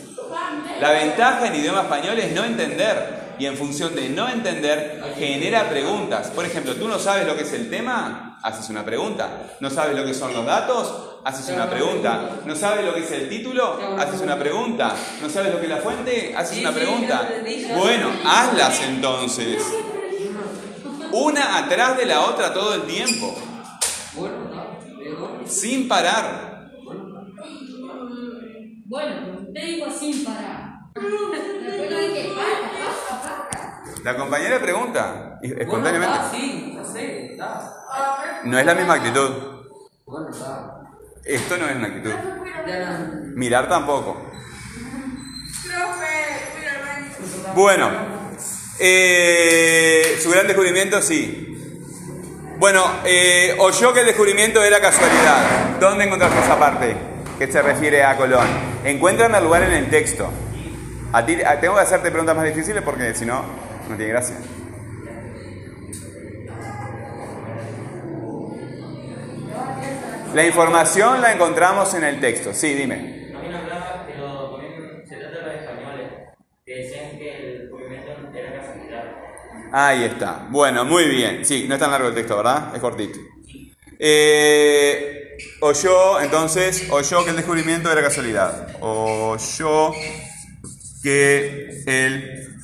La 0.81 0.93
ventaja 0.93 1.47
en 1.47 1.57
idioma 1.57 1.83
español 1.83 2.19
es 2.19 2.33
no 2.33 2.45
entender. 2.45 3.23
Y 3.39 3.47
en 3.47 3.57
función 3.57 3.95
de 3.95 4.09
no 4.09 4.29
entender, 4.29 5.03
genera 5.19 5.69
preguntas. 5.69 6.29
Por 6.29 6.45
ejemplo, 6.45 6.75
tú 6.77 6.87
no 6.87 6.99
sabes 6.99 7.27
lo 7.27 7.35
que 7.35 7.43
es 7.43 7.53
el 7.53 7.71
tema, 7.71 8.39
haces 8.43 8.69
una 8.69 8.85
pregunta. 8.85 9.57
No 9.59 9.71
sabes 9.71 9.97
lo 9.97 10.05
que 10.05 10.15
son 10.15 10.33
los 10.33 10.45
datos, 10.47 11.19
haces 11.25 11.53
una 11.53 11.69
pregunta. 11.69 12.41
No 12.45 12.55
sabes 12.55 12.85
lo 12.85 12.95
que 12.95 13.01
es 13.01 13.11
el 13.11 13.29
título, 13.29 13.97
haces 13.99 14.21
una 14.21 14.39
pregunta. 14.39 14.95
No 15.21 15.29
sabes 15.29 15.53
lo 15.53 15.59
que 15.59 15.67
es 15.67 15.73
la 15.73 15.79
fuente, 15.79 16.35
haces 16.37 16.59
una 16.59 16.73
pregunta. 16.73 17.29
Bueno, 17.77 18.11
hazlas 18.25 18.81
entonces. 18.83 19.63
Una 21.13 21.59
atrás 21.59 21.97
de 21.97 22.07
la 22.07 22.23
otra 22.23 22.55
todo 22.55 22.75
el 22.75 22.83
tiempo, 22.83 23.35
sin 25.47 25.87
parar. 25.87 26.71
Bueno, 28.87 29.39
te 29.53 29.61
digo 29.61 29.87
sin 29.91 30.25
parar. 30.25 30.73
La 34.05 34.17
compañera 34.17 34.61
pregunta, 34.61 35.39
espontáneamente. 35.43 36.19
no 38.45 38.59
es 38.59 38.67
la 38.67 38.75
misma 38.75 38.95
actitud. 38.95 39.31
Bueno, 40.07 40.31
está. 40.31 40.83
Esto 41.25 41.57
no 41.57 41.69
es 41.69 41.77
una 41.77 41.87
actitud. 41.87 42.13
Mirar 43.35 43.69
tampoco. 43.69 44.33
Bueno, 47.55 48.22
eh, 48.85 50.19
su 50.21 50.29
gran 50.31 50.49
descubrimiento 50.49 51.01
sí. 51.01 51.49
Bueno, 52.59 52.85
eh, 53.05 53.55
oyó 53.59 53.93
que 53.93 54.01
el 54.01 54.07
descubrimiento 54.07 54.63
era 54.63 54.81
casualidad. 54.81 55.79
¿Dónde 55.79 56.05
encontraste 56.05 56.41
esa 56.41 56.59
parte 56.59 56.97
que 57.39 57.47
se 57.51 57.63
refiere 57.63 58.03
a 58.03 58.17
Colón? 58.17 58.47
Encuéntrame 58.85 59.39
el 59.39 59.45
lugar 59.45 59.63
en 59.63 59.73
el 59.73 59.89
texto. 59.89 60.29
A 61.13 61.25
ti, 61.25 61.39
tengo 61.61 61.75
que 61.77 61.81
hacerte 61.81 62.11
preguntas 62.11 62.35
más 62.35 62.45
difíciles 62.45 62.83
porque 62.83 63.15
si 63.15 63.25
no, 63.25 63.45
no 63.89 63.97
tiene 63.97 64.11
gracia. 64.11 64.37
La 70.35 70.45
información 70.45 71.21
la 71.21 71.33
encontramos 71.33 71.95
en 71.95 72.03
el 72.05 72.19
texto. 72.19 72.53
Sí, 72.53 72.75
dime. 72.75 73.29
Se 75.09 75.17
trata 75.17 75.39
de 75.39 75.43
los 75.43 75.55
españoles, 75.55 76.09
que 76.65 76.75
decían 76.75 77.19
que 77.19 77.37
el 77.37 77.72
Ahí 79.73 80.05
está. 80.05 80.47
Bueno, 80.51 80.85
muy 80.85 81.09
bien. 81.09 81.45
Sí, 81.45 81.65
no 81.67 81.75
es 81.75 81.81
tan 81.81 81.91
largo 81.91 82.07
el 82.09 82.15
texto, 82.15 82.37
¿verdad? 82.37 82.71
Es 82.75 82.81
cortito. 82.81 83.19
Eh, 83.99 85.37
oyó, 85.61 86.21
entonces, 86.21 86.89
oyó 86.91 87.25
que 87.25 87.31
el 87.31 87.37
descubrimiento 87.37 87.91
era 87.91 88.03
casualidad. 88.03 88.77
Oyó 88.81 89.93
que 91.03 91.83
el 91.87 92.59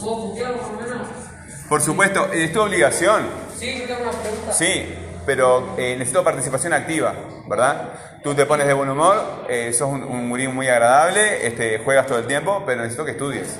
¿Puedo 0.00 0.30
putear 0.30 0.52
por 0.54 0.72
lo 0.72 0.80
menos? 0.80 1.08
Por 1.68 1.80
supuesto, 1.80 2.32
es 2.32 2.52
tu 2.52 2.60
obligación. 2.60 3.26
Sí, 3.56 3.80
yo 3.80 3.86
tengo 3.86 4.02
una 4.02 4.12
pregunta. 4.12 4.52
Sí, 4.52 4.94
pero 5.26 5.74
eh, 5.76 5.94
necesito 5.96 6.24
participación 6.24 6.72
activa, 6.72 7.14
¿verdad? 7.46 7.92
Tú 8.22 8.34
te 8.34 8.46
pones 8.46 8.66
de 8.66 8.72
buen 8.72 8.88
humor, 8.88 9.46
eh, 9.48 9.72
sos 9.72 9.88
un, 9.88 10.02
un 10.02 10.28
murín 10.28 10.54
muy 10.54 10.68
agradable, 10.68 11.46
este, 11.46 11.78
juegas 11.78 12.06
todo 12.06 12.18
el 12.18 12.26
tiempo, 12.26 12.62
pero 12.66 12.82
necesito 12.82 13.04
que 13.04 13.12
estudies. 13.12 13.56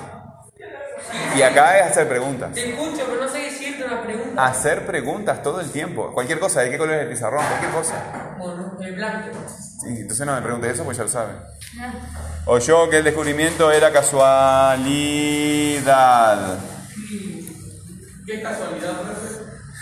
Y 1.36 1.42
acá 1.42 1.78
es 1.78 1.86
hacer 1.86 2.08
preguntas. 2.08 2.52
Te 2.52 2.70
escucho, 2.70 3.04
pero 3.06 3.22
no 3.22 3.28
sé 3.28 3.49
una 3.90 4.02
pregunta. 4.02 4.46
Hacer 4.46 4.86
preguntas 4.86 5.42
todo 5.42 5.60
el 5.60 5.70
tiempo. 5.70 6.12
Cualquier 6.12 6.38
cosa, 6.38 6.60
¿de 6.60 6.70
qué 6.70 6.78
color 6.78 6.94
es 6.96 7.02
el 7.02 7.08
pizarrón? 7.08 7.44
Cualquier 7.46 7.72
cosa. 7.72 8.36
Bueno, 8.38 8.76
el 8.80 8.94
blanco. 8.94 9.36
Sí, 9.82 9.88
entonces 9.88 10.26
no 10.26 10.34
me 10.34 10.42
preguntes 10.42 10.74
eso, 10.74 10.84
pues 10.84 10.96
ya 10.96 11.02
lo 11.04 11.08
saben. 11.10 11.36
Oyó 12.46 12.88
que 12.88 12.98
el 12.98 13.04
descubrimiento 13.04 13.70
era 13.70 13.92
casualidad. 13.92 14.78
Qué 18.26 18.42
casualidad. 18.42 18.92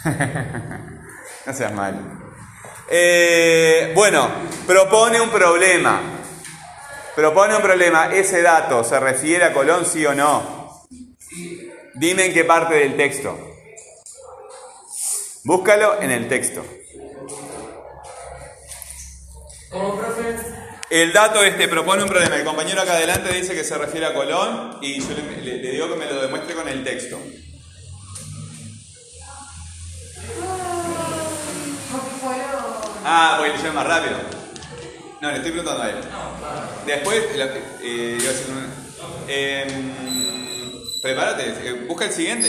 No 1.47 1.55
seas 1.55 1.73
mal. 1.73 1.95
Eh, 2.91 3.93
bueno, 3.95 4.29
propone 4.67 5.19
un 5.19 5.31
problema. 5.31 5.99
Propone 7.17 7.57
un 7.57 7.63
problema. 7.63 8.13
¿Ese 8.15 8.43
dato 8.43 8.85
se 8.85 9.01
refiere 9.01 9.45
a 9.45 9.55
Colón, 9.55 9.87
sí 9.87 10.05
o 10.05 10.15
no? 10.15 10.87
Dime 11.95 12.27
en 12.27 12.35
qué 12.35 12.45
parte 12.45 12.75
del 12.75 12.97
texto. 12.99 13.48
Búscalo 15.49 16.03
en 16.03 16.11
el 16.11 16.29
texto. 16.29 16.63
El 20.91 21.13
dato 21.15 21.43
este 21.43 21.69
propone 21.69 22.03
un 22.03 22.09
problema. 22.11 22.37
El 22.37 22.45
compañero 22.45 22.83
acá 22.83 22.93
adelante 22.93 23.33
dice 23.33 23.55
que 23.55 23.65
se 23.65 23.79
refiere 23.79 24.05
a 24.05 24.13
Colón 24.13 24.77
y 24.83 25.01
yo 25.01 25.09
le, 25.17 25.43
le- 25.43 25.57
le 25.63 25.71
digo 25.71 25.89
que 25.89 25.97
me 25.97 26.05
lo 26.05 26.21
demuestre 26.21 26.55
con 26.55 26.69
el 26.69 26.85
texto. 26.85 27.19
Ah, 33.05 33.37
voy 33.39 33.51
a 33.51 33.57
leer 33.57 33.73
más 33.73 33.87
rápido. 33.87 34.17
No, 35.21 35.31
le 35.31 35.37
estoy 35.37 35.51
preguntando 35.53 35.83
a 35.83 35.91
él. 35.91 35.97
Después, 36.87 37.23
eh, 37.83 38.19
em, 39.29 40.73
prepárate, 41.03 41.69
eh, 41.69 41.73
busca 41.89 42.05
el 42.07 42.13
siguiente. 42.13 42.49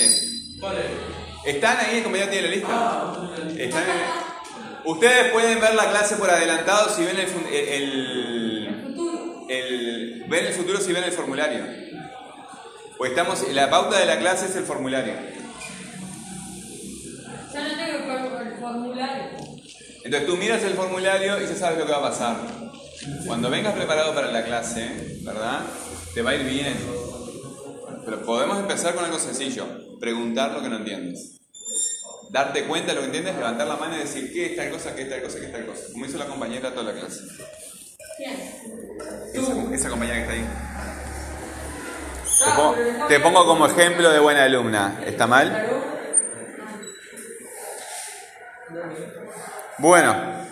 ¿Están 1.45 1.77
ahí? 1.77 1.97
¿El 1.97 2.03
compañero 2.03 2.29
tiene 2.31 2.47
la 2.49 2.55
lista? 2.55 3.13
¿Están 3.57 3.83
en- 3.83 4.29
Ustedes 4.85 5.31
pueden 5.31 5.59
ver 5.59 5.75
la 5.75 5.89
clase 5.89 6.15
por 6.15 6.29
adelantado 6.29 6.89
si 6.95 7.03
ven 7.03 7.17
el, 7.19 7.27
fun- 7.27 7.47
el, 7.51 7.67
el- 7.69 8.95
el- 9.49 10.23
ven 10.27 10.45
el 10.45 10.53
futuro 10.53 10.79
si 10.79 10.93
ven 10.93 11.03
el 11.03 11.11
formulario. 11.11 11.65
Pues 12.97 13.11
estamos, 13.11 13.47
la 13.53 13.69
pauta 13.69 13.99
de 13.99 14.05
la 14.05 14.17
clase 14.19 14.45
es 14.47 14.55
el 14.55 14.63
formulario. 14.63 15.13
Ya 17.53 17.61
no 17.67 17.69
tengo 17.75 18.39
el 18.39 18.53
formulario. 18.59 19.23
Entonces 20.03 20.25
tú 20.27 20.37
miras 20.37 20.63
el 20.63 20.73
formulario 20.73 21.41
y 21.43 21.47
ya 21.47 21.55
sabes 21.55 21.79
lo 21.79 21.85
que 21.85 21.91
va 21.91 21.97
a 21.99 22.09
pasar. 22.09 22.37
Cuando 23.25 23.49
vengas 23.49 23.73
preparado 23.73 24.13
para 24.15 24.31
la 24.31 24.43
clase, 24.43 25.19
¿verdad? 25.23 25.61
Te 26.13 26.21
va 26.21 26.31
a 26.31 26.35
ir 26.35 26.43
bien. 26.45 26.73
Pero 28.09 28.23
podemos 28.23 28.57
empezar 28.57 28.95
con 28.95 29.05
algo 29.05 29.19
sencillo. 29.19 29.67
Preguntar 29.99 30.51
lo 30.51 30.63
que 30.63 30.69
no 30.69 30.77
entiendes. 30.77 31.39
Darte 32.31 32.63
cuenta 32.63 32.89
de 32.89 32.95
lo 32.95 33.01
que 33.01 33.05
entiendes, 33.07 33.35
levantar 33.35 33.67
la 33.67 33.75
mano 33.75 33.95
y 33.95 33.99
decir 33.99 34.33
qué 34.33 34.47
es 34.47 34.55
tal 34.55 34.71
cosa, 34.71 34.95
qué 34.95 35.03
es 35.03 35.09
tal 35.09 35.21
cosa, 35.21 35.39
qué 35.39 35.45
es 35.45 35.51
tal 35.51 35.65
cosa. 35.67 35.81
Como 35.91 36.05
hizo 36.05 36.17
la 36.17 36.25
compañera 36.25 36.71
toda 36.71 36.91
la 36.91 36.99
clase. 36.99 37.21
¿Quién? 38.17 38.31
Esa, 39.33 39.75
esa 39.75 39.89
compañera 39.89 40.15
que 40.15 40.21
está 40.21 40.33
ahí. 40.33 40.45
Te 42.45 42.51
pongo, 42.55 43.07
te 43.07 43.19
pongo 43.19 43.45
como 43.45 43.67
ejemplo 43.67 44.09
de 44.09 44.19
buena 44.19 44.43
alumna. 44.43 45.03
¿Está 45.05 45.27
mal? 45.27 45.83
Bueno. 49.77 50.47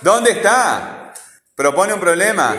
¿Dónde 0.00 0.30
está? 0.30 1.12
Propone 1.54 1.92
un 1.92 2.00
problema. 2.00 2.56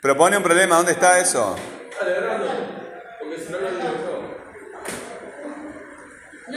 Propone 0.00 0.36
un 0.36 0.42
problema. 0.42 0.76
¿Dónde 0.76 0.92
está 0.92 1.18
eso? 1.18 1.56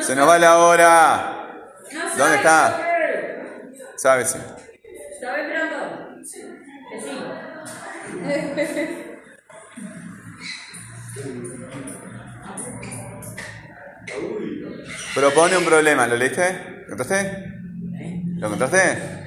Se 0.01 0.15
nos 0.15 0.27
va 0.27 0.37
la 0.39 0.57
hora. 0.59 1.35
¿Dónde 1.91 2.17
sabe, 2.17 2.35
está? 2.35 2.69
sabe. 3.97 4.25
Sabes. 4.25 4.37
¿Estaba 5.13 5.37
esperando? 5.37 5.77
Que 8.55 8.67
sí. 8.67 9.05
Propone 15.15 15.57
un 15.57 15.65
problema. 15.65 16.07
¿Lo 16.07 16.15
leíste? 16.15 16.83
¿Lo 16.87 16.93
encontraste? 16.93 17.53
¿Lo 18.37 18.47
encontraste? 18.47 19.19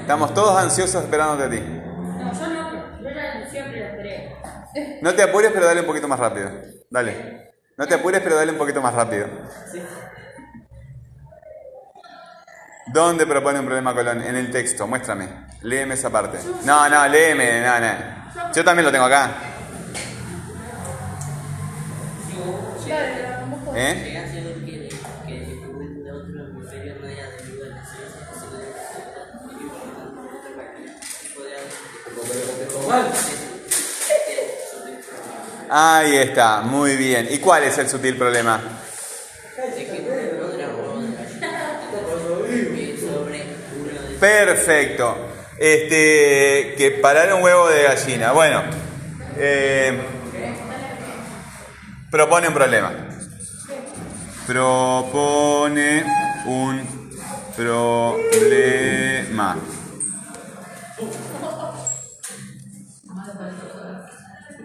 Estamos 0.00 0.34
todos 0.34 0.58
ansiosos 0.58 1.02
esperándote 1.04 1.44
a 1.44 1.50
ti. 1.50 1.60
No, 1.60 2.32
yo 2.32 2.46
no. 2.48 3.02
Yo 3.02 3.10
ya 3.10 3.48
siempre 3.50 3.80
lo 3.80 3.86
esperé. 3.86 4.36
No 5.00 5.14
te 5.14 5.22
apures, 5.22 5.50
pero 5.52 5.66
dale 5.66 5.80
un 5.80 5.86
poquito 5.86 6.08
más 6.08 6.18
rápido. 6.18 6.50
Dale. 6.90 7.52
No 7.76 7.86
te 7.86 7.94
apures, 7.94 8.20
pero 8.22 8.36
dale 8.36 8.52
un 8.52 8.58
poquito 8.58 8.80
más 8.80 8.94
rápido. 8.94 9.26
¿Dónde 12.92 13.26
propone 13.26 13.60
un 13.60 13.66
problema 13.66 13.94
Colón? 13.94 14.22
En 14.22 14.36
el 14.36 14.50
texto, 14.50 14.86
muéstrame. 14.86 15.28
Léeme 15.62 15.94
esa 15.94 16.10
parte. 16.10 16.38
No, 16.64 16.88
no, 16.88 17.06
léeme, 17.06 17.60
no, 17.60 17.80
no. 17.80 18.52
Yo 18.54 18.64
también 18.64 18.86
lo 18.86 18.92
tengo 18.92 19.04
acá. 19.04 19.30
¿Eh? 23.74 24.02
Llega 24.04 24.28
Ahí 35.70 36.16
está, 36.16 36.62
muy 36.62 36.96
bien. 36.96 37.28
¿Y 37.30 37.38
cuál 37.38 37.64
es 37.64 37.76
el 37.78 37.88
sutil 37.88 38.16
problema? 38.16 38.60
Perfecto. 44.18 45.16
Este, 45.58 46.74
que 46.76 46.98
parar 47.02 47.34
un 47.34 47.42
huevo 47.42 47.68
de 47.68 47.82
gallina. 47.82 48.32
Bueno, 48.32 48.62
eh, 49.36 50.00
propone 52.10 52.48
un 52.48 52.54
problema. 52.54 52.92
Propone 54.46 56.04
un 56.46 57.10
problema. 57.56 59.56